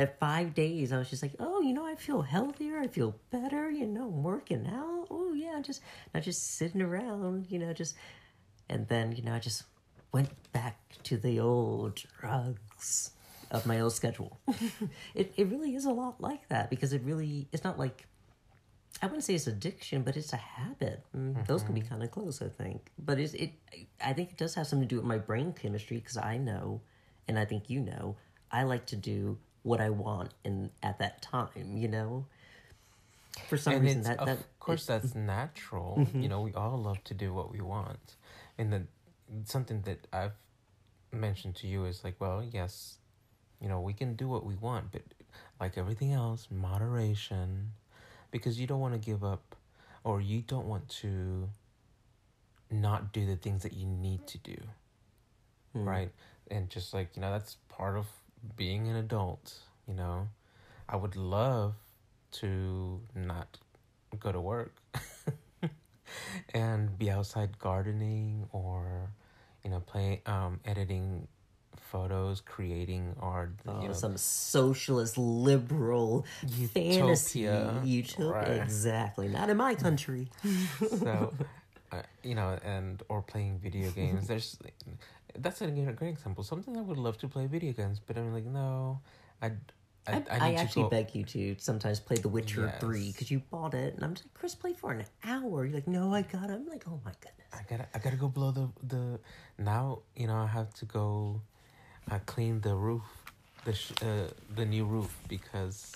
at 0.00 0.18
five 0.18 0.54
days, 0.54 0.92
I 0.92 0.98
was 0.98 1.10
just 1.10 1.22
like, 1.22 1.34
oh, 1.38 1.60
you 1.60 1.72
know, 1.74 1.84
I 1.86 1.94
feel 1.94 2.22
healthier. 2.22 2.78
I 2.78 2.86
feel 2.86 3.14
better. 3.30 3.70
You 3.70 3.86
know, 3.86 4.04
I'm 4.08 4.22
working 4.22 4.66
out. 4.66 5.06
Oh 5.10 5.32
yeah, 5.34 5.60
just 5.60 5.82
not 6.14 6.22
just 6.22 6.56
sitting 6.56 6.80
around. 6.82 7.46
You 7.50 7.58
know, 7.58 7.72
just 7.72 7.94
and 8.68 8.88
then 8.88 9.12
you 9.12 9.22
know, 9.22 9.34
I 9.34 9.38
just 9.38 9.64
went 10.12 10.30
back 10.52 10.78
to 11.04 11.16
the 11.16 11.40
old 11.40 12.02
drugs 12.20 13.10
of 13.50 13.66
my 13.66 13.80
old 13.80 13.92
schedule. 13.92 14.40
it 15.14 15.34
it 15.36 15.48
really 15.48 15.74
is 15.74 15.84
a 15.84 15.92
lot 15.92 16.20
like 16.20 16.48
that 16.48 16.70
because 16.70 16.92
it 16.92 17.02
really 17.04 17.46
it's 17.52 17.64
not 17.64 17.78
like 17.78 18.06
I 19.02 19.06
wouldn't 19.06 19.24
say 19.24 19.34
it's 19.34 19.46
addiction, 19.46 20.02
but 20.02 20.16
it's 20.16 20.32
a 20.32 20.36
habit. 20.36 21.02
Mm, 21.16 21.46
Those 21.46 21.62
can 21.62 21.74
be 21.74 21.80
kind 21.80 22.02
of 22.02 22.10
close, 22.10 22.42
I 22.42 22.48
think. 22.48 22.90
But 22.98 23.18
it's, 23.18 23.32
it, 23.32 23.52
I 24.04 24.12
think 24.12 24.30
it 24.32 24.36
does 24.36 24.54
have 24.56 24.66
something 24.66 24.86
to 24.88 24.94
do 24.94 24.96
with 24.96 25.06
my 25.06 25.16
brain 25.16 25.54
chemistry 25.54 25.96
because 25.98 26.18
I 26.18 26.36
know, 26.36 26.82
and 27.26 27.38
I 27.38 27.46
think 27.46 27.70
you 27.70 27.80
know, 27.80 28.16
I 28.52 28.64
like 28.64 28.86
to 28.86 28.96
do 28.96 29.38
what 29.62 29.80
I 29.80 29.90
want 29.90 30.30
in 30.44 30.70
at 30.82 30.98
that 30.98 31.22
time. 31.22 31.76
You 31.76 31.88
know, 31.88 32.26
for 33.48 33.56
some 33.56 33.74
and 33.74 33.84
reason 33.84 34.00
it's, 34.00 34.08
that 34.08 34.18
of 34.18 34.26
that 34.26 34.38
course 34.58 34.86
that's 34.86 35.14
natural. 35.14 35.98
Mm-hmm. 36.00 36.22
You 36.22 36.28
know 36.28 36.40
we 36.40 36.52
all 36.54 36.78
love 36.78 37.02
to 37.04 37.14
do 37.14 37.32
what 37.32 37.52
we 37.52 37.60
want. 37.60 38.16
And 38.58 38.72
then 38.72 38.88
something 39.44 39.80
that 39.82 40.08
i've 40.12 40.32
mentioned 41.12 41.54
to 41.54 41.68
you 41.68 41.84
is 41.84 42.02
like 42.02 42.16
well 42.18 42.42
yes 42.42 42.96
you 43.60 43.68
know 43.68 43.80
we 43.80 43.92
can 43.92 44.16
do 44.16 44.28
what 44.28 44.44
we 44.44 44.56
want 44.56 44.90
but 44.90 45.02
like 45.60 45.78
everything 45.78 46.12
else 46.12 46.48
moderation 46.50 47.70
because 48.32 48.58
you 48.58 48.66
don't 48.66 48.80
want 48.80 48.92
to 48.92 48.98
give 48.98 49.22
up 49.22 49.54
or 50.02 50.20
you 50.20 50.40
don't 50.42 50.66
want 50.66 50.88
to 50.88 51.48
not 52.72 53.12
do 53.12 53.24
the 53.24 53.36
things 53.36 53.62
that 53.62 53.72
you 53.72 53.86
need 53.86 54.26
to 54.26 54.36
do 54.38 54.56
hmm. 55.72 55.84
right? 55.84 56.10
And 56.50 56.68
just 56.68 56.92
like 56.94 57.10
you 57.14 57.22
know 57.22 57.30
that's 57.30 57.56
part 57.68 57.96
of 57.96 58.06
being 58.56 58.88
an 58.88 58.96
adult 58.96 59.54
you 59.86 59.94
know 59.94 60.28
i 60.88 60.96
would 60.96 61.16
love 61.16 61.74
to 62.32 63.00
not 63.14 63.58
go 64.18 64.32
to 64.32 64.40
work 64.40 64.74
and 66.54 66.98
be 66.98 67.10
outside 67.10 67.58
gardening 67.58 68.46
or 68.52 69.10
you 69.64 69.70
know 69.70 69.80
play 69.80 70.20
um 70.26 70.60
editing 70.64 71.26
photos 71.76 72.40
creating 72.40 73.14
art 73.20 73.52
Oh, 73.66 73.82
you 73.82 73.88
know, 73.88 73.94
some 73.94 74.16
socialist 74.16 75.18
liberal 75.18 76.24
fantasy 76.72 77.40
Utopia, 77.40 77.80
utopia. 77.84 78.30
right. 78.32 78.62
Exactly. 78.62 79.28
Not 79.28 79.50
in 79.50 79.56
my 79.56 79.74
country. 79.74 80.28
so 81.02 81.32
uh, 81.92 82.02
you 82.22 82.34
know 82.36 82.58
and 82.64 83.02
or 83.08 83.22
playing 83.22 83.58
video 83.58 83.90
games 83.90 84.28
there's 84.28 84.56
that's 85.38 85.60
a 85.62 85.66
great 85.68 86.10
example 86.10 86.42
something 86.44 86.76
i 86.76 86.80
would 86.80 86.96
love 86.98 87.16
to 87.18 87.28
play 87.28 87.46
video 87.46 87.72
games 87.72 88.00
but 88.04 88.16
i'm 88.18 88.32
like 88.32 88.44
no 88.44 89.00
i 89.42 89.46
i, 90.06 90.14
I, 90.14 90.22
I, 90.30 90.52
actually 90.54 90.84
go- 90.84 90.88
beg 90.90 91.14
you 91.14 91.24
to 91.24 91.56
sometimes 91.58 92.00
play 92.00 92.16
The 92.16 92.28
Witcher 92.28 92.72
3 92.80 93.12
because 93.12 93.30
you 93.30 93.40
bought 93.50 93.74
it. 93.74 93.94
And 93.94 94.02
I'm 94.02 94.14
just 94.14 94.24
like, 94.26 94.34
Chris, 94.34 94.54
play 94.54 94.72
for 94.72 94.90
an 94.92 95.04
hour. 95.24 95.64
You're 95.66 95.74
like, 95.74 95.86
no, 95.86 96.12
I 96.14 96.22
got 96.22 96.48
it. 96.50 96.54
I'm 96.54 96.66
like, 96.66 96.84
oh 96.88 96.98
my 97.04 97.12
goodness. 97.20 97.46
I 97.52 97.62
gotta 97.68 97.86
I 97.94 97.98
gotta 97.98 98.16
go 98.16 98.28
blow 98.28 98.50
the 98.50 98.66
the 98.82 99.20
now 99.58 100.00
you 100.16 100.26
know 100.26 100.36
I 100.36 100.46
have 100.46 100.72
to 100.80 100.84
go 100.86 101.42
uh, 102.10 102.18
clean 102.26 102.60
the 102.62 102.74
roof 102.74 103.02
the 103.66 103.74
sh- 103.74 103.92
uh, 104.02 104.28
the 104.56 104.64
new 104.64 104.84
roof 104.86 105.12
because 105.28 105.94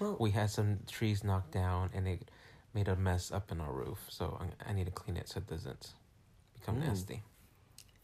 Well, 0.00 0.16
we 0.18 0.30
had 0.30 0.48
some 0.50 0.78
trees 0.90 1.22
knocked 1.22 1.52
down 1.52 1.90
and 1.94 2.08
it 2.08 2.22
made 2.74 2.88
a 2.88 2.96
mess 2.96 3.30
up 3.30 3.52
in 3.52 3.60
our 3.60 3.72
roof 3.72 3.98
so 4.08 4.24
I, 4.40 4.70
I 4.70 4.72
need 4.72 4.86
to 4.86 4.92
clean 5.02 5.16
it 5.18 5.28
so 5.28 5.38
it 5.38 5.46
doesn't 5.46 5.92
become 6.58 6.76
Mm. 6.76 6.86
nasty. 6.88 7.22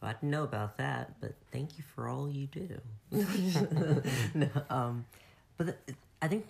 I 0.02 0.12
didn't 0.12 0.30
know 0.30 0.44
about 0.44 0.76
that, 0.78 1.20
but 1.20 1.34
thank 1.50 1.76
you 1.76 1.84
for 1.94 2.08
all 2.08 2.30
you 2.30 2.46
do. 2.46 2.80
no, 4.34 4.48
um, 4.70 5.04
but 5.56 5.78
I 6.22 6.28
think 6.28 6.46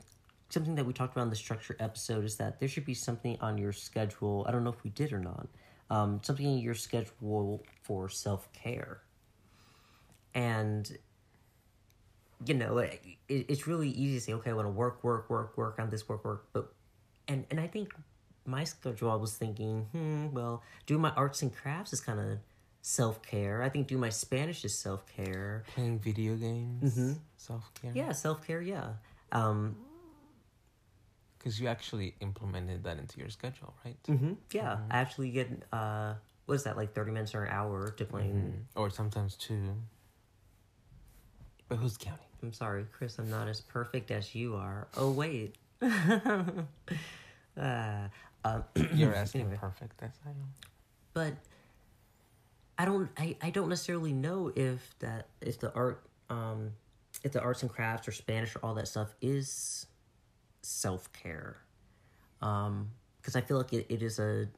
something 0.50 0.74
that 0.74 0.84
we 0.84 0.92
talked 0.92 1.14
about 1.14 1.22
in 1.22 1.30
the 1.30 1.36
structure 1.36 1.76
episode 1.80 2.24
is 2.24 2.36
that 2.36 2.60
there 2.60 2.68
should 2.68 2.84
be 2.84 2.94
something 2.94 3.38
on 3.40 3.58
your 3.58 3.72
schedule. 3.72 4.44
I 4.48 4.52
don't 4.52 4.64
know 4.64 4.70
if 4.70 4.84
we 4.84 4.90
did 4.90 5.12
or 5.12 5.18
not. 5.18 5.48
Um, 5.90 6.20
something 6.22 6.46
in 6.46 6.58
your 6.58 6.74
schedule 6.74 7.64
for 7.82 8.10
self 8.10 8.52
care, 8.52 9.00
and 10.34 10.98
you 12.44 12.54
know, 12.54 12.78
it, 12.78 13.00
it, 13.28 13.46
it's 13.48 13.66
really 13.66 13.88
easy 13.88 14.18
to 14.18 14.20
say, 14.20 14.32
okay, 14.34 14.50
I 14.50 14.52
want 14.52 14.66
to 14.66 14.70
work, 14.70 15.02
work, 15.02 15.30
work, 15.30 15.56
work 15.56 15.78
on 15.78 15.88
this, 15.88 16.06
work, 16.06 16.24
work, 16.24 16.46
but 16.52 16.72
and 17.26 17.46
and 17.50 17.58
I 17.58 17.66
think 17.66 17.94
my 18.44 18.64
schedule, 18.64 19.10
I 19.10 19.16
was 19.16 19.34
thinking, 19.34 19.86
hmm, 19.92 20.30
well, 20.32 20.62
doing 20.86 21.00
my 21.00 21.10
arts 21.10 21.42
and 21.42 21.54
crafts 21.54 21.92
is 21.92 22.00
kind 22.00 22.18
of 22.18 22.38
self 22.88 23.20
care. 23.22 23.62
I 23.62 23.68
think 23.68 23.86
do 23.86 23.98
my 23.98 24.08
Spanish 24.08 24.64
is 24.64 24.74
self 24.76 25.04
care. 25.14 25.62
Playing 25.74 25.98
video 25.98 26.34
games, 26.36 27.16
self 27.36 27.70
care. 27.80 27.92
Yeah, 27.94 28.12
self 28.12 28.46
care. 28.46 28.62
Yeah. 28.62 28.88
Um, 29.30 29.76
because 31.38 31.60
you 31.60 31.68
actually 31.68 32.14
implemented 32.20 32.82
that 32.84 32.98
into 32.98 33.18
your 33.20 33.28
schedule, 33.28 33.74
right? 33.84 34.02
mhm, 34.08 34.36
yeah. 34.52 34.78
I 34.90 34.98
actually 34.98 35.30
get 35.30 35.48
uh, 35.72 36.14
what 36.46 36.54
is 36.54 36.64
that 36.64 36.76
like 36.78 36.94
thirty 36.94 37.12
minutes 37.12 37.34
or 37.34 37.44
an 37.44 37.52
hour 37.52 37.90
to 37.90 38.04
play? 38.06 38.32
Or 38.74 38.88
sometimes 38.90 39.36
two. 39.36 39.74
But 41.68 41.76
who's 41.76 41.98
counting? 41.98 42.24
I'm 42.42 42.52
sorry, 42.54 42.86
Chris. 42.90 43.18
I'm 43.18 43.28
not 43.30 43.48
as 43.48 43.60
perfect 43.60 44.10
as 44.10 44.34
you 44.34 44.56
are. 44.56 44.88
Oh 44.96 45.10
wait. 45.12 45.56
uh, 45.82 46.48
um, 48.44 48.64
You're 48.94 49.14
asking 49.22 49.42
Anyway. 49.42 49.58
perfect. 49.60 50.02
as 50.02 50.10
I 50.26 50.30
am. 50.30 50.36
but 51.12 51.34
I 52.78 52.84
don't 52.84 53.10
I, 53.16 53.36
I 53.42 53.50
don't 53.50 53.68
necessarily 53.68 54.12
know 54.12 54.52
if 54.54 54.94
that 55.00 55.28
if 55.40 55.58
the 55.58 55.72
art 55.74 56.04
um 56.30 56.72
if 57.24 57.32
the 57.32 57.40
arts 57.42 57.62
and 57.62 57.70
crafts 57.70 58.06
or 58.06 58.12
Spanish 58.12 58.54
or 58.54 58.60
all 58.60 58.74
that 58.74 58.88
stuff 58.88 59.14
is 59.20 59.86
self 60.62 61.12
care. 61.12 61.58
Um 62.40 62.90
because 63.20 63.34
I 63.36 63.40
feel 63.40 63.58
like 63.58 63.72
it, 63.72 63.86
it 63.88 64.02
is 64.02 64.18
a 64.18 64.48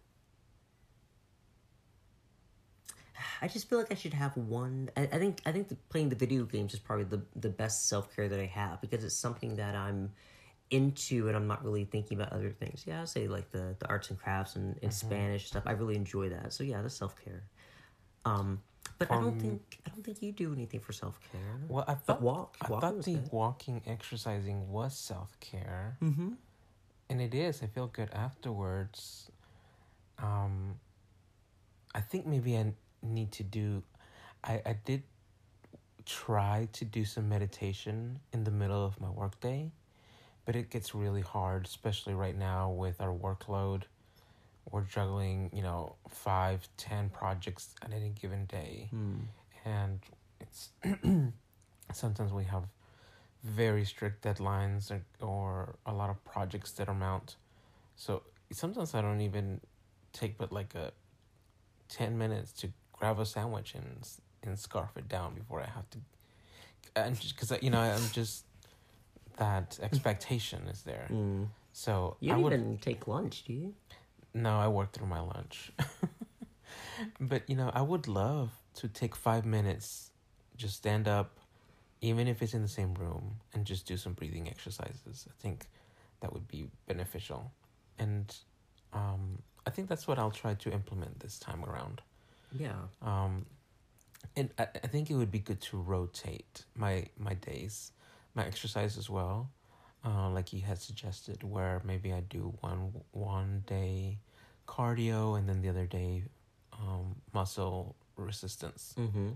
I 3.43 3.49
just 3.49 3.69
feel 3.69 3.79
like 3.79 3.91
I 3.91 3.95
should 3.95 4.15
have 4.15 4.37
one. 4.37 4.91
I, 4.97 5.03
I 5.03 5.19
think 5.19 5.41
I 5.47 5.53
think 5.53 5.69
the, 5.69 5.77
playing 5.89 6.11
the 6.11 6.17
video 6.17 6.45
games 6.45 6.75
is 6.75 6.79
probably 6.79 7.05
the 7.05 7.23
the 7.37 7.49
best 7.49 7.89
self 7.89 8.15
care 8.15 8.29
that 8.29 8.39
I 8.39 8.47
have 8.47 8.81
because 8.81 9.03
it's 9.03 9.17
something 9.17 9.57
that 9.57 9.75
I'm 9.75 10.13
into 10.71 11.27
and 11.27 11.37
I'm 11.37 11.47
not 11.47 11.65
really 11.65 11.85
thinking 11.85 12.21
about 12.21 12.33
other 12.33 12.51
things. 12.51 12.85
Yeah, 12.87 13.01
I'll 13.01 13.07
say 13.07 13.29
like 13.29 13.51
the, 13.51 13.75
the 13.79 13.89
arts 13.89 14.11
and 14.11 14.19
crafts 14.19 14.57
and, 14.57 14.79
and 14.83 14.93
Spanish 14.93 15.47
stuff. 15.47 15.65
I 15.67 15.73
really 15.73 15.97
enjoy 15.97 16.29
that. 16.29 16.53
So 16.53 16.65
yeah, 16.65 16.81
that's 16.83 16.95
self 16.95 17.17
care. 17.23 17.45
Um, 18.25 18.61
but 18.99 19.11
I 19.11 19.15
don't 19.17 19.33
Um, 19.33 19.39
think 19.41 19.79
I 19.87 19.91
don't 19.91 20.03
think 20.05 20.23
you 20.23 20.33
do 20.33 20.53
anything 20.53 20.81
for 20.81 20.93
self 20.93 21.19
care. 21.33 21.41
Well, 21.69 21.85
I 21.89 21.95
But 21.95 22.07
thought 22.07 22.23
walk, 22.23 22.57
I 22.61 22.69
walking 22.69 22.81
thought 22.97 23.05
the 23.05 23.15
good. 23.15 23.33
walking, 23.33 23.83
exercising 23.87 24.71
was 24.71 24.97
self 24.97 25.39
care, 25.41 25.97
Mm-hmm. 26.03 26.35
and 27.09 27.21
it 27.21 27.35
is. 27.35 27.63
I 27.63 27.67
feel 27.67 27.87
good 27.87 28.11
afterwards. 28.13 29.31
Um, 30.19 30.79
I 31.95 32.01
think 32.01 32.27
maybe 32.27 32.57
I 32.57 32.73
need 33.03 33.33
to 33.33 33.43
do. 33.43 33.83
I 34.45 34.61
I 34.67 34.77
did 34.85 35.03
try 36.05 36.69
to 36.73 36.85
do 36.85 37.05
some 37.05 37.29
meditation 37.29 38.21
in 38.33 38.45
the 38.45 38.51
middle 38.51 38.85
of 38.85 39.01
my 39.01 39.09
workday, 39.09 39.71
but 40.45 40.57
it 40.57 40.71
gets 40.71 40.95
really 40.95 41.21
hard, 41.23 41.67
especially 41.67 42.15
right 42.15 42.37
now 42.37 42.71
with 42.71 43.01
our 43.01 43.13
workload. 43.15 43.83
We're 44.71 44.83
juggling, 44.83 45.51
you 45.53 45.63
know, 45.63 45.97
five, 46.09 46.69
ten 46.77 47.09
projects 47.11 47.75
at 47.83 47.93
any 47.93 48.11
given 48.11 48.47
day 48.47 48.89
Hmm. 48.91 49.15
and 49.65 50.01
it's 50.41 50.71
sometimes 51.93 52.33
we 52.33 52.45
have 52.45 52.65
very 53.45 53.85
strict 53.85 54.25
deadlines 54.25 54.91
or, 54.91 55.03
or 55.27 55.75
a 55.87 55.93
lot 55.93 56.11
of 56.11 56.23
projects 56.25 56.73
that 56.73 56.89
amount 56.89 57.37
so 57.97 58.23
sometimes 58.53 58.95
i 58.95 59.01
don't 59.01 59.21
even 59.21 59.61
take 60.13 60.37
but 60.39 60.51
like 60.53 60.75
a 60.75 60.93
10 61.89 62.17
minutes 62.19 62.53
to 62.53 62.69
grab 62.93 63.19
a 63.19 63.25
sandwich 63.27 63.75
and 63.75 64.07
and 64.43 64.59
scarf 64.59 64.91
it 64.97 65.09
down 65.09 65.35
before 65.35 65.61
i 65.61 65.67
have 65.67 65.89
to 65.91 65.99
and 66.97 67.19
because 67.19 67.53
you 67.63 67.71
know 67.71 67.81
i'm 67.81 68.09
just 68.13 68.45
that 69.37 69.79
expectation 69.83 70.67
is 70.69 70.83
there 70.83 71.07
Mm. 71.11 71.49
so 71.73 72.17
You 72.21 72.31
i 72.31 72.35
don't 72.35 72.43
would 72.43 72.53
even 72.53 72.79
take 72.79 73.07
lunch, 73.07 73.45
do 73.47 73.53
you? 73.53 73.75
No, 74.35 74.59
I 74.59 74.69
work 74.69 74.93
through 74.93 75.07
my 75.07 75.21
lunch. 75.21 75.73
but 77.21 77.49
you 77.49 77.57
know, 77.57 77.71
I 77.75 77.83
would 77.83 78.09
love 78.09 78.51
to 78.77 78.89
take 78.89 79.15
five 79.17 79.45
minutes, 79.45 80.11
just 80.57 80.77
stand 80.77 81.09
up, 81.09 81.39
even 82.01 82.29
if 82.29 82.43
it's 82.43 82.55
in 82.55 82.63
the 82.63 82.69
same 82.69 82.95
room, 82.95 83.37
and 83.55 83.65
just 83.65 83.87
do 83.87 83.97
some 83.97 84.13
breathing 84.13 84.49
exercises. 84.49 85.27
I 85.29 85.33
think 85.41 85.67
that 86.21 86.33
would 86.33 86.49
be 86.49 86.69
beneficial, 86.87 87.53
and 87.99 88.35
um, 88.93 89.43
I 89.67 89.71
think 89.71 89.89
that's 89.89 90.07
what 90.07 90.19
I'll 90.19 90.31
try 90.31 90.55
to 90.55 90.73
implement 90.73 91.21
this 91.21 91.39
time 91.39 91.65
around. 91.65 92.03
Yeah. 92.53 92.73
Um, 93.03 93.47
and 94.37 94.51
I, 94.59 94.67
I 94.83 94.87
think 94.87 95.11
it 95.11 95.15
would 95.15 95.31
be 95.31 95.39
good 95.39 95.61
to 95.63 95.77
rotate 95.77 96.65
my 96.75 97.07
my 97.19 97.35
days, 97.35 97.93
my 98.35 98.45
exercise 98.47 98.97
as 98.97 99.11
well, 99.11 99.51
uh, 100.05 100.31
like 100.31 100.53
you 100.53 100.63
had 100.63 100.79
suggested, 100.79 101.43
where 101.43 101.83
maybe 101.85 102.13
I 102.13 102.21
do 102.21 102.55
one 102.61 102.93
one 103.13 103.65
day 103.67 104.19
cardio 104.67 105.39
and 105.39 105.49
then 105.49 105.61
the 105.61 105.69
other 105.69 105.87
day 105.87 106.25
um, 106.73 107.17
muscle 107.33 107.97
resistance. 108.17 108.95
Mm-hmm. 108.99 109.31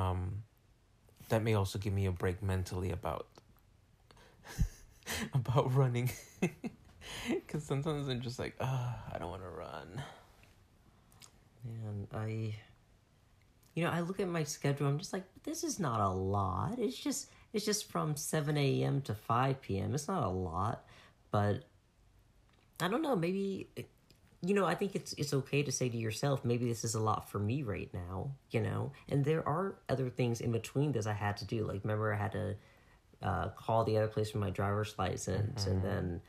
Um, 0.00 0.42
that 1.28 1.42
may 1.42 1.54
also 1.54 1.78
give 1.78 1.92
me 1.92 2.06
a 2.06 2.12
break 2.12 2.42
mentally 2.42 2.90
about 2.90 3.26
about 5.34 5.74
running, 5.74 6.10
because 7.28 7.64
sometimes 7.64 8.08
I'm 8.08 8.20
just 8.20 8.38
like, 8.38 8.56
ah, 8.60 8.98
I 9.12 9.18
don't 9.18 9.30
want 9.30 9.42
to 9.42 9.48
run. 9.48 10.02
And 11.64 12.08
I, 12.12 12.54
you 13.74 13.84
know, 13.84 13.90
I 13.90 14.00
look 14.00 14.20
at 14.20 14.28
my 14.28 14.44
schedule. 14.44 14.86
I'm 14.86 14.98
just 14.98 15.12
like, 15.12 15.24
this 15.44 15.62
is 15.62 15.78
not 15.78 16.00
a 16.00 16.08
lot. 16.08 16.78
It's 16.78 16.96
just, 16.96 17.30
it's 17.52 17.64
just 17.64 17.90
from 17.90 18.16
seven 18.16 18.56
a.m. 18.56 19.00
to 19.02 19.14
five 19.14 19.60
p.m. 19.60 19.94
It's 19.94 20.08
not 20.08 20.22
a 20.22 20.28
lot, 20.28 20.84
but 21.30 21.64
I 22.80 22.88
don't 22.88 23.02
know. 23.02 23.16
Maybe 23.16 23.68
you 24.42 24.54
know. 24.54 24.64
I 24.64 24.74
think 24.74 24.94
it's 24.94 25.12
it's 25.14 25.34
okay 25.34 25.62
to 25.62 25.72
say 25.72 25.88
to 25.88 25.96
yourself, 25.96 26.44
maybe 26.44 26.68
this 26.68 26.84
is 26.84 26.94
a 26.94 27.00
lot 27.00 27.28
for 27.28 27.38
me 27.38 27.62
right 27.62 27.90
now. 27.92 28.30
You 28.50 28.60
know, 28.60 28.92
and 29.08 29.24
there 29.24 29.46
are 29.48 29.76
other 29.88 30.10
things 30.10 30.40
in 30.40 30.52
between 30.52 30.92
this 30.92 31.06
I 31.06 31.12
had 31.12 31.36
to 31.38 31.44
do. 31.44 31.64
Like 31.64 31.82
remember, 31.84 32.14
I 32.14 32.16
had 32.16 32.32
to 32.32 32.56
uh, 33.22 33.48
call 33.50 33.84
the 33.84 33.96
other 33.98 34.08
place 34.08 34.30
for 34.30 34.38
my 34.38 34.50
driver's 34.50 34.94
license, 34.98 35.66
and 35.66 35.82
then 35.82 36.20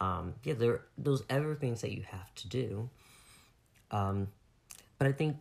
um, 0.00 0.34
yeah, 0.44 0.54
there 0.54 0.82
those 0.96 1.22
other 1.30 1.54
things 1.54 1.80
that 1.80 1.92
you 1.92 2.04
have 2.10 2.34
to 2.36 2.48
do. 2.48 2.90
Um, 3.90 4.28
but 4.98 5.08
I 5.08 5.12
think 5.12 5.36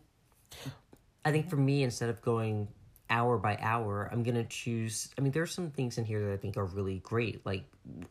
I 1.26 1.32
think 1.32 1.50
for 1.50 1.58
me, 1.58 1.84
instead 1.84 2.10
of 2.10 2.22
going 2.22 2.70
hour 3.10 3.38
by 3.38 3.58
hour, 3.62 4.10
I'm 4.12 4.24
gonna 4.24 4.44
choose. 4.44 5.10
I 5.18 5.22
mean, 5.22 5.32
there's 5.32 5.52
some 5.54 5.72
things 5.72 5.98
in 5.98 6.06
here 6.06 6.26
that 6.28 6.34
I 6.34 6.38
think 6.38 6.58
are 6.58 6.66
really 6.66 7.00
great, 7.00 7.46
like 7.46 7.64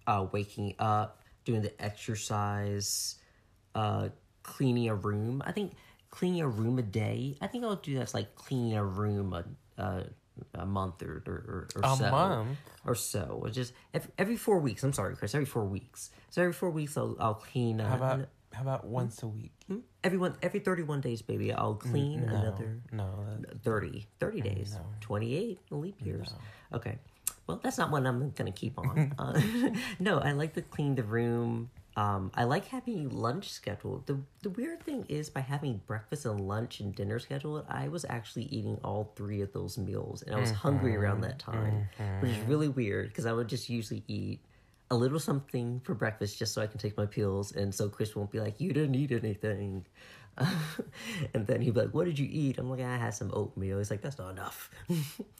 uh, 0.07 0.27
waking 0.33 0.75
up, 0.79 1.23
doing 1.45 1.63
the 1.63 1.73
exercise, 1.83 3.17
uh, 3.75 4.09
cleaning 4.43 4.89
a 4.89 4.95
room. 4.95 5.43
I 5.45 5.53
think 5.53 5.73
cleaning 6.11 6.41
a 6.41 6.49
room 6.49 6.79
a 6.79 6.83
day. 6.83 7.37
I 7.41 7.47
think 7.47 7.65
I'll 7.65 7.77
do 7.77 7.99
that's 7.99 8.15
like 8.15 8.35
cleaning 8.35 8.75
a 8.77 8.85
room 8.85 9.33
a 9.33 9.45
a, 9.81 10.05
a 10.55 10.67
month 10.67 11.03
or 11.03 11.23
or, 11.27 11.69
or, 11.75 11.83
A 11.83 11.97
so 11.97 12.11
month? 12.11 12.59
or 12.85 12.95
so. 12.95 13.45
It's 13.47 13.55
just 13.57 13.73
every, 13.93 14.11
every 14.19 14.37
four 14.37 14.59
weeks. 14.59 14.83
I'm 14.83 14.93
sorry, 14.93 15.17
Chris. 15.17 15.35
Every 15.35 15.47
four 15.47 15.65
weeks. 15.65 16.11
So 16.31 16.43
every 16.43 16.53
four 16.53 16.71
weeks, 16.71 16.97
I'll 16.97 17.17
I'll 17.21 17.35
clean. 17.35 17.81
Uh, 17.81 17.89
How 17.89 17.97
about 17.97 18.29
how 18.57 18.63
about 18.63 18.87
once 18.87 19.23
a 19.23 19.29
week? 19.29 19.53
everyone 20.03 20.35
every 20.43 20.61
31 20.61 21.01
days, 21.01 21.21
baby? 21.23 21.53
I'll 21.53 21.75
clean 21.75 22.25
No, 22.27 22.35
another. 22.35 22.81
no. 22.93 23.09
30 23.63 24.07
30 24.21 24.41
days 24.41 24.79
28 25.01 25.59
leap 25.71 25.97
years 26.05 26.33
okay 26.73 26.99
well 27.47 27.61
that's 27.63 27.79
not 27.79 27.91
what 27.91 28.05
i'm 28.07 28.31
gonna 28.31 28.53
keep 28.53 28.79
on 28.79 29.13
uh, 29.19 29.41
no 29.99 30.19
i 30.19 30.33
like 30.33 30.55
to 30.55 30.63
clean 30.63 30.95
the 30.95 31.03
room 31.03 31.71
um, 31.99 32.31
I 32.35 32.45
like 32.45 32.67
having 32.67 33.09
lunch 33.09 33.51
scheduled. 33.51 34.07
The 34.07 34.19
the 34.43 34.51
weird 34.51 34.83
thing 34.83 35.07
is 35.09 35.31
by 35.31 35.41
having 35.41 35.81
breakfast 35.87 36.27
and 36.27 36.39
lunch 36.47 36.81
and 36.81 36.95
dinner 36.95 37.19
scheduled, 37.19 37.65
I 37.71 37.89
was 37.89 38.05
actually 38.11 38.45
eating 38.57 38.77
all 38.85 39.15
three 39.17 39.41
of 39.41 39.51
those 39.55 39.79
meals, 39.79 40.21
and 40.21 40.37
I 40.37 40.39
was 40.39 40.51
hungry 40.51 40.95
around 40.95 41.23
that 41.23 41.39
time, 41.39 41.89
which 42.21 42.33
is 42.33 42.41
really 42.53 42.69
weird 42.69 43.09
because 43.09 43.25
I 43.25 43.33
would 43.33 43.49
just 43.49 43.71
usually 43.71 44.05
eat 44.09 44.41
a 44.91 44.97
little 44.97 45.19
something 45.19 45.81
for 45.85 45.95
breakfast 45.95 46.39
just 46.39 46.55
so 46.55 46.63
I 46.63 46.67
can 46.67 46.79
take 46.79 46.97
my 46.97 47.07
pills, 47.07 47.53
and 47.53 47.75
so 47.75 47.89
Chris 47.89 48.15
won't 48.15 48.31
be 48.31 48.41
like, 48.41 48.61
"You 48.61 48.73
didn't 48.73 48.95
eat 48.95 49.13
anything," 49.13 49.85
and 51.35 51.47
then 51.47 51.61
he'd 51.61 51.75
be 51.75 51.81
like, 51.81 51.95
"What 51.95 52.05
did 52.05 52.19
you 52.19 52.29
eat?" 52.31 52.59
I'm 52.59 52.71
like, 52.71 52.81
"I 52.81 52.97
had 52.97 53.15
some 53.15 53.31
oatmeal." 53.35 53.79
He's 53.79 53.91
like, 53.91 54.03
"That's 54.03 54.19
not 54.19 54.31
enough." 54.31 54.71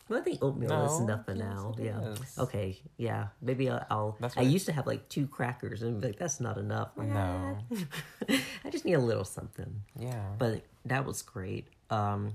well, 0.09 0.19
I 0.19 0.23
think 0.23 0.43
oatmeal 0.43 0.85
is 0.85 0.99
No, 0.99 1.05
enough 1.05 1.25
for 1.27 1.35
yes, 1.35 1.45
now. 1.45 1.75
Yeah. 1.79 2.01
is. 2.01 2.39
Okay. 2.39 2.79
Yeah. 2.97 3.29
Maybe 3.41 3.71
I'll. 3.71 3.87
I'll 3.91 4.19
I 4.37 4.43
used 4.43 4.67
to 4.67 4.73
have 4.73 4.87
like 4.87 5.09
two 5.09 5.27
crackers 5.27 5.83
and 5.83 6.01
be 6.01 6.09
like, 6.09 6.19
"That's 6.19 6.41
not 6.41 6.59
enough." 6.59 6.91
Like, 6.97 7.09
No. 7.09 7.59
I 8.65 8.71
just 8.71 8.85
need 8.85 8.95
a 8.95 9.01
little 9.01 9.25
something. 9.25 9.83
Yeah. 9.99 10.25
But 10.39 10.63
that 10.87 11.05
was 11.05 11.23
great. 11.23 11.69
Um, 11.91 12.35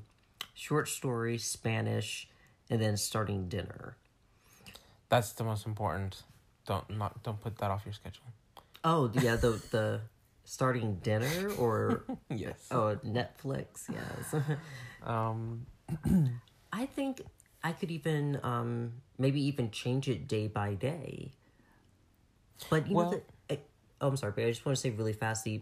short 0.54 0.88
story, 0.88 1.38
Spanish, 1.38 2.30
and 2.70 2.82
then 2.82 2.96
starting 2.96 3.50
dinner. 3.50 3.98
That's 5.10 5.34
the 5.34 5.44
most 5.44 5.66
important. 5.66 6.24
Don't 6.72 6.88
not 6.98 7.20
don't 7.24 7.36
put 7.44 7.58
that 7.60 7.68
off 7.70 7.84
your 7.84 7.92
schedule. 7.92 8.24
Oh 8.88 9.12
yeah, 9.20 9.36
the 9.36 9.60
the 9.76 10.00
starting 10.46 10.96
dinner 11.04 11.52
or 11.60 12.06
Yes. 12.32 12.64
oh 12.72 12.96
Netflix. 13.04 13.92
Yes. 13.92 14.32
Um. 15.04 15.66
I 16.72 16.86
think 16.88 17.20
I 17.62 17.74
could 17.74 17.92
even 17.92 18.40
um 18.44 19.04
maybe 19.20 19.42
even 19.52 19.68
change 19.72 20.08
it 20.08 20.30
day 20.32 20.48
by 20.48 20.76
day. 20.76 21.34
But 22.70 22.88
you 22.88 22.96
Well- 22.96 23.12
know 23.12 23.22
the, 23.50 23.56
I, 23.56 23.60
oh 24.00 24.08
I'm 24.08 24.16
sorry, 24.16 24.32
but 24.34 24.46
I 24.46 24.50
just 24.56 24.64
want 24.66 24.78
to 24.78 24.82
say 24.82 24.92
really 24.92 25.12
fast 25.12 25.44
the 25.44 25.60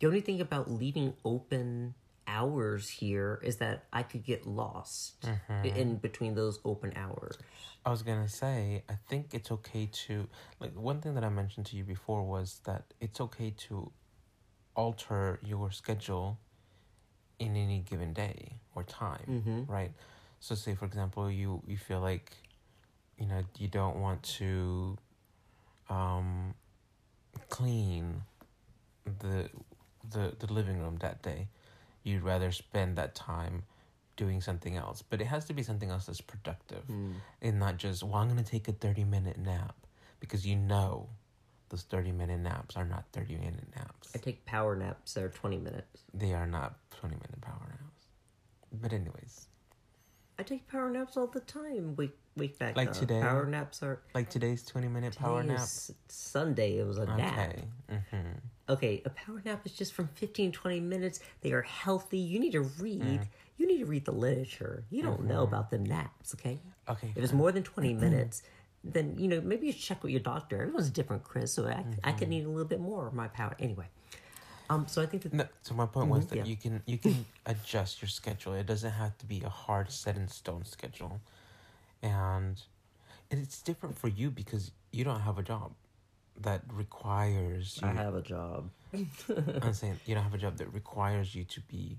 the 0.00 0.06
only 0.06 0.22
thing 0.24 0.40
about 0.40 0.70
leaving 0.70 1.12
open 1.24 1.92
hours 2.26 2.88
here 2.88 3.40
is 3.42 3.56
that 3.58 3.84
I 3.92 4.02
could 4.02 4.24
get 4.24 4.46
lost 4.46 5.24
Mm-hmm. 5.24 5.76
in 5.78 5.96
between 5.96 6.34
those 6.34 6.58
open 6.64 6.92
hours. 6.96 7.38
I 7.84 7.90
was 7.90 8.02
gonna 8.02 8.28
say, 8.28 8.82
I 8.88 8.94
think 9.08 9.32
it's 9.32 9.50
okay 9.50 9.88
to 10.06 10.28
like 10.60 10.72
one 10.74 11.00
thing 11.00 11.14
that 11.14 11.24
I 11.24 11.28
mentioned 11.28 11.66
to 11.66 11.76
you 11.76 11.84
before 11.84 12.22
was 12.24 12.60
that 12.64 12.84
it's 13.00 13.20
okay 13.20 13.50
to 13.68 13.92
alter 14.74 15.38
your 15.44 15.70
schedule 15.70 16.38
in 17.38 17.56
any 17.56 17.80
given 17.80 18.12
day 18.12 18.54
or 18.74 18.82
time, 18.82 19.66
right? 19.68 19.92
So, 20.40 20.54
say 20.54 20.74
for 20.74 20.84
example, 20.84 21.30
you 21.30 21.62
you 21.66 21.76
feel 21.76 22.00
like, 22.00 22.32
you 23.18 23.26
know, 23.26 23.42
you 23.58 23.68
don't 23.68 24.00
want 24.00 24.22
to, 24.38 24.96
um, 25.88 26.54
clean 27.48 28.22
the 29.04 29.48
the 30.10 30.34
the 30.38 30.52
living 30.52 30.80
room 30.80 30.96
that 31.00 31.22
day. 31.22 31.48
You'd 32.06 32.22
rather 32.22 32.52
spend 32.52 32.96
that 32.98 33.16
time 33.16 33.64
doing 34.16 34.40
something 34.40 34.76
else, 34.76 35.02
but 35.02 35.20
it 35.20 35.26
has 35.26 35.44
to 35.46 35.52
be 35.52 35.62
something 35.64 35.90
else 35.90 36.06
that's 36.06 36.20
productive 36.20 36.84
and 37.42 37.58
not 37.58 37.76
just, 37.78 38.02
well, 38.04 38.14
I'm 38.14 38.28
going 38.30 38.42
to 38.42 38.48
take 38.50 38.68
a 38.68 38.72
30 38.72 39.02
minute 39.04 39.38
nap 39.38 39.74
because 40.20 40.46
you 40.46 40.54
know 40.54 41.08
those 41.68 41.82
30 41.82 42.12
minute 42.12 42.38
naps 42.38 42.76
are 42.76 42.84
not 42.84 43.04
30 43.12 43.36
minute 43.38 43.66
naps. 43.74 44.12
I 44.14 44.18
take 44.18 44.44
power 44.44 44.76
naps 44.76 45.14
that 45.14 45.24
are 45.24 45.28
twenty 45.30 45.58
minutes. 45.58 46.02
They 46.14 46.32
are 46.32 46.46
not 46.46 46.76
20 47.00 47.16
minute 47.16 47.40
power 47.40 47.66
naps. 47.68 48.06
But, 48.80 48.92
anyways, 48.92 49.48
I 50.38 50.44
take 50.44 50.68
power 50.68 50.88
naps 50.90 51.16
all 51.16 51.26
the 51.26 51.40
time. 51.40 51.96
Wake 51.96 52.16
wake 52.36 52.56
back 52.58 52.76
Like 52.76 52.90
up. 52.90 52.94
today? 52.94 53.20
Power 53.20 53.46
naps 53.46 53.82
are 53.82 54.00
like 54.14 54.30
today's 54.30 54.62
20 54.64 54.86
minute 54.88 55.16
power 55.16 55.42
nap. 55.42 55.66
Sunday. 56.08 56.78
It 56.78 56.86
was 56.86 56.98
a 56.98 57.06
nap. 57.06 57.32
Okay. 57.50 57.64
Mm-hmm. 57.90 58.38
Okay, 58.68 59.00
a 59.04 59.10
power 59.10 59.40
nap 59.44 59.64
is 59.64 59.72
just 59.72 59.92
from 59.92 60.08
15, 60.08 60.50
20 60.52 60.80
minutes. 60.80 61.20
They 61.40 61.52
are 61.52 61.62
healthy. 61.62 62.18
You 62.18 62.40
need 62.40 62.52
to 62.52 62.62
read. 62.62 63.02
Mm. 63.02 63.26
You 63.58 63.66
need 63.66 63.78
to 63.78 63.86
read 63.86 64.04
the 64.04 64.12
literature. 64.12 64.84
You 64.90 65.02
don't 65.02 65.24
know 65.24 65.42
Mm-hmm. 65.42 65.44
about 65.44 65.70
the 65.70 65.78
naps, 65.78 66.34
okay? 66.34 66.58
Okay. 66.88 67.12
If 67.14 67.22
it's 67.24 67.32
more 67.32 67.52
than 67.52 67.62
20 67.62 67.94
minutes, 67.94 68.42
then, 68.82 69.16
you 69.18 69.28
know, 69.28 69.40
maybe 69.40 69.66
you 69.68 69.72
check 69.72 70.02
with 70.02 70.10
your 70.12 70.20
doctor. 70.20 70.60
Everyone's 70.62 70.90
different, 70.90 71.22
Chris, 71.24 71.52
so 71.52 71.66
I, 71.66 71.84
I 72.04 72.12
Mm-hmm. 72.12 72.18
could 72.18 72.28
need 72.28 72.44
a 72.44 72.48
little 72.48 72.66
bit 72.66 72.80
more 72.80 73.06
of 73.06 73.14
my 73.14 73.28
power. 73.28 73.54
Anyway, 73.60 73.86
um, 74.68 74.86
so 74.88 75.02
I 75.02 75.06
think 75.06 75.22
that 75.24 75.32
No, 75.32 75.46
so 75.62 75.74
my 75.74 75.86
point 75.86 76.08
was 76.08 76.26
Mhm, 76.26 76.30
that 76.30 76.36
yeah. 76.36 76.44
you 76.44 76.56
can 76.56 76.82
you 76.86 76.98
can 76.98 77.26
adjust 77.46 78.00
your 78.02 78.08
schedule. 78.08 78.54
It 78.54 78.66
doesn't 78.66 78.92
have 78.92 79.16
to 79.18 79.26
be 79.26 79.42
a 79.42 79.48
hard 79.48 79.90
set 79.90 80.16
in 80.16 80.28
stone 80.28 80.64
schedule, 80.64 81.20
and 82.02 82.62
it's 83.30 83.62
different 83.62 83.96
for 83.98 84.08
you 84.08 84.30
because 84.30 84.70
you 84.92 85.04
don't 85.04 85.20
have 85.20 85.38
a 85.38 85.42
job 85.42 85.72
that 86.42 86.62
requires 86.72 87.78
you. 87.82 87.88
I 87.88 87.92
have 87.92 88.14
a 88.14 88.22
job. 88.22 88.70
I'm 89.62 89.72
saying 89.72 89.98
you 90.06 90.14
don't 90.14 90.24
have 90.24 90.34
a 90.34 90.38
job 90.38 90.56
that 90.58 90.72
requires 90.72 91.34
you 91.34 91.44
to 91.44 91.60
be 91.62 91.98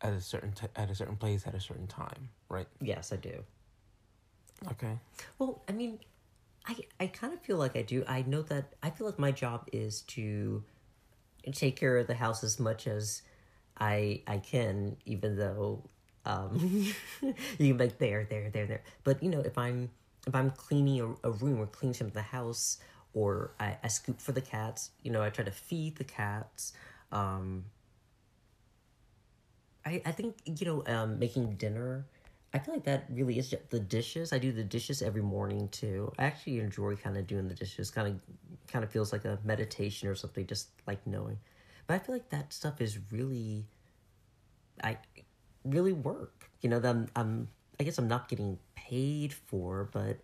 at 0.00 0.12
a 0.12 0.20
certain 0.20 0.52
t- 0.52 0.66
at 0.76 0.90
a 0.90 0.94
certain 0.94 1.16
place 1.16 1.46
at 1.46 1.54
a 1.54 1.60
certain 1.60 1.86
time, 1.86 2.30
right? 2.48 2.66
Yes, 2.80 3.12
I 3.12 3.16
do. 3.16 3.44
Okay. 4.72 4.98
Well, 5.38 5.62
I 5.68 5.72
mean, 5.72 5.98
I 6.66 6.76
I 7.00 7.06
kind 7.06 7.32
of 7.32 7.40
feel 7.40 7.56
like 7.56 7.76
I 7.76 7.82
do. 7.82 8.04
I 8.06 8.22
know 8.22 8.42
that 8.42 8.74
I 8.82 8.90
feel 8.90 9.06
like 9.06 9.18
my 9.18 9.32
job 9.32 9.68
is 9.72 10.02
to 10.02 10.62
take 11.52 11.76
care 11.76 11.96
of 11.96 12.06
the 12.06 12.14
house 12.14 12.44
as 12.44 12.58
much 12.58 12.86
as 12.86 13.22
I 13.78 14.22
I 14.26 14.38
can, 14.38 14.96
even 15.06 15.36
though 15.36 15.84
um 16.24 16.58
you 17.58 17.74
can 17.74 17.78
like 17.78 17.98
there, 17.98 18.26
there, 18.28 18.50
there, 18.50 18.66
there. 18.66 18.82
But 19.04 19.22
you 19.22 19.30
know, 19.30 19.40
if 19.40 19.56
I'm 19.56 19.90
if 20.26 20.34
I'm 20.34 20.50
cleaning 20.50 21.00
a, 21.00 21.28
a 21.28 21.30
room 21.30 21.60
or 21.60 21.66
cleaning 21.66 21.94
some 21.94 22.06
of 22.06 22.12
the 22.12 22.22
house, 22.22 22.78
or 23.18 23.50
I, 23.58 23.76
I 23.82 23.88
scoop 23.88 24.20
for 24.20 24.32
the 24.32 24.40
cats, 24.40 24.90
you 25.02 25.10
know, 25.10 25.22
I 25.22 25.30
try 25.30 25.44
to 25.44 25.50
feed 25.50 25.96
the 25.96 26.04
cats. 26.04 26.72
Um, 27.10 27.64
I, 29.84 30.02
I 30.04 30.12
think 30.12 30.36
you 30.44 30.66
know 30.66 30.84
um, 30.86 31.18
making 31.18 31.54
dinner 31.54 32.04
i 32.52 32.58
feel 32.58 32.74
like 32.74 32.84
that 32.84 33.04
really 33.10 33.38
is 33.38 33.54
the 33.70 33.80
dishes. 33.80 34.32
I 34.32 34.38
do 34.38 34.52
the 34.52 34.64
dishes 34.64 35.02
every 35.02 35.20
morning 35.20 35.68
too. 35.68 36.10
I 36.18 36.24
actually 36.24 36.60
enjoy 36.60 36.96
kind 36.96 37.18
of 37.18 37.26
doing 37.26 37.46
the 37.46 37.54
dishes. 37.54 37.90
Kind 37.90 38.08
of 38.08 38.14
kind 38.72 38.82
of 38.84 38.90
feels 38.90 39.12
like 39.12 39.26
a 39.26 39.38
meditation 39.44 40.08
or 40.08 40.14
something 40.14 40.46
just 40.46 40.68
like 40.86 41.06
knowing. 41.06 41.38
But 41.86 41.94
i 41.94 41.98
feel 41.98 42.14
like 42.14 42.30
that 42.30 42.52
stuff 42.52 42.80
is 42.80 42.98
really 43.12 43.66
i 44.82 44.96
really 45.64 45.92
work. 45.92 46.50
You 46.62 46.70
know 46.70 46.80
that 46.80 46.88
I'm, 46.88 47.06
I'm 47.14 47.48
i 47.80 47.84
guess 47.84 47.98
i'm 47.98 48.08
not 48.08 48.28
getting 48.28 48.58
paid 48.74 49.32
for 49.32 49.88
but 49.92 50.16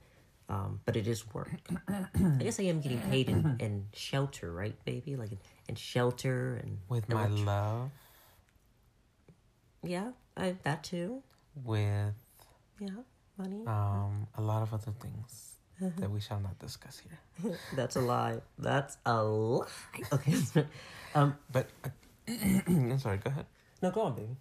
um, 0.48 0.80
but 0.84 0.96
it 0.96 1.06
is 1.06 1.24
work. 1.32 1.50
I 1.88 2.06
guess 2.38 2.60
I 2.60 2.64
am 2.64 2.80
getting 2.80 3.00
paid 3.10 3.28
in, 3.28 3.56
in 3.60 3.86
shelter, 3.94 4.52
right, 4.52 4.76
baby? 4.84 5.16
Like 5.16 5.32
in, 5.32 5.38
in 5.68 5.74
shelter 5.74 6.60
and 6.62 6.78
With 6.88 7.08
my 7.08 7.22
what- 7.26 7.30
love, 7.40 7.90
yeah, 9.82 10.10
I, 10.36 10.56
that 10.62 10.82
too. 10.84 11.22
with 11.64 12.14
Yeah, 12.80 12.88
money. 13.38 13.62
um 13.66 14.26
a 14.36 14.40
lot 14.42 14.62
of 14.62 14.72
other 14.72 14.92
things 15.00 15.56
that 15.98 16.10
we 16.10 16.20
shall 16.20 16.40
not 16.40 16.58
discuss 16.58 17.00
here. 17.02 17.56
That's 17.76 17.96
a 17.96 18.00
lie. 18.00 18.40
That's 18.58 18.96
a 19.04 19.22
lie. 19.22 19.66
Okay. 20.12 20.34
um, 21.14 21.36
But 21.52 21.68
uh, 21.84 21.88
I'm 22.66 22.98
sorry. 22.98 23.18
Go 23.18 23.30
ahead. 23.30 23.46
no, 23.82 23.90
go 23.90 24.02
on, 24.02 24.14
baby. 24.14 24.36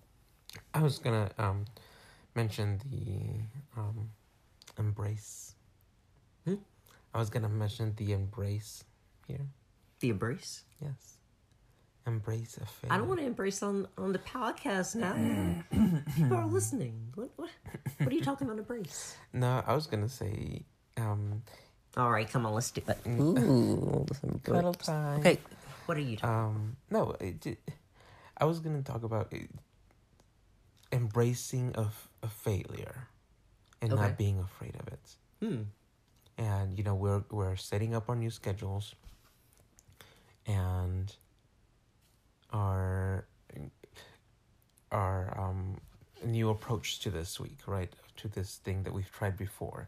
I 0.73 0.81
was 0.81 0.99
gonna 0.99 1.29
um 1.37 1.65
mention 2.35 2.79
the 2.89 3.79
um 3.81 4.09
embrace. 4.77 5.52
Hmm? 6.45 6.55
I 7.13 7.19
was 7.19 7.29
gonna 7.29 7.49
mention 7.49 7.93
the 7.95 8.11
embrace 8.13 8.83
here. 9.27 9.47
The 9.99 10.09
embrace. 10.09 10.63
Yes. 10.81 11.17
Embrace 12.05 12.57
a 12.57 12.65
failure. 12.65 12.93
I 12.93 12.97
don't 12.97 13.07
want 13.07 13.21
to 13.21 13.25
embrace 13.25 13.63
on 13.63 13.87
on 13.97 14.11
the 14.11 14.19
podcast 14.19 14.95
now. 14.95 15.15
People 16.15 16.35
are 16.37 16.45
listening. 16.47 17.11
What 17.15 17.29
what 17.37 17.49
what 17.99 18.11
are 18.11 18.15
you 18.15 18.21
talking 18.23 18.47
about 18.47 18.59
embrace? 18.59 19.15
No, 19.31 19.63
I 19.65 19.73
was 19.73 19.87
gonna 19.87 20.09
say, 20.09 20.63
um, 20.97 21.43
All 21.95 22.11
right, 22.11 22.29
come 22.29 22.45
on, 22.45 22.53
let's 22.53 22.71
do 22.71 22.81
it. 22.87 22.97
Ooh, 23.07 24.05
cuddle 24.43 24.73
time. 24.73 25.19
Okay, 25.21 25.39
what 25.85 25.95
are 25.97 26.01
you 26.01 26.17
talking? 26.17 26.35
Um, 26.35 26.75
no, 26.89 27.15
it, 27.21 27.39
did- 27.39 27.57
I 28.37 28.45
was 28.45 28.59
gonna 28.59 28.81
talk 28.81 29.03
about 29.03 29.31
it, 29.31 29.49
embracing 30.91 31.73
of 31.75 32.09
a 32.21 32.27
failure, 32.27 33.07
and 33.81 33.93
Okay. 33.93 34.01
not 34.01 34.17
being 34.17 34.39
afraid 34.39 34.75
of 34.75 34.87
it. 34.87 35.15
Hmm. 35.39 35.61
And 36.37 36.77
you 36.77 36.83
know, 36.83 36.95
we're 36.95 37.23
we're 37.31 37.55
setting 37.55 37.93
up 37.93 38.09
our 38.09 38.15
new 38.15 38.31
schedules, 38.31 38.95
and 40.47 41.15
our 42.51 43.25
our 44.91 45.37
um 45.39 45.77
new 46.25 46.49
approach 46.49 46.99
to 46.99 47.09
this 47.09 47.39
week, 47.39 47.59
right? 47.67 47.91
To 48.17 48.27
this 48.27 48.57
thing 48.63 48.83
that 48.83 48.93
we've 48.93 49.11
tried 49.11 49.37
before, 49.37 49.87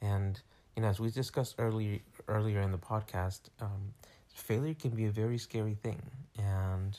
and 0.00 0.40
you 0.74 0.82
know, 0.82 0.88
as 0.88 1.00
we 1.00 1.10
discussed 1.10 1.54
earlier 1.58 2.00
earlier 2.28 2.60
in 2.60 2.72
the 2.72 2.78
podcast, 2.78 3.40
um, 3.60 3.94
failure 4.34 4.74
can 4.74 4.90
be 4.90 5.06
a 5.06 5.10
very 5.10 5.38
scary 5.38 5.74
thing, 5.74 6.02
and 6.38 6.98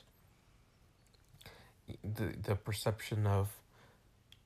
the 2.03 2.33
the 2.43 2.55
perception 2.55 3.25
of 3.27 3.49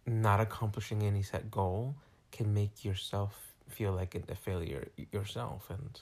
not 0.06 0.40
accomplishing 0.40 1.04
any 1.04 1.22
set 1.22 1.52
goal 1.52 1.96
can 2.32 2.54
make 2.54 2.84
yourself 2.84 3.51
feel 3.70 3.92
like 3.94 4.16
a 4.30 4.36
failure 4.36 4.88
yourself 5.12 5.70
and 5.70 6.00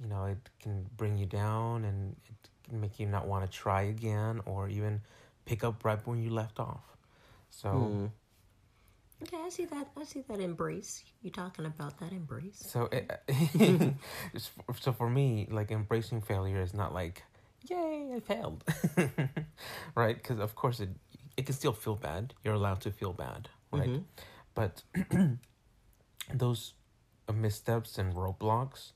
you 0.00 0.08
know 0.08 0.24
it 0.24 0.38
can 0.60 0.86
bring 0.96 1.16
you 1.18 1.26
down 1.26 1.84
and 1.84 2.16
it 2.28 2.48
can 2.68 2.80
make 2.80 2.98
you 2.98 3.06
not 3.06 3.26
want 3.26 3.44
to 3.44 3.50
try 3.58 3.82
again 3.82 4.40
or 4.46 4.68
even 4.68 5.00
pick 5.44 5.62
up 5.64 5.84
right 5.84 6.04
when 6.06 6.22
you 6.22 6.30
left 6.30 6.58
off 6.60 6.96
so 7.50 7.70
Hmm. 7.70 8.06
Okay, 9.22 9.38
I 9.42 9.48
see 9.48 9.64
that. 9.66 9.86
I 9.96 10.04
see 10.04 10.22
that 10.28 10.40
embrace. 10.40 11.02
You 11.22 11.30
talking 11.30 11.64
about 11.64 11.98
that 12.00 12.12
embrace? 12.12 12.58
so 12.58 12.88
it, 12.92 13.10
so 14.80 14.92
for 14.92 15.08
me 15.08 15.46
like 15.50 15.70
embracing 15.70 16.20
failure 16.20 16.60
is 16.60 16.74
not 16.74 16.92
like 16.92 17.22
yay 17.70 18.12
i 18.14 18.20
failed 18.20 18.62
right 19.94 20.16
because 20.16 20.38
of 20.38 20.54
course 20.54 20.80
it 20.80 20.90
it 21.36 21.46
can 21.46 21.54
still 21.54 21.72
feel 21.72 21.94
bad 21.96 22.34
you're 22.44 22.54
allowed 22.54 22.80
to 22.82 22.90
feel 22.90 23.12
bad 23.14 23.48
right 23.72 23.88
Mhm. 23.88 24.04
but 24.54 24.82
those 26.32 26.72
missteps 27.32 27.98
and 27.98 28.14
roadblocks 28.14 28.92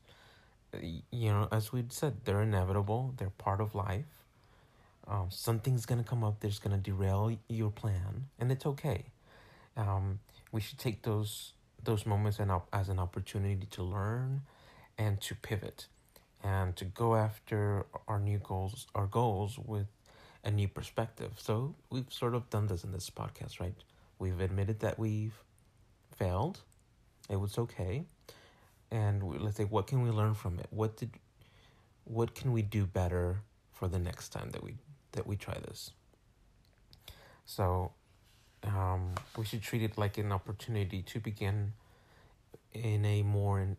you 1.10 1.30
know 1.30 1.48
as 1.50 1.72
we 1.72 1.84
said 1.88 2.14
they're 2.24 2.42
inevitable 2.42 3.14
they're 3.16 3.30
part 3.30 3.60
of 3.60 3.74
life. 3.74 4.04
Um, 5.06 5.28
something's 5.30 5.86
gonna 5.86 6.04
come 6.04 6.22
up 6.22 6.40
that's 6.40 6.58
gonna 6.58 6.76
derail 6.76 7.34
your 7.48 7.70
plan 7.70 8.26
and 8.38 8.52
it's 8.52 8.66
okay. 8.66 9.06
Um, 9.76 10.20
we 10.52 10.60
should 10.60 10.78
take 10.78 11.02
those 11.02 11.52
those 11.82 12.04
moments 12.04 12.38
and 12.38 12.50
op- 12.50 12.68
as 12.72 12.88
an 12.88 12.98
opportunity 12.98 13.66
to 13.70 13.82
learn 13.82 14.42
and 14.98 15.20
to 15.22 15.34
pivot 15.34 15.86
and 16.42 16.76
to 16.76 16.84
go 16.84 17.14
after 17.14 17.86
our 18.06 18.18
new 18.18 18.38
goals 18.38 18.86
our 18.94 19.06
goals 19.06 19.58
with 19.58 19.86
a 20.44 20.50
new 20.50 20.68
perspective. 20.68 21.32
So 21.38 21.74
we've 21.90 22.12
sort 22.12 22.34
of 22.34 22.50
done 22.50 22.66
this 22.66 22.84
in 22.84 22.92
this 22.92 23.08
podcast 23.10 23.60
right? 23.60 23.74
We've 24.18 24.40
admitted 24.40 24.80
that 24.80 24.98
we've 24.98 25.42
failed 26.16 26.60
it 27.28 27.36
was 27.36 27.58
okay. 27.58 28.04
And 28.90 29.22
we, 29.22 29.38
let's 29.38 29.56
say 29.56 29.64
what 29.64 29.86
can 29.86 30.02
we 30.02 30.10
learn 30.10 30.34
from 30.34 30.58
it? 30.58 30.66
What 30.70 30.96
did 30.96 31.10
what 32.04 32.34
can 32.34 32.52
we 32.52 32.62
do 32.62 32.86
better 32.86 33.42
for 33.72 33.86
the 33.86 33.98
next 33.98 34.30
time 34.30 34.50
that 34.52 34.62
we 34.62 34.76
that 35.12 35.26
we 35.26 35.36
try 35.36 35.54
this? 35.66 35.92
So 37.44 37.92
um, 38.64 39.14
we 39.36 39.44
should 39.44 39.62
treat 39.62 39.82
it 39.82 39.98
like 39.98 40.18
an 40.18 40.32
opportunity 40.32 41.02
to 41.02 41.20
begin 41.20 41.72
in 42.72 43.04
a 43.04 43.22
more 43.22 43.60
in, 43.60 43.76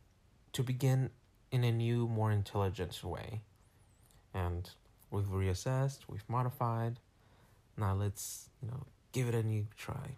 to 0.53 0.63
begin 0.63 1.09
in 1.51 1.63
a 1.63 1.71
new 1.71 2.07
more 2.07 2.31
intelligent 2.31 3.03
way. 3.03 3.41
And 4.33 4.69
we've 5.09 5.25
reassessed 5.25 5.99
we've 6.07 6.27
modified. 6.29 6.99
Now 7.77 7.95
let's 7.95 8.49
you 8.61 8.67
know 8.69 8.85
give 9.11 9.27
it 9.27 9.33
a 9.33 9.41
new 9.41 9.65
try. 9.75 10.17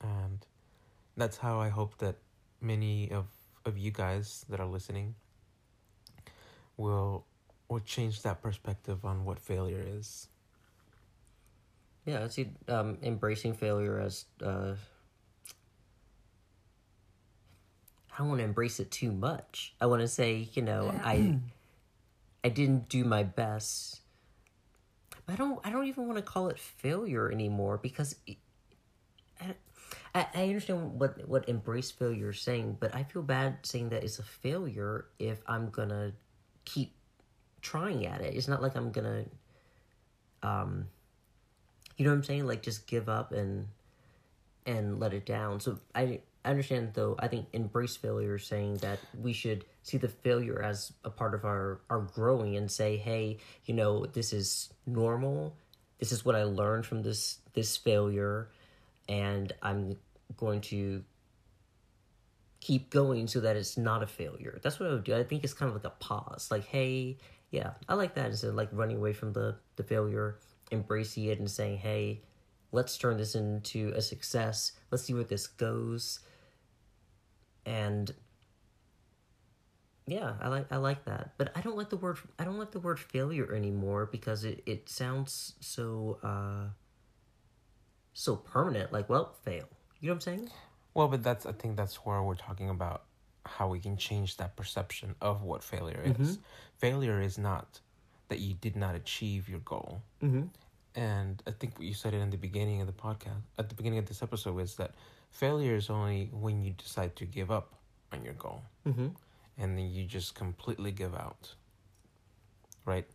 And 0.00 0.46
that's 1.16 1.38
how 1.38 1.60
i 1.60 1.68
hope 1.68 1.98
that 1.98 2.16
many 2.60 3.10
of 3.10 3.26
of 3.64 3.78
you 3.78 3.90
guys 3.90 4.44
that 4.48 4.60
are 4.60 4.66
listening 4.66 5.14
will 6.76 7.24
will 7.68 7.80
change 7.80 8.22
that 8.22 8.42
perspective 8.42 9.04
on 9.04 9.24
what 9.24 9.38
failure 9.38 9.82
is 9.86 10.28
Yeah, 12.04 12.24
I 12.24 12.28
see 12.28 12.50
um, 12.68 12.98
embracing 13.02 13.54
failure 13.54 13.98
as 13.98 14.26
uh, 14.42 14.74
I 18.14 18.18
don't 18.18 18.28
want 18.28 18.40
to 18.40 18.44
embrace 18.44 18.78
it 18.78 18.90
too 18.90 19.10
much. 19.10 19.74
I 19.80 19.86
want 19.86 20.02
to 20.02 20.08
say, 20.08 20.48
you 20.52 20.62
know, 20.62 20.94
I 21.02 21.38
I 22.44 22.48
didn't 22.48 22.88
do 22.88 23.04
my 23.04 23.22
best. 23.22 24.00
I 25.26 25.34
don't 25.34 25.58
I 25.64 25.70
don't 25.70 25.86
even 25.86 26.06
want 26.06 26.18
to 26.18 26.22
call 26.22 26.48
it 26.48 26.58
failure 26.58 27.32
anymore 27.32 27.78
because 27.78 28.16
it, 28.26 28.36
I, 30.14 30.26
I 30.34 30.42
understand 30.44 30.98
what 30.98 31.28
what 31.28 31.48
embrace 31.48 31.90
failure 31.90 32.30
is 32.30 32.40
saying, 32.40 32.76
but 32.80 32.94
I 32.94 33.02
feel 33.04 33.22
bad 33.22 33.58
saying 33.62 33.88
that 33.90 34.04
it's 34.04 34.18
a 34.18 34.22
failure 34.22 35.06
if 35.18 35.42
I'm 35.46 35.70
gonna 35.70 36.12
keep 36.64 36.94
trying 37.60 38.06
at 38.06 38.20
it. 38.20 38.34
It's 38.34 38.48
not 38.48 38.62
like 38.62 38.76
I'm 38.76 38.92
gonna 38.92 39.24
um 40.42 40.86
you 41.96 42.04
know 42.04 42.10
what 42.10 42.18
I'm 42.18 42.24
saying? 42.24 42.46
Like 42.46 42.62
just 42.62 42.86
give 42.86 43.08
up 43.08 43.32
and 43.32 43.68
and 44.66 45.00
let 45.00 45.12
it 45.12 45.26
down. 45.26 45.60
So 45.60 45.78
I 45.94 46.20
I 46.44 46.50
understand 46.50 46.90
though. 46.94 47.16
I 47.18 47.28
think 47.28 47.46
embrace 47.52 47.96
failure 47.96 48.36
is 48.36 48.46
saying 48.46 48.78
that 48.78 48.98
we 49.20 49.32
should 49.32 49.64
see 49.82 49.96
the 49.96 50.08
failure 50.08 50.62
as 50.62 50.92
a 51.04 51.10
part 51.10 51.34
of 51.34 51.44
our 51.44 51.80
our 51.90 52.00
growing 52.00 52.56
and 52.56 52.70
say, 52.70 52.96
hey, 52.96 53.38
you 53.64 53.74
know, 53.74 54.06
this 54.06 54.32
is 54.32 54.70
normal. 54.86 55.56
This 55.98 56.12
is 56.12 56.24
what 56.24 56.34
I 56.34 56.44
learned 56.44 56.86
from 56.86 57.02
this 57.02 57.38
this 57.54 57.76
failure, 57.76 58.48
and 59.08 59.52
I'm 59.62 59.96
going 60.36 60.60
to 60.62 61.04
keep 62.60 62.90
going 62.90 63.26
so 63.28 63.40
that 63.40 63.56
it's 63.56 63.76
not 63.76 64.02
a 64.02 64.06
failure. 64.06 64.58
That's 64.62 64.80
what 64.80 64.88
I 64.88 64.94
would 64.94 65.04
do. 65.04 65.14
I 65.14 65.22
think 65.22 65.44
it's 65.44 65.52
kind 65.52 65.68
of 65.68 65.74
like 65.74 65.84
a 65.84 65.94
pause. 65.98 66.48
Like, 66.50 66.64
hey, 66.64 67.18
yeah, 67.50 67.72
I 67.88 67.94
like 67.94 68.14
that 68.14 68.26
instead 68.26 68.50
of 68.50 68.56
like 68.56 68.70
running 68.72 68.96
away 68.96 69.12
from 69.12 69.32
the 69.32 69.56
the 69.76 69.82
failure, 69.82 70.38
embracing 70.72 71.24
it 71.24 71.38
and 71.38 71.50
saying, 71.50 71.78
hey, 71.78 72.22
let's 72.72 72.98
turn 72.98 73.16
this 73.16 73.34
into 73.34 73.92
a 73.94 74.02
success. 74.02 74.72
Let's 74.90 75.04
see 75.04 75.14
where 75.14 75.24
this 75.24 75.46
goes. 75.46 76.20
And 77.66 78.12
yeah, 80.06 80.34
I 80.40 80.48
like 80.48 80.72
I 80.72 80.76
like 80.76 81.04
that. 81.04 81.34
But 81.38 81.52
I 81.54 81.60
don't 81.60 81.76
like 81.76 81.90
the 81.90 81.96
word 81.96 82.18
I 82.38 82.44
don't 82.44 82.58
like 82.58 82.72
the 82.72 82.80
word 82.80 82.98
failure 82.98 83.54
anymore 83.54 84.06
because 84.06 84.44
it, 84.44 84.62
it 84.66 84.88
sounds 84.88 85.54
so 85.60 86.18
uh 86.22 86.70
so 88.14 88.36
permanent. 88.36 88.92
Like, 88.92 89.08
well, 89.10 89.34
fail. 89.44 89.64
You 90.00 90.08
know 90.08 90.14
what 90.14 90.14
I'm 90.14 90.20
saying? 90.20 90.50
Well, 90.94 91.08
but 91.08 91.22
that's 91.22 91.44
I 91.44 91.52
think 91.52 91.76
that's 91.76 91.96
where 92.06 92.22
we're 92.22 92.34
talking 92.36 92.70
about 92.70 93.02
how 93.44 93.68
we 93.68 93.78
can 93.80 93.96
change 93.98 94.38
that 94.38 94.56
perception 94.56 95.14
of 95.20 95.42
what 95.42 95.62
failure 95.62 96.00
is. 96.18 96.38
Failure 96.78 97.20
is 97.20 97.36
not 97.36 97.80
that 98.28 98.38
you 98.38 98.54
did 98.54 98.74
not 98.76 98.94
achieve 98.94 99.48
your 99.48 99.58
goal. 99.60 100.00
Mm-hmm. 100.22 100.44
And 100.94 101.42
I 101.46 101.50
think 101.50 101.76
what 101.78 101.86
you 101.86 101.92
said 101.94 102.14
it 102.14 102.18
in 102.18 102.30
the 102.30 102.36
beginning 102.38 102.80
of 102.80 102.86
the 102.86 102.92
podcast, 102.92 103.42
at 103.58 103.68
the 103.68 103.74
beginning 103.74 103.98
of 103.98 104.06
this 104.06 104.22
episode, 104.22 104.58
is 104.60 104.76
that 104.76 104.92
failure 105.30 105.74
is 105.74 105.90
only 105.90 106.30
when 106.32 106.62
you 106.62 106.70
decide 106.70 107.16
to 107.16 107.24
give 107.26 107.50
up 107.50 107.74
on 108.12 108.24
your 108.24 108.34
goal, 108.34 108.62
Mm-hmm. 108.86 109.08
and 109.58 109.76
then 109.76 109.90
you 109.90 110.04
just 110.04 110.34
completely 110.36 110.92
give 110.92 111.14
out. 111.14 111.54
Right, 112.86 113.06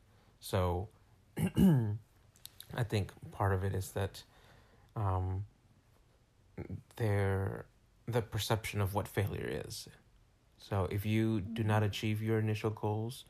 so 0.42 0.90
I 1.38 2.84
think 2.88 3.12
part 3.32 3.54
of 3.54 3.64
it 3.64 3.74
is 3.74 3.92
that 3.92 4.24
um, 4.96 5.46
there 6.98 7.66
the 8.08 8.22
perception 8.22 8.82
of 8.82 8.94
what 8.94 9.08
failure 9.08 9.62
is. 9.66 9.88
So 10.58 10.88
if 10.92 11.06
you 11.06 11.42
do 11.42 11.64
not 11.64 11.84
achieve 11.84 12.22
your 12.22 12.40
initial 12.40 12.72
goals, 12.72 13.26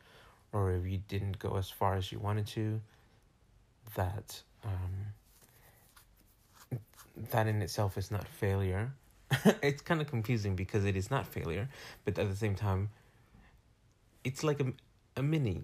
or 0.52 0.72
if 0.72 0.86
you 0.86 1.00
didn't 1.08 1.38
go 1.38 1.58
as 1.58 1.70
far 1.70 1.96
as 1.96 2.12
you 2.12 2.20
wanted 2.20 2.48
to, 2.48 2.82
that 3.96 4.42
um, 4.64 5.14
that 7.32 7.48
in 7.48 7.62
itself 7.62 7.98
is 7.98 8.12
not 8.12 8.28
failure. 8.28 8.94
it's 9.62 9.82
kind 9.82 10.02
of 10.02 10.08
confusing 10.08 10.56
because 10.56 10.86
it 10.86 10.96
is 10.96 11.12
not 11.12 11.28
failure, 11.28 11.70
but 12.04 12.18
at 12.18 12.30
the 12.30 12.36
same 12.36 12.56
time, 12.56 12.90
it's 14.24 14.44
like 14.44 14.60
a, 14.60 14.74
a 15.18 15.22
mini 15.22 15.64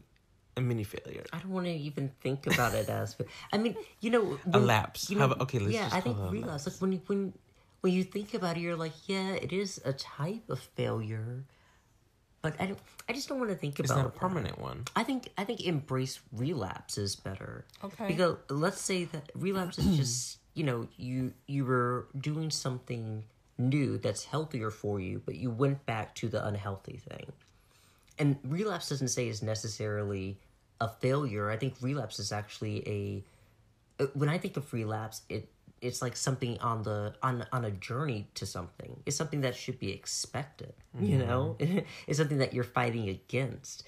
a 0.58 0.62
mini 0.62 0.84
failure. 0.84 1.24
I 1.34 1.40
don't 1.40 1.52
want 1.52 1.66
to 1.68 1.72
even 1.74 2.12
think 2.22 2.48
about 2.48 2.74
it 2.74 2.88
as. 2.90 3.16
I 3.52 3.58
mean, 3.58 3.76
you 4.00 4.10
know, 4.10 4.40
A 4.54 4.60
lapse. 4.60 5.10
You 5.10 5.18
How 5.20 5.28
know, 5.28 5.32
about- 5.34 5.42
okay, 5.44 5.60
let's 5.60 5.74
yeah, 5.74 5.84
just 5.86 5.96
I 5.96 6.02
think 6.02 6.18
it 6.18 6.32
relapse. 6.32 6.66
Like 6.68 6.76
when 6.82 6.92
you 6.94 7.02
when 7.08 7.34
when 7.82 7.94
you 7.94 8.04
think 8.04 8.34
about 8.34 8.58
it, 8.58 8.62
you're 8.62 8.76
like, 8.76 8.94
yeah, 9.08 9.34
it 9.34 9.52
is 9.54 9.80
a 9.86 9.94
type 9.94 10.50
of 10.50 10.60
failure, 10.76 11.44
but 12.42 12.56
I 12.60 12.68
don't, 12.68 12.80
I 13.10 13.14
just 13.14 13.28
don't 13.30 13.38
want 13.40 13.52
to 13.52 13.56
think 13.58 13.80
It's 13.80 13.92
about 13.92 14.02
not 14.02 14.08
a 14.08 14.10
that. 14.12 14.20
permanent 14.20 14.60
one. 14.60 14.86
I 14.96 15.04
think 15.04 15.30
I 15.38 15.44
think 15.44 15.62
embrace 15.66 16.20
relapse 16.32 16.98
is 16.98 17.16
better. 17.16 17.66
Okay. 17.84 18.08
Because 18.08 18.38
let's 18.50 18.82
say 18.82 19.06
that 19.06 19.32
relapse 19.36 19.78
is 19.78 19.98
just 19.98 20.38
you 20.54 20.64
know 20.64 20.88
you 20.98 21.34
you 21.48 21.66
were 21.66 22.08
doing 22.20 22.50
something 22.50 23.26
new 23.58 23.98
that's 23.98 24.26
healthier 24.26 24.72
for 24.72 25.00
you, 25.00 25.22
but 25.26 25.36
you 25.36 25.50
went 25.52 25.86
back 25.86 26.16
to 26.16 26.28
the 26.30 26.46
unhealthy 26.46 26.98
thing. 27.10 27.32
And 28.18 28.38
relapse 28.44 28.90
doesn't 28.90 29.10
say 29.10 29.28
is 29.28 29.42
necessarily 29.44 30.38
a 30.82 30.90
failure. 30.90 31.50
I 31.50 31.58
think 31.58 31.76
relapse 31.82 32.20
is 32.20 32.32
actually 32.32 32.88
a 32.88 34.04
uh, 34.04 34.08
when 34.14 34.30
I 34.30 34.38
think 34.38 34.58
of 34.58 34.72
relapse, 34.74 35.22
it 35.30 35.50
it's 35.82 36.02
like 36.02 36.16
something 36.16 36.58
on 36.60 36.84
the 36.84 37.14
on 37.22 37.46
on 37.52 37.66
a 37.66 37.72
journey 37.72 38.28
to 38.36 38.46
something. 38.46 39.02
It's 39.06 39.16
something 39.16 39.42
that 39.42 39.56
should 39.56 39.80
be 39.80 39.92
expected. 39.92 40.74
You 41.00 41.18
know, 41.18 41.58
it's 42.08 42.18
something 42.18 42.40
that 42.40 42.54
you're 42.54 42.64
fighting 42.64 43.10
against. 43.10 43.84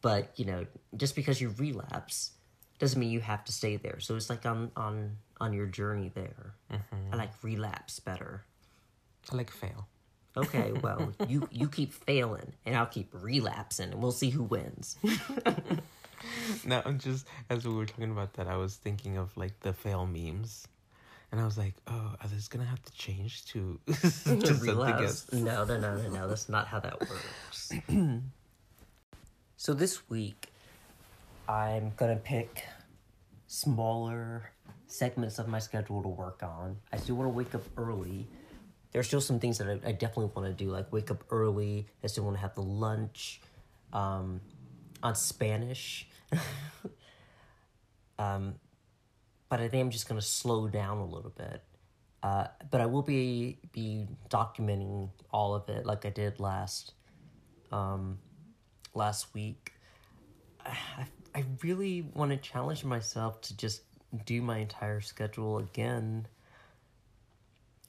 But 0.00 0.32
you 0.36 0.44
know, 0.44 0.66
just 0.96 1.16
because 1.16 1.40
you 1.40 1.54
relapse 1.56 2.32
doesn't 2.78 2.98
mean 2.98 3.10
you 3.10 3.20
have 3.20 3.44
to 3.44 3.52
stay 3.52 3.76
there. 3.76 4.00
So 4.00 4.16
it's 4.16 4.30
like 4.30 4.46
on 4.46 4.70
on 4.76 5.16
on 5.40 5.52
your 5.52 5.66
journey 5.66 6.10
there. 6.14 6.54
I 7.12 7.16
like 7.16 7.32
relapse 7.42 8.00
better. 8.00 8.44
I 9.32 9.36
like 9.36 9.50
fail. 9.50 9.88
Okay, 10.36 10.72
well, 10.82 11.12
you 11.26 11.48
you 11.50 11.68
keep 11.68 11.92
failing, 11.92 12.52
and 12.64 12.76
I'll 12.76 12.86
keep 12.86 13.08
relapsing, 13.12 13.92
and 13.92 14.02
we'll 14.02 14.12
see 14.12 14.30
who 14.30 14.44
wins. 14.44 14.96
No, 16.64 16.82
I'm 16.84 16.98
just 16.98 17.26
as 17.50 17.66
we 17.66 17.74
were 17.74 17.86
talking 17.86 18.10
about 18.10 18.34
that, 18.34 18.46
I 18.46 18.56
was 18.56 18.76
thinking 18.76 19.16
of 19.16 19.36
like 19.36 19.58
the 19.60 19.72
fail 19.72 20.06
memes, 20.06 20.66
and 21.30 21.40
I 21.40 21.44
was 21.44 21.58
like, 21.58 21.74
oh, 21.86 22.14
are 22.20 22.28
this 22.28 22.48
gonna 22.48 22.64
have 22.64 22.82
to 22.82 22.92
change 22.92 23.44
to, 23.46 23.78
to 23.86 23.94
something 23.94 24.80
else? 24.80 25.32
No, 25.32 25.64
no, 25.64 25.78
no, 25.78 25.96
no, 25.96 26.08
no. 26.10 26.28
That's 26.28 26.48
not 26.48 26.66
how 26.66 26.80
that 26.80 27.00
works. 27.00 27.72
so 29.56 29.74
this 29.74 30.08
week, 30.08 30.48
I'm 31.48 31.92
gonna 31.96 32.16
pick 32.16 32.64
smaller 33.46 34.50
segments 34.86 35.38
of 35.38 35.48
my 35.48 35.58
schedule 35.58 36.02
to 36.02 36.08
work 36.08 36.42
on. 36.42 36.76
I 36.92 36.96
still 36.96 37.16
want 37.16 37.26
to 37.26 37.34
wake 37.34 37.54
up 37.54 37.62
early. 37.76 38.26
There's 38.92 39.06
still 39.06 39.20
some 39.20 39.38
things 39.38 39.58
that 39.58 39.68
I, 39.68 39.88
I 39.88 39.92
definitely 39.92 40.30
want 40.34 40.48
to 40.48 40.64
do, 40.64 40.70
like 40.70 40.90
wake 40.92 41.10
up 41.10 41.24
early. 41.30 41.86
I 42.02 42.06
still 42.06 42.24
want 42.24 42.36
to 42.36 42.40
have 42.40 42.54
the 42.54 42.62
lunch 42.62 43.40
um, 43.92 44.40
on 45.02 45.14
Spanish. 45.14 46.08
um, 48.18 48.54
but 49.48 49.60
I 49.60 49.68
think 49.68 49.82
I'm 49.82 49.90
just 49.90 50.08
gonna 50.08 50.20
slow 50.20 50.68
down 50.68 50.98
a 50.98 51.06
little 51.06 51.32
bit. 51.36 51.62
Uh, 52.22 52.48
but 52.70 52.80
I 52.80 52.86
will 52.86 53.02
be 53.02 53.58
be 53.72 54.06
documenting 54.28 55.10
all 55.30 55.54
of 55.54 55.68
it 55.68 55.86
like 55.86 56.04
I 56.04 56.10
did 56.10 56.40
last 56.40 56.92
um, 57.70 58.18
last 58.94 59.32
week. 59.34 59.72
I, 60.66 61.06
I 61.34 61.44
really 61.62 62.02
want 62.14 62.30
to 62.32 62.36
challenge 62.36 62.84
myself 62.84 63.40
to 63.42 63.56
just 63.56 63.82
do 64.24 64.42
my 64.42 64.58
entire 64.58 65.00
schedule 65.00 65.58
again. 65.58 66.26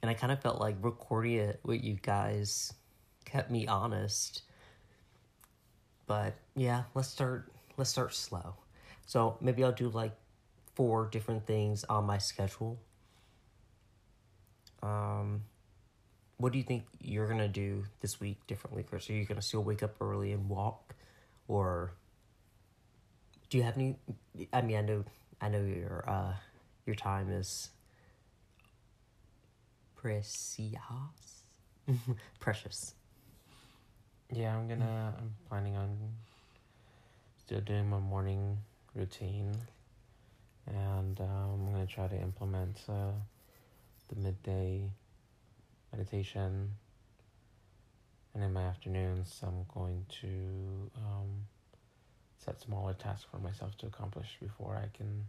And 0.01 0.09
I 0.09 0.13
kind 0.13 0.31
of 0.31 0.41
felt 0.41 0.61
like 0.61 0.75
recording 0.81 1.35
it 1.35 1.59
with 1.63 1.83
you 1.83 1.95
guys 1.95 2.73
kept 3.25 3.51
me 3.51 3.67
honest. 3.67 4.43
But 6.09 6.33
yeah, 6.55 6.85
let's 6.95 7.07
start 7.07 7.51
let's 7.77 7.91
start 7.91 8.15
slow. 8.15 8.55
So 9.05 9.37
maybe 9.41 9.63
I'll 9.63 9.71
do 9.71 9.89
like 9.89 10.13
four 10.73 11.05
different 11.05 11.45
things 11.45 11.83
on 11.83 12.05
my 12.05 12.17
schedule. 12.17 12.79
Um 14.81 15.43
what 16.37 16.51
do 16.51 16.57
you 16.57 16.63
think 16.63 16.85
you're 16.99 17.27
gonna 17.27 17.47
do 17.47 17.85
this 18.01 18.19
week 18.19 18.39
differently, 18.47 18.81
Chris? 18.81 19.07
Are 19.11 19.13
you 19.13 19.23
gonna 19.23 19.43
still 19.43 19.63
wake 19.63 19.83
up 19.83 20.01
early 20.01 20.31
and 20.31 20.49
walk? 20.49 20.95
Or 21.47 21.91
do 23.51 23.59
you 23.59 23.63
have 23.63 23.77
any 23.77 23.95
I 24.51 24.63
mean 24.63 24.77
I 24.77 24.81
know 24.81 25.05
I 25.39 25.49
know 25.49 25.61
your 25.61 26.03
uh 26.07 26.33
your 26.87 26.95
time 26.95 27.31
is 27.31 27.69
precious 29.95 30.57
precious. 32.39 32.95
Yeah, 34.31 34.55
I'm 34.55 34.67
gonna. 34.67 35.15
I'm 35.17 35.33
planning 35.49 35.75
on 35.75 35.97
still 37.43 37.61
doing 37.61 37.89
my 37.89 37.97
morning 37.97 38.59
routine, 38.93 39.57
and 40.67 41.19
um, 41.19 41.65
I'm 41.65 41.71
gonna 41.71 41.87
try 41.87 42.07
to 42.07 42.15
implement 42.15 42.77
uh, 42.87 43.11
the 44.09 44.15
midday 44.21 44.83
meditation. 45.91 46.69
And 48.35 48.43
in 48.43 48.53
my 48.53 48.61
afternoons, 48.61 49.41
I'm 49.41 49.65
going 49.73 50.05
to 50.21 50.27
um, 50.95 51.47
set 52.37 52.61
smaller 52.61 52.93
tasks 52.93 53.25
for 53.31 53.39
myself 53.39 53.75
to 53.79 53.87
accomplish 53.87 54.37
before 54.39 54.75
I 54.75 54.95
can 54.95 55.25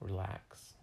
relax. 0.00 0.74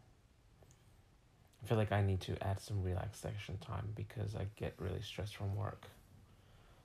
I 1.62 1.68
feel 1.68 1.78
like 1.78 1.92
I 1.92 2.02
need 2.02 2.22
to 2.22 2.42
add 2.42 2.62
some 2.62 2.82
relaxation 2.82 3.58
time 3.58 3.90
because 3.94 4.36
I 4.36 4.46
get 4.56 4.74
really 4.80 5.02
stressed 5.02 5.36
from 5.36 5.54
work. 5.58 5.88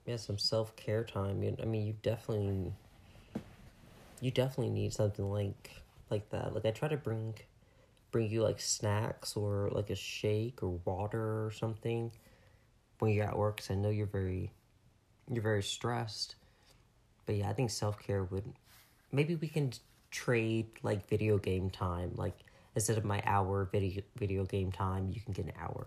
Yeah, 0.07 0.17
some 0.17 0.39
self 0.39 0.75
care 0.77 1.05
time. 1.05 1.43
I 1.61 1.65
mean, 1.65 1.87
you 1.87 1.95
definitely, 2.03 2.73
you 4.21 4.31
definitely 4.31 4.73
need 4.73 4.93
something 4.93 5.31
like 5.31 5.71
like 6.11 6.29
that. 6.31 6.55
Like 6.55 6.65
I 6.65 6.71
try 6.71 6.89
to 6.89 6.97
bring, 6.97 7.35
bring 8.11 8.31
you 8.31 8.43
like 8.43 8.61
snacks 8.61 9.37
or 9.37 9.71
like 9.73 9.91
a 9.91 9.95
shake 9.95 10.63
or 10.63 10.81
water 10.85 11.47
or 11.47 11.53
something 11.53 12.11
when 12.99 13.13
you're 13.13 13.27
at 13.27 13.39
work. 13.39 13.59
Cause 13.59 13.71
I 13.71 13.75
know 13.75 13.91
you're 13.91 14.07
very, 14.07 14.51
you're 15.31 15.43
very 15.43 15.63
stressed. 15.63 16.35
But 17.27 17.37
yeah, 17.37 17.49
I 17.49 17.53
think 17.53 17.71
self 17.71 17.99
care 17.99 18.25
would, 18.25 18.45
maybe 19.13 19.37
we 19.37 19.49
can 19.49 19.73
trade 20.11 20.67
like 20.83 21.09
video 21.09 21.39
game 21.39 21.71
time. 21.71 22.13
Like 22.17 22.37
instead 22.75 22.99
of 22.99 23.05
my 23.05 23.23
hour 23.25 23.69
video 23.71 24.03
video 24.17 24.45
game 24.45 24.73
time, 24.73 25.11
you 25.13 25.21
can 25.21 25.33
get 25.33 25.47
an 25.47 25.53
hour. 25.61 25.87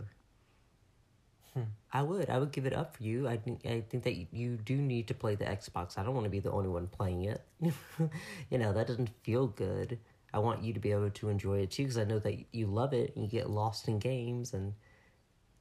Hmm. 1.53 1.61
I 1.91 2.01
would. 2.01 2.29
I 2.29 2.39
would 2.39 2.51
give 2.51 2.65
it 2.65 2.73
up 2.73 2.97
for 2.97 3.03
you. 3.03 3.27
I 3.27 3.37
think. 3.37 3.65
I 3.65 3.83
think 3.89 4.03
that 4.03 4.33
you 4.33 4.57
do 4.57 4.77
need 4.77 5.07
to 5.07 5.13
play 5.13 5.35
the 5.35 5.45
Xbox. 5.45 5.97
I 5.97 6.03
don't 6.03 6.13
want 6.13 6.25
to 6.25 6.29
be 6.29 6.39
the 6.39 6.51
only 6.51 6.69
one 6.69 6.87
playing 6.87 7.25
it. 7.25 7.41
you 7.61 8.57
know 8.57 8.73
that 8.73 8.87
doesn't 8.87 9.09
feel 9.23 9.47
good. 9.47 9.99
I 10.33 10.39
want 10.39 10.63
you 10.63 10.73
to 10.73 10.79
be 10.79 10.91
able 10.91 11.11
to 11.11 11.29
enjoy 11.29 11.59
it 11.59 11.71
too, 11.71 11.83
because 11.83 11.97
I 11.97 12.05
know 12.05 12.17
that 12.19 12.35
you 12.51 12.65
love 12.65 12.93
it 12.93 13.15
and 13.15 13.23
you 13.23 13.29
get 13.29 13.49
lost 13.49 13.87
in 13.87 13.99
games 13.99 14.53
and. 14.53 14.73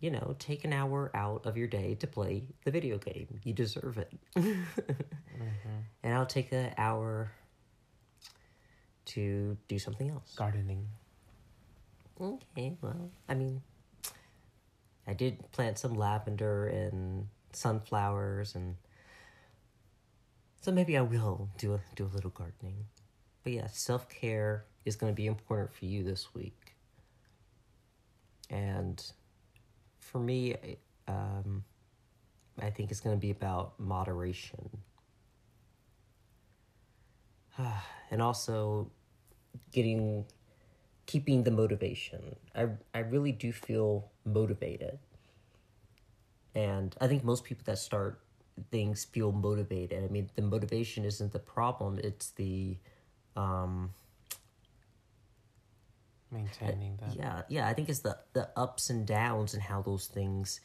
You 0.00 0.10
know, 0.10 0.34
take 0.40 0.64
an 0.64 0.72
hour 0.72 1.12
out 1.14 1.46
of 1.46 1.56
your 1.56 1.68
day 1.68 1.94
to 1.94 2.08
play 2.08 2.42
the 2.64 2.72
video 2.72 2.98
game. 2.98 3.38
You 3.44 3.52
deserve 3.52 3.98
it. 3.98 4.12
Mm-hmm. 5.32 5.78
And 6.02 6.14
I'll 6.14 6.26
take 6.26 6.52
an 6.52 6.72
hour 6.76 7.30
to 9.06 9.56
do 9.68 9.78
something 9.78 10.10
else. 10.10 10.34
Gardening. 10.36 10.86
Okay, 12.20 12.76
well, 12.80 13.10
I 13.28 13.34
mean, 13.34 13.62
I 15.06 15.14
did 15.14 15.50
plant 15.52 15.78
some 15.78 15.94
lavender 15.94 16.66
and 16.66 17.28
sunflowers, 17.52 18.54
and 18.54 18.76
so 20.60 20.70
maybe 20.70 20.96
I 20.96 21.02
will 21.02 21.48
do 21.58 21.74
a 21.74 21.80
do 21.96 22.04
a 22.04 22.12
little 22.14 22.30
gardening. 22.30 22.86
But 23.42 23.52
yeah, 23.52 23.66
self 23.66 24.08
care 24.08 24.64
is 24.84 24.96
going 24.96 25.12
to 25.12 25.16
be 25.16 25.26
important 25.26 25.72
for 25.74 25.86
you 25.86 26.04
this 26.04 26.34
week, 26.34 26.76
and 28.48 29.04
for 29.98 30.20
me, 30.20 30.56
um, 31.08 31.64
I 32.60 32.70
think 32.70 32.90
it's 32.90 33.00
going 33.00 33.16
to 33.16 33.20
be 33.20 33.30
about 33.30 33.78
moderation, 33.80 34.70
and 38.10 38.22
also 38.22 38.90
getting 39.72 40.26
keeping 41.06 41.42
the 41.42 41.50
motivation. 41.50 42.36
I 42.54 42.68
I 42.94 43.00
really 43.00 43.32
do 43.32 43.52
feel 43.52 44.11
motivated. 44.24 44.98
And 46.54 46.94
I 47.00 47.08
think 47.08 47.24
most 47.24 47.44
people 47.44 47.64
that 47.66 47.78
start 47.78 48.20
things 48.70 49.04
feel 49.04 49.32
motivated. 49.32 50.04
I 50.04 50.08
mean, 50.08 50.28
the 50.34 50.42
motivation 50.42 51.04
isn't 51.04 51.32
the 51.32 51.38
problem, 51.38 51.98
it's 52.02 52.30
the 52.30 52.76
um 53.36 53.92
Maintaining 56.30 56.96
that. 56.96 57.14
yeah, 57.14 57.42
yeah, 57.48 57.68
I 57.68 57.74
think 57.74 57.90
it's 57.90 58.00
the 58.00 58.16
the 58.32 58.48
ups 58.56 58.88
and 58.88 59.06
downs 59.06 59.52
and 59.52 59.62
how 59.62 59.82
those 59.82 60.06
things 60.06 60.60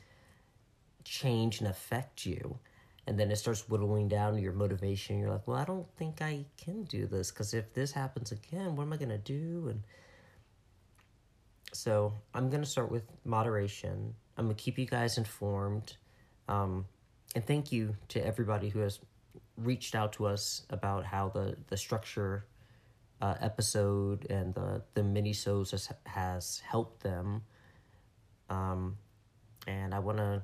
change 1.03 1.59
and 1.59 1.67
affect 1.67 2.25
you. 2.25 2.59
And 3.05 3.19
then 3.19 3.31
it 3.31 3.37
starts 3.37 3.67
whittling 3.69 4.07
down 4.09 4.37
your 4.37 4.53
motivation. 4.53 5.19
You're 5.19 5.29
like, 5.29 5.47
well, 5.47 5.57
I 5.57 5.65
don't 5.65 5.87
think 5.97 6.21
I 6.21 6.45
can 6.57 6.83
do 6.83 7.05
this 7.07 7.31
because 7.31 7.53
if 7.53 7.73
this 7.73 7.91
happens 7.93 8.31
again, 8.31 8.75
what 8.75 8.83
am 8.83 8.93
I 8.93 8.97
going 8.97 9.09
to 9.09 9.17
do? 9.17 9.67
And 9.69 9.83
so 11.73 12.13
I'm 12.33 12.49
going 12.49 12.63
to 12.63 12.69
start 12.69 12.91
with 12.91 13.03
moderation. 13.25 14.13
I'm 14.37 14.45
going 14.45 14.55
to 14.55 14.61
keep 14.61 14.77
you 14.77 14.85
guys 14.85 15.17
informed. 15.17 15.97
Um, 16.47 16.85
and 17.35 17.45
thank 17.45 17.71
you 17.71 17.95
to 18.09 18.25
everybody 18.25 18.69
who 18.69 18.79
has 18.79 18.99
reached 19.57 19.95
out 19.95 20.13
to 20.13 20.27
us 20.27 20.65
about 20.69 21.05
how 21.05 21.29
the, 21.29 21.55
the 21.67 21.77
structure 21.77 22.45
uh, 23.21 23.35
episode 23.41 24.29
and 24.29 24.53
the, 24.53 24.81
the 24.93 25.03
mini 25.03 25.33
shows 25.33 25.71
has, 25.71 25.89
has 26.05 26.61
helped 26.65 27.03
them. 27.03 27.41
Um, 28.49 28.97
and 29.67 29.93
I 29.93 29.99
want 29.99 30.19
to 30.19 30.43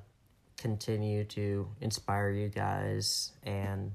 continue 0.56 1.24
to 1.24 1.68
inspire 1.80 2.30
you 2.30 2.48
guys 2.48 3.32
and 3.42 3.92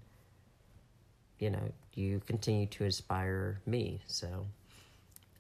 you 1.40 1.50
know, 1.50 1.72
you 1.94 2.22
continue 2.28 2.68
to 2.68 2.84
inspire 2.84 3.62
me. 3.66 4.02
So 4.08 4.46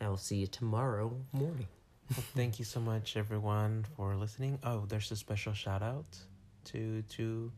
I 0.01 0.07
will 0.07 0.17
see 0.17 0.37
you 0.37 0.47
tomorrow 0.47 1.13
morning. 1.33 1.67
Well, 2.15 2.23
thank 2.35 2.57
you 2.59 2.65
so 2.65 2.79
much, 2.79 3.15
everyone, 3.17 3.85
for 3.95 4.15
listening. 4.15 4.57
Oh, 4.63 4.85
there's 4.87 5.11
a 5.11 5.15
special 5.15 5.53
shout 5.53 5.83
out 5.83 6.17
to 6.65 7.03
two 7.03 7.51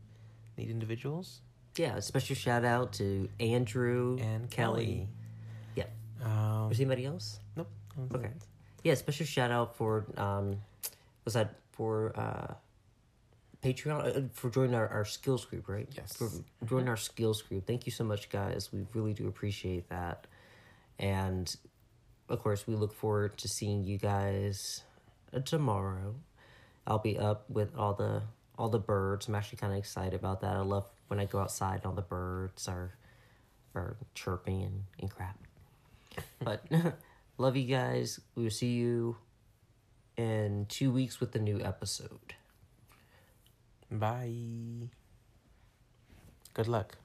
neat 0.57 0.69
individuals 0.69 1.39
Yeah, 1.77 1.95
a 1.95 2.01
special 2.01 2.35
shout 2.35 2.65
out 2.65 2.93
to 2.93 3.29
Andrew 3.39 4.17
and 4.19 4.49
Kelly. 4.49 4.85
Kelly. 4.85 5.07
Yeah. 5.75 5.85
Um, 6.23 6.69
Was 6.69 6.79
anybody 6.79 7.05
else? 7.05 7.39
nope. 7.55 7.69
Okay. 8.13 8.29
Yeah, 8.83 8.95
special 8.95 9.25
shout 9.25 9.51
out 9.51 9.75
for 9.77 10.05
um 10.17 10.57
was 11.25 11.33
that 11.35 11.55
for 11.71 12.11
uh 12.17 12.53
Patreon 13.63 14.17
uh, 14.17 14.21
for 14.33 14.49
joining 14.49 14.75
our, 14.75 14.87
our 14.89 15.05
skills 15.05 15.45
group, 15.45 15.67
right? 15.69 15.87
Yes. 15.95 16.13
For 16.17 16.29
joining 16.65 16.89
our 16.89 16.97
skills 16.97 17.41
group. 17.41 17.65
Thank 17.67 17.85
you 17.85 17.91
so 17.91 18.03
much 18.03 18.29
guys. 18.29 18.69
We 18.73 18.85
really 18.93 19.13
do 19.13 19.27
appreciate 19.27 19.87
that. 19.89 20.27
And 20.99 21.55
of 22.31 22.39
course, 22.39 22.65
we 22.65 22.75
look 22.75 22.93
forward 22.93 23.37
to 23.39 23.47
seeing 23.47 23.83
you 23.83 23.97
guys 23.97 24.83
uh, 25.33 25.39
tomorrow. 25.39 26.15
I'll 26.87 26.99
be 26.99 27.17
up 27.17 27.49
with 27.49 27.75
all 27.77 27.93
the 27.93 28.23
all 28.57 28.69
the 28.69 28.79
birds. 28.79 29.27
I'm 29.27 29.35
actually 29.35 29.57
kind 29.57 29.73
of 29.73 29.79
excited 29.79 30.13
about 30.13 30.41
that. 30.41 30.55
I 30.55 30.61
love 30.61 30.89
when 31.07 31.19
I 31.19 31.25
go 31.25 31.39
outside 31.39 31.77
and 31.77 31.85
all 31.85 31.93
the 31.93 32.01
birds 32.01 32.67
are 32.67 32.93
are 33.75 33.97
chirping 34.15 34.63
and, 34.63 34.83
and 34.99 35.09
crap. 35.09 35.37
But 36.41 36.65
love 37.37 37.55
you 37.55 37.67
guys. 37.67 38.19
We 38.35 38.43
will 38.43 38.49
see 38.49 38.73
you 38.73 39.17
in 40.17 40.65
two 40.69 40.91
weeks 40.91 41.19
with 41.19 41.31
the 41.31 41.39
new 41.39 41.61
episode. 41.61 42.35
Bye. 43.89 44.89
Good 46.53 46.67
luck. 46.67 46.97